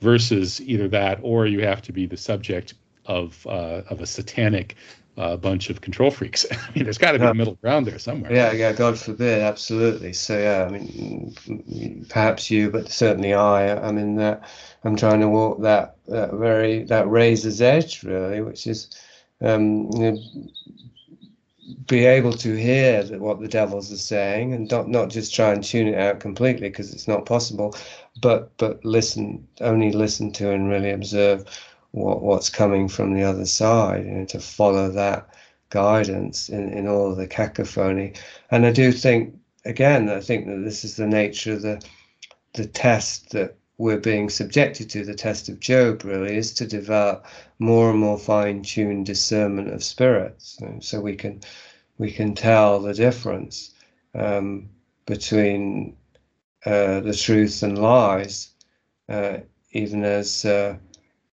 versus 0.00 0.60
either 0.62 0.88
that 0.88 1.18
or 1.22 1.46
you 1.46 1.60
have 1.62 1.82
to 1.82 1.92
be 1.92 2.06
the 2.06 2.16
subject 2.16 2.74
of 3.04 3.46
uh, 3.46 3.82
of 3.90 4.00
a 4.00 4.06
satanic 4.06 4.76
a 5.16 5.36
bunch 5.36 5.70
of 5.70 5.80
control 5.80 6.10
freaks. 6.10 6.44
I 6.52 6.56
mean, 6.74 6.84
there's 6.84 6.98
got 6.98 7.12
to 7.12 7.18
be 7.18 7.24
a 7.24 7.34
middle 7.34 7.54
ground 7.54 7.86
there 7.86 7.98
somewhere. 7.98 8.32
Yeah, 8.32 8.52
yeah, 8.52 8.72
God 8.72 8.98
forbid, 8.98 9.40
absolutely. 9.40 10.12
So 10.12 10.38
yeah, 10.38 10.64
I 10.64 10.70
mean, 10.70 12.06
perhaps 12.08 12.50
you, 12.50 12.70
but 12.70 12.90
certainly 12.90 13.34
I. 13.34 13.76
I 13.76 13.92
mean, 13.92 14.16
that 14.16 14.48
I'm 14.84 14.96
trying 14.96 15.20
to 15.20 15.28
walk 15.28 15.62
that 15.62 15.96
that 16.06 16.34
very 16.34 16.84
that 16.84 17.08
razor's 17.08 17.60
edge, 17.60 18.02
really, 18.02 18.42
which 18.42 18.66
is 18.66 18.90
um, 19.40 19.90
you 19.92 20.12
know, 20.12 20.18
be 21.86 22.04
able 22.04 22.32
to 22.32 22.54
hear 22.54 23.02
what 23.18 23.40
the 23.40 23.48
devils 23.48 23.92
are 23.92 23.96
saying 23.96 24.52
and 24.52 24.70
not 24.70 24.88
not 24.88 25.08
just 25.08 25.34
try 25.34 25.52
and 25.52 25.64
tune 25.64 25.88
it 25.88 25.98
out 25.98 26.20
completely 26.20 26.68
because 26.68 26.92
it's 26.92 27.08
not 27.08 27.26
possible, 27.26 27.74
but 28.20 28.56
but 28.58 28.84
listen, 28.84 29.46
only 29.60 29.92
listen 29.92 30.32
to 30.32 30.50
and 30.50 30.68
really 30.68 30.90
observe 30.90 31.44
what 31.92 32.22
what's 32.22 32.50
coming 32.50 32.88
from 32.88 33.14
the 33.14 33.22
other 33.22 33.46
side, 33.46 34.04
you 34.04 34.12
know, 34.12 34.24
to 34.26 34.40
follow 34.40 34.90
that 34.90 35.28
guidance 35.70 36.48
in, 36.48 36.72
in 36.72 36.86
all 36.86 37.14
the 37.14 37.26
cacophony. 37.26 38.12
And 38.50 38.66
I 38.66 38.72
do 38.72 38.92
think, 38.92 39.34
again, 39.64 40.08
I 40.08 40.20
think 40.20 40.46
that 40.46 40.62
this 40.64 40.84
is 40.84 40.96
the 40.96 41.06
nature 41.06 41.54
of 41.54 41.62
the 41.62 41.84
the 42.54 42.66
test 42.66 43.30
that 43.30 43.56
we're 43.78 43.98
being 43.98 44.30
subjected 44.30 44.88
to, 44.88 45.04
the 45.04 45.14
test 45.14 45.50
of 45.50 45.60
Job 45.60 46.02
really, 46.04 46.36
is 46.36 46.54
to 46.54 46.66
develop 46.66 47.26
more 47.58 47.90
and 47.90 47.98
more 47.98 48.18
fine-tuned 48.18 49.04
discernment 49.04 49.68
of 49.68 49.84
spirits, 49.84 50.58
so 50.80 51.00
we 51.00 51.14
can 51.14 51.40
we 51.98 52.10
can 52.10 52.34
tell 52.34 52.80
the 52.80 52.94
difference 52.94 53.74
um, 54.14 54.70
between 55.04 55.94
uh, 56.64 57.00
the 57.00 57.14
truth 57.14 57.62
and 57.62 57.78
lies, 57.78 58.50
uh, 59.08 59.38
even 59.72 60.04
as 60.04 60.44
uh, 60.44 60.76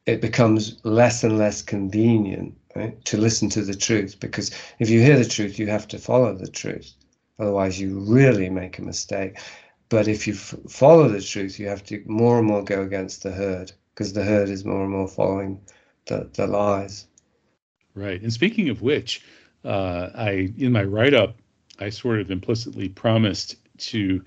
it 0.06 0.20
becomes 0.20 0.78
less 0.84 1.24
and 1.24 1.36
less 1.36 1.62
convenient 1.62 2.56
right, 2.74 3.04
to 3.04 3.16
listen 3.16 3.48
to 3.50 3.62
the 3.62 3.74
truth 3.74 4.18
because 4.20 4.50
if 4.78 4.88
you 4.88 5.00
hear 5.00 5.18
the 5.18 5.24
truth, 5.24 5.58
you 5.58 5.66
have 5.66 5.88
to 5.88 5.98
follow 5.98 6.34
the 6.34 6.48
truth. 6.48 6.94
Otherwise, 7.38 7.78
you 7.78 7.98
really 7.98 8.48
make 8.48 8.78
a 8.78 8.82
mistake. 8.82 9.38
But 9.88 10.08
if 10.08 10.26
you 10.26 10.34
follow 10.34 11.08
the 11.08 11.20
truth, 11.20 11.58
you 11.58 11.68
have 11.68 11.84
to 11.84 12.02
more 12.06 12.38
and 12.38 12.46
more 12.46 12.64
go 12.64 12.82
against 12.82 13.22
the 13.22 13.30
herd 13.30 13.72
because 13.94 14.12
the 14.12 14.24
herd 14.24 14.48
is 14.48 14.64
more 14.64 14.82
and 14.82 14.90
more 14.90 15.08
following 15.08 15.60
the, 16.06 16.28
the 16.34 16.46
lies. 16.46 17.06
Right. 17.94 18.20
And 18.20 18.32
speaking 18.32 18.68
of 18.68 18.82
which, 18.82 19.22
uh, 19.64 20.10
I 20.14 20.52
in 20.56 20.72
my 20.72 20.84
write 20.84 21.14
up, 21.14 21.36
I 21.78 21.90
sort 21.90 22.20
of 22.20 22.30
implicitly 22.30 22.88
promised 22.88 23.56
to 23.78 24.22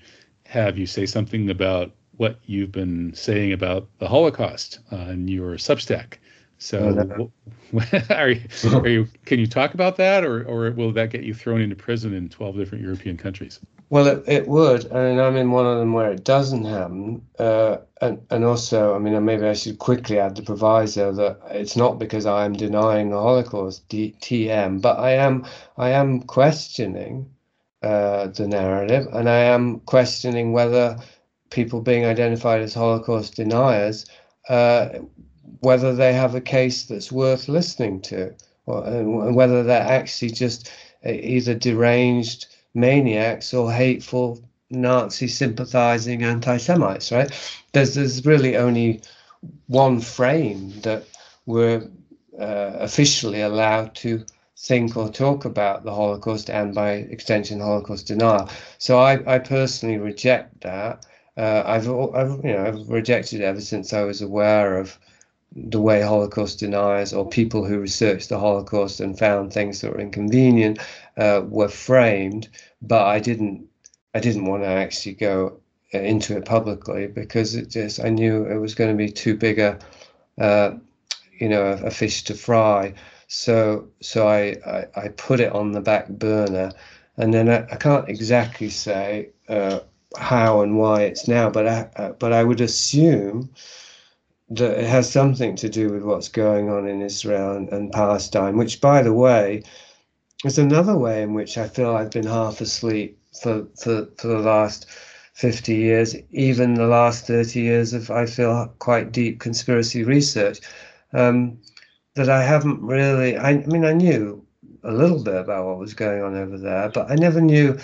have 0.46 0.78
you 0.78 0.86
say 0.86 1.06
something 1.06 1.50
about 1.50 1.92
what 2.20 2.38
you've 2.44 2.70
been 2.70 3.14
saying 3.14 3.50
about 3.50 3.88
the 3.98 4.06
Holocaust 4.06 4.80
on 4.90 5.26
your 5.26 5.54
Substack. 5.54 6.18
So, 6.58 7.30
are 8.10 8.28
you, 8.28 8.42
are 8.74 8.88
you, 8.88 9.08
can 9.24 9.38
you 9.38 9.46
talk 9.46 9.72
about 9.72 9.96
that, 9.96 10.22
or, 10.22 10.44
or 10.44 10.70
will 10.72 10.92
that 10.92 11.08
get 11.08 11.22
you 11.22 11.32
thrown 11.32 11.62
into 11.62 11.76
prison 11.76 12.12
in 12.12 12.28
12 12.28 12.56
different 12.56 12.84
European 12.84 13.16
countries? 13.16 13.58
Well, 13.88 14.06
it, 14.06 14.22
it 14.26 14.48
would. 14.48 14.92
I 14.92 15.08
mean, 15.08 15.18
I'm 15.18 15.36
in 15.36 15.50
one 15.50 15.64
of 15.64 15.78
them 15.78 15.94
where 15.94 16.12
it 16.12 16.22
doesn't 16.22 16.66
happen. 16.66 17.22
Uh, 17.38 17.78
and, 18.02 18.20
and 18.28 18.44
also, 18.44 18.94
I 18.94 18.98
mean, 18.98 19.24
maybe 19.24 19.46
I 19.46 19.54
should 19.54 19.78
quickly 19.78 20.18
add 20.18 20.36
the 20.36 20.42
proviso 20.42 21.12
that 21.12 21.40
it's 21.52 21.74
not 21.74 21.98
because 21.98 22.26
I 22.26 22.44
am 22.44 22.52
denying 22.52 23.08
the 23.08 23.16
Holocaust, 23.16 23.88
TM, 23.88 24.82
but 24.82 24.98
I 24.98 25.12
am, 25.12 25.46
I 25.78 25.88
am 25.92 26.20
questioning 26.20 27.30
uh, 27.82 28.26
the 28.26 28.46
narrative, 28.46 29.06
and 29.10 29.26
I 29.26 29.38
am 29.38 29.80
questioning 29.80 30.52
whether 30.52 30.98
people 31.50 31.80
being 31.80 32.06
identified 32.06 32.62
as 32.62 32.74
Holocaust 32.74 33.36
deniers, 33.36 34.06
uh, 34.48 34.88
whether 35.60 35.94
they 35.94 36.12
have 36.12 36.34
a 36.34 36.40
case 36.40 36.84
that's 36.84 37.12
worth 37.12 37.48
listening 37.48 38.00
to, 38.02 38.34
or, 38.66 38.84
and 38.84 39.34
whether 39.34 39.62
they're 39.62 39.80
actually 39.80 40.30
just 40.30 40.70
uh, 41.04 41.10
either 41.10 41.54
deranged 41.54 42.46
maniacs 42.74 43.52
or 43.52 43.72
hateful 43.72 44.40
Nazi 44.70 45.26
sympathizing 45.26 46.22
anti 46.22 46.56
Semites, 46.56 47.10
right? 47.10 47.30
There's, 47.72 47.94
there's 47.94 48.24
really 48.24 48.56
only 48.56 49.02
one 49.66 50.00
frame 50.00 50.80
that 50.82 51.04
we're 51.46 51.88
uh, 52.38 52.72
officially 52.78 53.40
allowed 53.40 53.94
to 53.96 54.24
think 54.56 54.96
or 54.96 55.08
talk 55.08 55.44
about 55.44 55.84
the 55.84 55.94
Holocaust 55.94 56.50
and 56.50 56.74
by 56.74 56.92
extension 56.92 57.60
Holocaust 57.60 58.06
denial. 58.06 58.48
So 58.78 58.98
I, 58.98 59.34
I 59.34 59.38
personally 59.38 59.96
reject 59.96 60.60
that 60.60 61.06
uh, 61.40 61.62
I've, 61.64 61.88
I've, 61.88 62.44
you 62.44 62.52
know, 62.52 62.66
I've 62.66 62.88
rejected 62.90 63.40
it 63.40 63.44
ever 63.44 63.62
since 63.62 63.94
I 63.94 64.02
was 64.02 64.20
aware 64.20 64.76
of 64.76 64.98
the 65.56 65.80
way 65.80 66.02
Holocaust 66.02 66.58
deniers 66.58 67.14
or 67.14 67.26
people 67.26 67.64
who 67.64 67.80
researched 67.80 68.28
the 68.28 68.38
Holocaust 68.38 69.00
and 69.00 69.18
found 69.18 69.50
things 69.50 69.80
that 69.80 69.90
were 69.90 70.00
inconvenient 70.00 70.78
uh, 71.16 71.42
were 71.48 71.70
framed, 71.70 72.48
but 72.82 73.06
I 73.06 73.20
didn't 73.20 73.66
I 74.14 74.20
didn't 74.20 74.44
want 74.44 74.64
to 74.64 74.68
actually 74.68 75.14
go 75.14 75.60
uh, 75.94 75.98
into 76.00 76.36
it 76.36 76.44
publicly 76.44 77.06
because 77.06 77.54
it 77.54 77.70
just 77.70 78.04
I 78.04 78.10
knew 78.10 78.44
it 78.44 78.58
was 78.58 78.74
going 78.74 78.90
to 78.90 78.96
be 78.96 79.10
too 79.10 79.34
big 79.34 79.58
a 79.58 79.78
uh, 80.38 80.74
you 81.38 81.48
know 81.48 81.64
a, 81.64 81.86
a, 81.86 81.90
fish 81.90 82.22
to 82.24 82.34
fry. 82.34 82.92
So 83.28 83.88
so 84.00 84.28
I, 84.28 84.56
I, 84.66 84.86
I 84.94 85.08
put 85.08 85.40
it 85.40 85.52
on 85.52 85.72
the 85.72 85.80
back 85.80 86.08
burner, 86.08 86.72
and 87.16 87.32
then 87.32 87.48
I, 87.48 87.66
I 87.72 87.76
can't 87.76 88.10
exactly 88.10 88.68
say 88.68 89.30
uh, 89.48 89.80
how 90.18 90.62
and 90.62 90.78
why 90.78 91.02
it's 91.02 91.28
now, 91.28 91.50
but 91.50 91.66
I, 91.66 91.88
uh, 91.96 92.12
but 92.12 92.32
I 92.32 92.44
would 92.44 92.60
assume 92.60 93.50
that 94.50 94.78
it 94.78 94.86
has 94.86 95.10
something 95.10 95.54
to 95.56 95.68
do 95.68 95.90
with 95.90 96.02
what's 96.02 96.28
going 96.28 96.68
on 96.70 96.88
in 96.88 97.02
Israel 97.02 97.52
and, 97.52 97.68
and 97.68 97.92
Palestine, 97.92 98.56
which, 98.56 98.80
by 98.80 99.02
the 99.02 99.12
way, 99.12 99.62
is 100.44 100.58
another 100.58 100.96
way 100.96 101.22
in 101.22 101.34
which 101.34 101.56
I 101.56 101.68
feel 101.68 101.94
I've 101.94 102.10
been 102.10 102.26
half 102.26 102.60
asleep 102.60 103.18
for, 103.40 103.66
for, 103.80 104.08
for 104.18 104.26
the 104.26 104.38
last 104.38 104.86
50 105.34 105.74
years, 105.74 106.16
even 106.32 106.74
the 106.74 106.86
last 106.86 107.26
30 107.26 107.60
years 107.60 107.92
of, 107.92 108.10
I 108.10 108.26
feel, 108.26 108.74
quite 108.78 109.12
deep 109.12 109.38
conspiracy 109.38 110.02
research. 110.02 110.60
Um, 111.12 111.58
that 112.14 112.28
I 112.28 112.42
haven't 112.42 112.82
really, 112.82 113.36
I, 113.36 113.50
I, 113.50 113.66
mean, 113.66 113.84
I 113.84 113.92
knew 113.92 114.44
a 114.82 114.92
little 114.92 115.22
bit 115.22 115.36
about 115.36 115.66
what 115.66 115.78
was 115.78 115.94
going 115.94 116.22
on 116.22 116.36
over 116.36 116.58
there, 116.58 116.88
but 116.88 117.10
I 117.10 117.14
never 117.14 117.40
knew, 117.40 117.78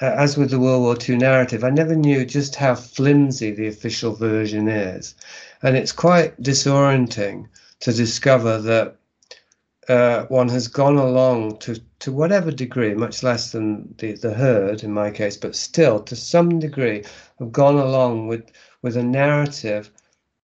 uh, 0.00 0.06
as 0.06 0.36
with 0.36 0.50
the 0.50 0.58
World 0.58 0.82
War 0.82 0.96
II 1.08 1.18
narrative, 1.18 1.62
I 1.62 1.70
never 1.70 1.94
knew 1.94 2.24
just 2.24 2.56
how 2.56 2.74
flimsy 2.74 3.52
the 3.52 3.68
official 3.68 4.14
version 4.14 4.68
is. 4.68 5.14
And 5.62 5.76
it's 5.76 5.92
quite 5.92 6.40
disorienting 6.42 7.46
to 7.80 7.92
discover 7.92 8.58
that 8.60 8.96
uh, 9.88 10.24
one 10.26 10.48
has 10.48 10.66
gone 10.68 10.96
along 10.96 11.58
to, 11.58 11.80
to 12.00 12.10
whatever 12.10 12.50
degree, 12.50 12.94
much 12.94 13.22
less 13.22 13.52
than 13.52 13.94
the, 13.98 14.12
the 14.12 14.34
herd 14.34 14.82
in 14.82 14.92
my 14.92 15.10
case, 15.10 15.36
but 15.36 15.54
still 15.54 16.00
to 16.00 16.16
some 16.16 16.58
degree 16.58 17.04
have 17.38 17.52
gone 17.52 17.76
along 17.76 18.26
with, 18.26 18.50
with 18.82 18.96
a 18.96 19.02
narrative 19.02 19.90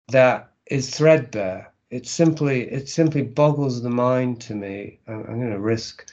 that 0.09 0.51
is 0.65 0.89
threadbare. 0.89 1.71
It 1.89 2.05
simply 2.05 2.63
it 2.69 2.89
simply 2.89 3.21
boggles 3.21 3.81
the 3.81 3.89
mind 3.89 4.41
to 4.41 4.55
me. 4.55 4.99
I'm, 5.07 5.19
I'm 5.19 5.39
going 5.39 5.51
to 5.51 5.59
risk 5.59 6.11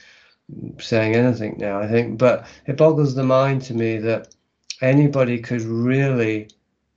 saying 0.79 1.15
anything 1.15 1.55
now, 1.57 1.79
I 1.79 1.87
think, 1.87 2.17
but 2.17 2.47
it 2.65 2.77
boggles 2.77 3.15
the 3.15 3.23
mind 3.23 3.63
to 3.63 3.73
me 3.73 3.97
that 3.97 4.33
anybody 4.81 5.39
could 5.39 5.61
really 5.61 6.49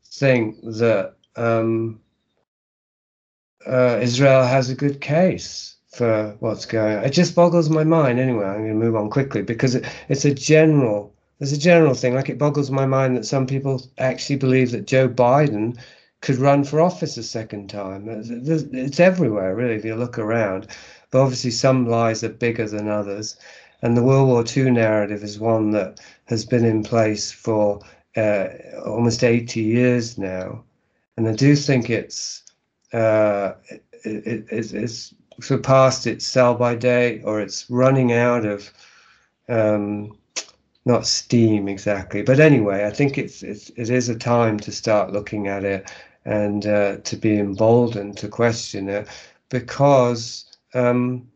think 0.04 0.60
that 0.62 1.14
um, 1.36 2.00
uh, 3.66 3.98
Israel 4.00 4.44
has 4.44 4.70
a 4.70 4.74
good 4.74 5.00
case 5.00 5.76
for 5.92 6.36
what's 6.40 6.66
going 6.66 6.98
on. 6.98 7.04
It 7.04 7.10
just 7.10 7.34
boggles 7.34 7.70
my 7.70 7.84
mind. 7.84 8.18
Anyway, 8.18 8.44
I'm 8.44 8.58
going 8.58 8.68
to 8.68 8.74
move 8.74 8.96
on 8.96 9.10
quickly 9.10 9.42
because 9.42 9.74
it, 9.74 9.84
it's 10.08 10.24
a 10.24 10.34
general. 10.34 11.14
There's 11.38 11.52
a 11.52 11.58
general 11.58 11.94
thing. 11.94 12.14
Like 12.14 12.28
it 12.28 12.38
boggles 12.38 12.70
my 12.70 12.86
mind 12.86 13.16
that 13.16 13.26
some 13.26 13.46
people 13.46 13.82
actually 13.98 14.36
believe 14.36 14.72
that 14.72 14.86
Joe 14.86 15.08
Biden 15.08 15.78
could 16.20 16.36
run 16.36 16.64
for 16.64 16.80
office 16.80 17.16
a 17.16 17.22
second 17.22 17.70
time. 17.70 18.08
It's, 18.08 18.28
it's 18.72 19.00
everywhere, 19.00 19.54
really, 19.54 19.74
if 19.74 19.84
you 19.84 19.94
look 19.94 20.18
around. 20.18 20.66
But 21.10 21.22
obviously, 21.22 21.50
some 21.50 21.86
lies 21.86 22.22
are 22.24 22.28
bigger 22.28 22.68
than 22.68 22.88
others. 22.88 23.36
And 23.82 23.96
the 23.96 24.02
World 24.02 24.28
War 24.28 24.44
II 24.44 24.72
narrative 24.72 25.22
is 25.22 25.38
one 25.38 25.70
that 25.72 26.00
has 26.26 26.44
been 26.44 26.64
in 26.64 26.82
place 26.82 27.30
for 27.30 27.80
uh, 28.16 28.48
almost 28.84 29.22
80 29.22 29.60
years 29.60 30.18
now 30.18 30.64
and 31.18 31.26
I 31.26 31.32
do 31.32 31.56
think 31.56 31.90
it's 31.90 32.44
uh, 32.92 33.54
it, 33.70 33.82
it, 34.04 34.72
it's 34.72 35.12
surpassed 35.40 36.06
its 36.06 36.24
sell 36.24 36.54
by 36.54 36.76
date 36.76 37.22
or 37.24 37.40
it's 37.40 37.68
running 37.68 38.12
out 38.12 38.44
of 38.46 38.72
um, 39.48 40.16
not 40.84 41.08
steam 41.08 41.66
exactly, 41.66 42.22
but 42.22 42.38
anyway, 42.38 42.86
I 42.86 42.90
think 42.90 43.18
it's, 43.18 43.42
it's 43.42 43.70
it 43.70 43.90
is 43.90 44.08
a 44.08 44.14
time 44.14 44.60
to 44.60 44.70
start 44.70 45.12
looking 45.12 45.48
at 45.48 45.64
it 45.64 45.90
and 46.24 46.64
uh, 46.66 46.98
to 46.98 47.16
be 47.16 47.36
emboldened 47.36 48.16
to 48.18 48.28
question 48.28 48.88
it 48.88 49.08
because 49.48 50.44
um, 50.74 51.28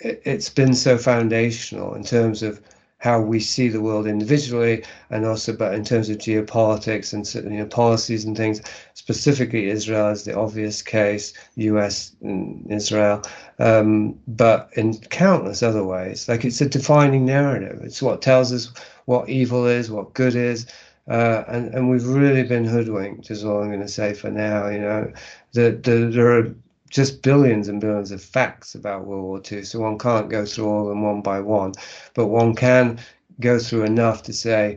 it, 0.00 0.24
has 0.26 0.48
been 0.48 0.74
so 0.74 0.96
foundational 0.96 1.94
in 1.94 2.04
terms 2.04 2.42
of 2.42 2.60
how 2.98 3.20
we 3.20 3.38
see 3.38 3.68
the 3.68 3.80
world 3.80 4.06
individually 4.06 4.84
and 5.10 5.24
also 5.24 5.56
but 5.56 5.72
in 5.72 5.84
terms 5.84 6.08
of 6.08 6.18
geopolitics 6.18 7.12
and 7.12 7.52
you 7.52 7.58
know 7.58 7.66
policies 7.66 8.24
and 8.24 8.36
things 8.36 8.60
specifically 8.94 9.70
israel 9.70 10.08
is 10.08 10.24
the 10.24 10.36
obvious 10.36 10.82
case 10.82 11.32
us 11.56 12.16
and 12.22 12.66
israel 12.70 13.22
um, 13.60 14.18
but 14.26 14.70
in 14.74 14.98
countless 14.98 15.62
other 15.62 15.84
ways. 15.84 16.28
Like 16.28 16.44
it's 16.44 16.60
a 16.60 16.68
defining 16.68 17.24
narrative. 17.24 17.80
It's 17.82 18.02
what 18.02 18.22
tells 18.22 18.52
us 18.52 18.72
what 19.06 19.28
evil 19.28 19.66
is 19.66 19.90
what 19.90 20.14
good 20.14 20.34
is 20.34 20.66
uh, 21.08 21.44
and 21.48 21.74
and 21.74 21.88
we've 21.88 22.06
really 22.06 22.42
been 22.42 22.64
hoodwinked 22.64 23.30
is 23.30 23.42
all 23.42 23.62
i'm 23.62 23.68
going 23.68 23.80
to 23.80 23.88
say 23.88 24.12
for 24.12 24.30
now 24.30 24.68
you 24.68 24.80
know. 24.80 25.12
The, 25.52 25.70
the, 25.82 26.10
there 26.12 26.38
are 26.38 26.54
just 26.88 27.22
billions 27.22 27.68
and 27.68 27.80
billions 27.80 28.10
of 28.10 28.22
facts 28.22 28.74
about 28.74 29.06
World 29.06 29.24
War 29.24 29.42
II, 29.52 29.64
so 29.64 29.80
one 29.80 29.98
can't 29.98 30.30
go 30.30 30.44
through 30.44 30.66
all 30.66 30.82
of 30.82 30.88
them 30.88 31.02
one 31.02 31.22
by 31.22 31.40
one, 31.40 31.72
but 32.14 32.26
one 32.26 32.54
can 32.54 32.98
go 33.40 33.58
through 33.58 33.84
enough 33.84 34.22
to 34.24 34.32
say 34.32 34.76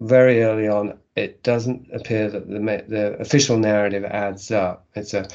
very 0.00 0.42
early 0.42 0.68
on 0.68 0.98
it 1.16 1.42
doesn't 1.42 1.88
appear 1.92 2.30
that 2.30 2.48
the 2.48 2.84
the 2.88 3.16
official 3.20 3.58
narrative 3.58 4.04
adds 4.04 4.50
up. 4.50 4.86
It's 4.94 5.14
a 5.14 5.28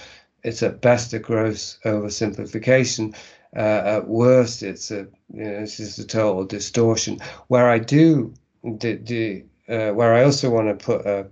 it's 0.44 0.64
at 0.64 0.82
best 0.82 1.14
a 1.14 1.20
gross 1.20 1.80
oversimplification. 1.86 3.16
Uh, 3.56 3.82
at 3.86 4.08
worst, 4.08 4.64
it's 4.64 4.92
a 4.92 5.08
you 5.34 5.44
know, 5.44 5.50
it's 5.50 5.78
just 5.78 6.00
a 6.00 6.08
total 6.08 6.46
distortion. 6.46 7.20
Where 7.48 7.70
I 7.70 7.80
do, 7.80 8.34
do, 8.78 8.98
do 8.98 9.44
uh, 9.70 9.92
where 9.92 10.14
I 10.14 10.24
also 10.24 10.50
want 10.50 10.68
to 10.68 10.86
put 10.86 11.06
a 11.06 11.28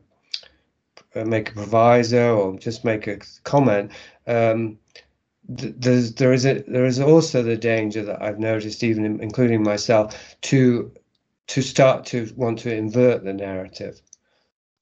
make 1.15 1.51
a 1.51 1.53
proviso 1.53 2.37
or 2.37 2.57
just 2.57 2.83
make 2.83 3.07
a 3.07 3.19
comment 3.43 3.91
um, 4.27 4.77
there's 5.47 6.13
there 6.15 6.33
is 6.33 6.45
a 6.45 6.63
there 6.67 6.85
is 6.85 6.99
also 6.99 7.43
the 7.43 7.57
danger 7.57 8.03
that 8.03 8.21
I've 8.21 8.39
noticed, 8.39 8.83
even 8.83 9.05
in, 9.05 9.19
including 9.19 9.63
myself, 9.63 10.37
to 10.43 10.91
to 11.47 11.61
start 11.61 12.05
to 12.07 12.31
want 12.35 12.59
to 12.59 12.73
invert 12.73 13.23
the 13.23 13.33
narrative, 13.33 14.01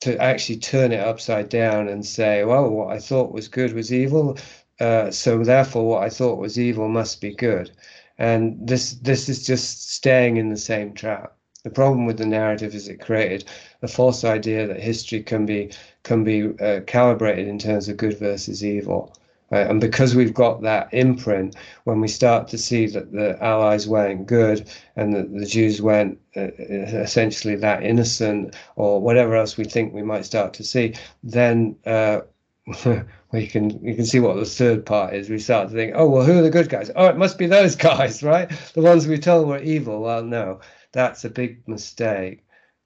to 0.01 0.17
actually 0.21 0.57
turn 0.57 0.91
it 0.91 0.99
upside 0.99 1.49
down 1.49 1.87
and 1.87 2.05
say, 2.05 2.43
well, 2.43 2.69
what 2.69 2.93
I 2.95 2.99
thought 2.99 3.33
was 3.33 3.47
good 3.47 3.73
was 3.73 3.91
evil, 3.91 4.37
uh, 4.79 5.09
so 5.11 5.43
therefore 5.43 5.87
what 5.87 6.03
I 6.03 6.09
thought 6.09 6.37
was 6.37 6.59
evil 6.59 6.87
must 6.87 7.21
be 7.21 7.33
good, 7.33 7.71
and 8.17 8.67
this 8.67 8.93
this 8.93 9.29
is 9.29 9.45
just 9.45 9.91
staying 9.91 10.37
in 10.37 10.49
the 10.49 10.57
same 10.57 10.93
trap. 10.93 11.35
The 11.63 11.69
problem 11.69 12.05
with 12.05 12.17
the 12.17 12.25
narrative 12.25 12.73
is 12.73 12.87
it 12.87 12.99
created 12.99 13.45
a 13.81 13.87
false 13.87 14.23
idea 14.23 14.67
that 14.67 14.79
history 14.79 15.21
can 15.23 15.45
be 15.45 15.71
can 16.03 16.23
be 16.23 16.57
uh, 16.59 16.81
calibrated 16.87 17.47
in 17.47 17.59
terms 17.59 17.87
of 17.87 17.97
good 17.97 18.17
versus 18.17 18.63
evil 18.63 19.13
Right? 19.51 19.67
And 19.67 19.81
because 19.81 20.15
we've 20.15 20.33
got 20.33 20.61
that 20.61 20.87
imprint, 20.93 21.55
when 21.83 21.99
we 21.99 22.07
start 22.07 22.47
to 22.49 22.57
see 22.57 22.87
that 22.87 23.11
the 23.11 23.37
Allies 23.43 23.85
weren't 23.85 24.25
good 24.25 24.69
and 24.95 25.13
that 25.13 25.33
the 25.37 25.45
Jews 25.45 25.81
weren't 25.81 26.17
uh, 26.37 26.47
essentially 26.57 27.57
that 27.57 27.83
innocent 27.83 28.55
or 28.77 29.01
whatever 29.01 29.35
else 29.35 29.57
we 29.57 29.65
think 29.65 29.93
we 29.93 30.03
might 30.03 30.23
start 30.25 30.53
to 30.53 30.63
see, 30.63 30.95
then 31.21 31.75
uh, 31.85 32.21
we 33.33 33.45
can 33.45 33.83
you 33.83 33.93
can 33.93 34.05
see 34.05 34.21
what 34.21 34.37
the 34.37 34.45
third 34.45 34.85
part 34.85 35.13
is. 35.13 35.29
We 35.29 35.39
start 35.39 35.67
to 35.69 35.75
think, 35.75 35.93
oh 35.97 36.09
well, 36.09 36.23
who 36.23 36.39
are 36.39 36.43
the 36.43 36.49
good 36.49 36.69
guys? 36.69 36.89
Oh, 36.95 37.07
it 37.07 37.17
must 37.17 37.37
be 37.37 37.47
those 37.47 37.75
guys, 37.91 38.23
right? 38.23 38.49
The 38.73 38.81
ones 38.81 39.05
we 39.05 39.17
told 39.17 39.49
were 39.49 39.59
evil. 39.59 40.01
Well, 40.01 40.23
no, 40.23 40.61
that's 40.91 41.25
a 41.25 41.29
big 41.29 41.67
mistake. 41.67 42.43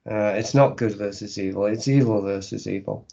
Uh, 0.08 0.34
it's 0.36 0.54
not 0.54 0.76
good 0.76 0.96
versus 0.96 1.38
evil. 1.38 1.66
It's 1.66 1.88
evil 1.88 2.22
versus 2.22 2.66
evil. 2.66 3.06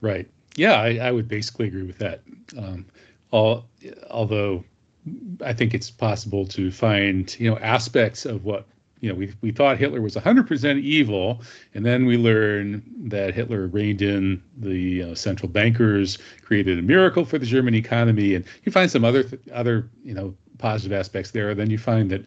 Right. 0.00 0.28
Yeah, 0.56 0.80
I, 0.80 0.98
I 1.02 1.10
would 1.10 1.26
basically 1.26 1.66
agree 1.66 1.82
with 1.82 1.98
that. 1.98 2.22
Um, 2.56 2.86
all, 3.32 3.66
although 4.10 4.64
I 5.44 5.52
think 5.52 5.74
it's 5.74 5.90
possible 5.90 6.46
to 6.46 6.70
find 6.70 7.34
you 7.38 7.50
know 7.50 7.58
aspects 7.58 8.24
of 8.24 8.44
what 8.44 8.66
you 9.00 9.08
know 9.08 9.14
we 9.16 9.34
we 9.40 9.50
thought 9.50 9.76
Hitler 9.78 10.00
was 10.00 10.14
100% 10.14 10.80
evil, 10.80 11.42
and 11.74 11.84
then 11.84 12.06
we 12.06 12.16
learn 12.16 12.82
that 13.08 13.34
Hitler 13.34 13.66
reined 13.66 14.02
in 14.02 14.42
the 14.56 15.02
uh, 15.02 15.14
central 15.14 15.48
bankers, 15.48 16.18
created 16.42 16.78
a 16.78 16.82
miracle 16.82 17.24
for 17.24 17.38
the 17.38 17.46
German 17.46 17.74
economy, 17.74 18.34
and 18.34 18.44
you 18.62 18.70
find 18.70 18.90
some 18.90 19.04
other 19.04 19.24
th- 19.24 19.42
other 19.52 19.90
you 20.04 20.14
know 20.14 20.34
positive 20.58 20.96
aspects 20.96 21.32
there. 21.32 21.54
Then 21.54 21.70
you 21.70 21.78
find 21.78 22.10
that 22.10 22.26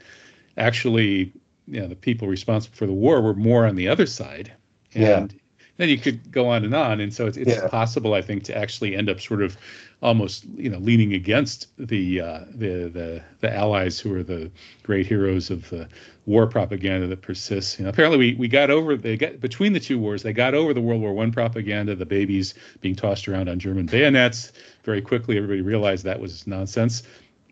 actually 0.57 1.31
you 1.67 1.79
know 1.81 1.87
the 1.87 1.95
people 1.95 2.27
responsible 2.27 2.75
for 2.75 2.85
the 2.87 2.93
war 2.93 3.21
were 3.21 3.33
more 3.33 3.65
on 3.65 3.75
the 3.75 3.87
other 3.87 4.05
side, 4.05 4.53
and 4.93 5.31
yeah 5.31 5.39
then 5.77 5.89
you 5.89 5.97
could 5.97 6.31
go 6.31 6.49
on 6.49 6.65
and 6.65 6.73
on. 6.73 6.99
And 6.99 7.13
so 7.13 7.27
it's, 7.27 7.37
it's 7.37 7.61
Yeah. 7.61 7.67
possible, 7.67 8.13
I 8.15 8.21
think, 8.21 8.43
to 8.45 8.57
actually 8.57 8.95
end 8.95 9.09
up 9.09 9.21
sort 9.21 9.41
of 9.43 9.55
almost, 10.01 10.45
you 10.55 10.69
know, 10.69 10.79
leaning 10.79 11.13
against 11.13 11.67
the 11.77 12.21
uh, 12.21 12.39
the 12.49 12.89
the 12.89 13.23
the 13.41 13.55
allies 13.55 13.99
who 13.99 14.13
are 14.15 14.23
the 14.23 14.51
great 14.83 15.05
heroes 15.05 15.49
of 15.49 15.69
the 15.69 15.87
war 16.25 16.47
propaganda 16.47 17.07
that 17.07 17.21
persists. 17.21 17.77
You 17.77 17.83
know, 17.85 17.89
apparently 17.89 18.17
we 18.17 18.35
we 18.35 18.47
got 18.47 18.69
over 18.71 18.95
they 18.97 19.17
got 19.17 19.39
between 19.39 19.73
the 19.73 19.79
two 19.79 19.99
wars, 19.99 20.23
they 20.23 20.33
got 20.33 20.53
over 20.55 20.73
the 20.73 20.81
World 20.81 21.01
War 21.01 21.13
One 21.13 21.31
propaganda, 21.31 21.95
the 21.95 22.05
babies 22.05 22.53
being 22.81 22.95
tossed 22.95 23.27
around 23.27 23.49
on 23.49 23.59
German 23.59 23.85
bayonets. 23.85 24.51
Very 24.83 25.01
quickly, 25.01 25.37
everybody 25.37 25.61
realized 25.61 26.03
that 26.05 26.19
was 26.19 26.47
nonsense. 26.47 27.03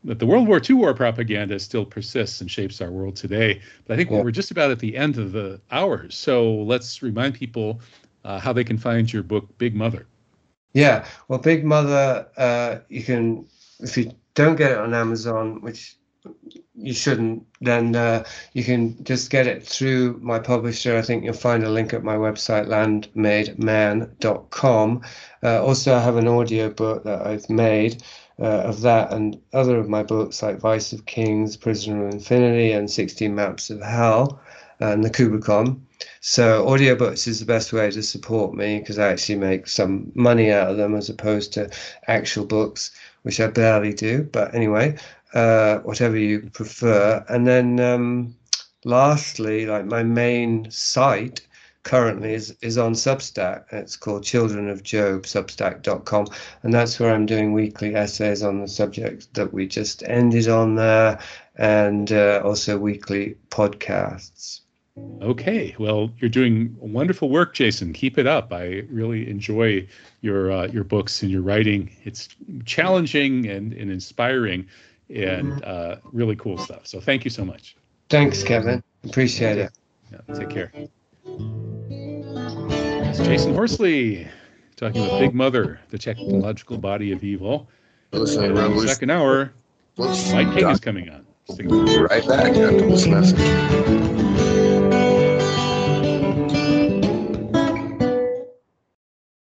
But 0.06 0.20
the 0.20 0.28
World 0.28 0.47
War 0.47 0.62
II 0.68 0.76
war 0.76 0.93
propaganda 0.93 1.60
still 1.60 1.84
persists 1.84 2.39
and 2.39 2.49
shapes 2.49 2.80
our 2.80 2.91
world 2.91 3.16
today. 3.16 3.62
But 3.86 3.95
I 3.95 3.97
think 3.97 4.12
Yeah. 4.12 4.22
we're 4.22 4.32
just 4.32 4.51
about 4.51 4.72
at 4.72 4.80
the 4.80 4.95
end 4.95 5.18
of 5.18 5.32
the 5.32 5.60
hour. 5.72 6.10
So 6.10 6.62
let's 6.64 7.01
remind 7.01 7.34
people 7.34 7.82
uh, 8.24 8.39
how 8.39 8.53
they 8.53 8.64
can 8.64 8.78
find 8.78 9.12
your 9.12 9.24
book, 9.24 9.58
Big 9.58 9.76
Mother. 9.76 10.06
Yeah, 10.74 11.06
well, 11.28 11.39
Big 11.39 11.66
Mother, 11.66 12.28
uh, 12.38 12.78
you 12.89 13.03
can 13.03 13.45
if 13.80 13.97
you 13.97 14.12
don't 14.36 14.56
get 14.56 14.72
it 14.72 14.78
on 14.78 14.93
Amazon, 14.93 15.62
which 15.62 15.95
you 16.76 16.93
shouldn't, 16.93 17.45
then 17.62 17.95
uh, 17.95 18.24
you 18.53 18.64
can 18.64 19.01
just 19.03 19.30
get 19.30 19.47
it 19.47 19.66
through 19.66 20.20
my 20.22 20.39
publisher. 20.39 20.97
I 20.97 21.01
think 21.01 21.24
you'll 21.24 21.34
find 21.34 21.64
a 21.64 21.70
link 21.70 21.93
at 21.93 22.03
my 22.03 22.16
website, 22.16 22.68
landmademan.com. 22.68 25.01
Uh, 25.43 25.64
also, 25.64 25.95
I 25.95 25.99
have 25.99 26.18
an 26.18 26.28
audio 26.28 26.70
book 26.70 27.03
that 27.03 27.26
I've 27.26 27.49
made 27.49 28.03
uh, 28.39 28.43
of 28.43 28.81
that 28.81 29.11
and 29.13 29.39
other 29.53 29.77
of 29.77 29.89
my 29.89 30.03
books 30.03 30.43
like 30.43 30.59
Vice 30.59 30.93
of 30.93 31.05
Kings, 31.05 31.57
Prisoner 31.57 32.07
of 32.07 32.13
Infinity, 32.13 32.71
and 32.71 32.89
16 32.89 33.33
Maps 33.33 33.69
of 33.69 33.81
Hell, 33.81 34.39
and 34.79 35.03
the 35.03 35.09
Kubricon. 35.09 35.79
So 36.19 36.65
audiobooks 36.65 37.27
is 37.27 37.39
the 37.39 37.45
best 37.45 37.71
way 37.71 37.89
to 37.91 38.03
support 38.03 38.53
me 38.53 38.79
because 38.79 38.99
I 38.99 39.09
actually 39.09 39.38
make 39.38 39.67
some 39.67 40.11
money 40.15 40.51
out 40.51 40.71
of 40.71 40.77
them 40.77 40.95
as 40.95 41.09
opposed 41.09 41.53
to 41.53 41.69
actual 42.07 42.45
books, 42.45 42.91
which 43.23 43.39
I 43.39 43.47
barely 43.47 43.93
do. 43.93 44.23
But 44.23 44.53
anyway, 44.53 44.97
uh, 45.33 45.79
whatever 45.79 46.17
you 46.17 46.49
prefer. 46.53 47.23
And 47.29 47.47
then 47.47 47.79
um, 47.79 48.36
lastly, 48.83 49.65
like 49.65 49.86
my 49.86 50.03
main 50.03 50.69
site 50.71 51.41
currently 51.86 52.33
is, 52.33 52.53
is 52.61 52.77
on 52.77 52.93
Substack. 52.93 53.65
It's 53.71 53.95
called 53.95 54.23
Children 54.23 54.69
of 54.69 54.83
Job, 54.83 55.23
substack.com. 55.23 56.27
And 56.63 56.73
that's 56.73 56.99
where 56.99 57.13
I'm 57.13 57.25
doing 57.25 57.53
weekly 57.53 57.95
essays 57.95 58.43
on 58.43 58.59
the 58.59 58.67
subject 58.67 59.33
that 59.36 59.53
we 59.53 59.67
just 59.67 60.03
ended 60.03 60.49
on 60.49 60.75
there 60.75 61.19
and 61.55 62.11
uh, 62.11 62.41
also 62.43 62.77
weekly 62.77 63.38
podcasts. 63.49 64.61
Okay, 65.21 65.75
well, 65.77 66.09
you're 66.19 66.29
doing 66.29 66.75
wonderful 66.79 67.29
work, 67.29 67.53
Jasun. 67.53 67.93
Keep 67.93 68.17
it 68.17 68.27
up. 68.27 68.51
I 68.51 68.83
really 68.89 69.29
enjoy 69.29 69.86
your 70.21 70.51
uh, 70.51 70.67
your 70.67 70.86
books 70.86 71.21
and 71.21 71.29
your 71.29 71.41
writing. 71.41 71.93
It's 72.05 72.29
challenging 72.63 73.45
and, 73.47 73.73
and 73.73 73.91
inspiring, 73.91 74.67
and 75.09 75.61
uh, 75.65 75.97
really 76.13 76.38
cool 76.38 76.57
stuff. 76.57 76.88
So 76.88 77.01
thank 77.01 77.25
you 77.25 77.29
so 77.29 77.43
much. 77.43 77.75
Thanks, 78.09 78.41
Kevin. 78.41 78.81
Appreciate 79.03 79.57
it. 79.57 79.71
Yeah, 80.13 80.36
take 80.36 80.49
care. 80.49 80.71
It's 83.18 83.45
Jasun 83.45 83.53
Horsley 83.53 84.28
talking 84.76 85.01
with 85.01 85.20
Big 85.22 85.34
Mother, 85.34 85.80
the 85.89 85.97
technological 85.97 86.78
body 86.78 87.13
of 87.13 87.24
evil. 87.24 87.70
Listening 88.11 88.57
And 88.57 88.74
in 88.74 88.76
the 88.76 88.88
second 88.89 89.09
hour, 89.09 89.53
Mike 89.97 90.53
King 90.53 90.70
is 90.70 90.82
coming 90.82 91.09
on. 91.09 91.26
Right 91.57 92.28
back 92.28 92.57
after 92.57 92.89
this 92.89 93.07
message. 93.07 94.24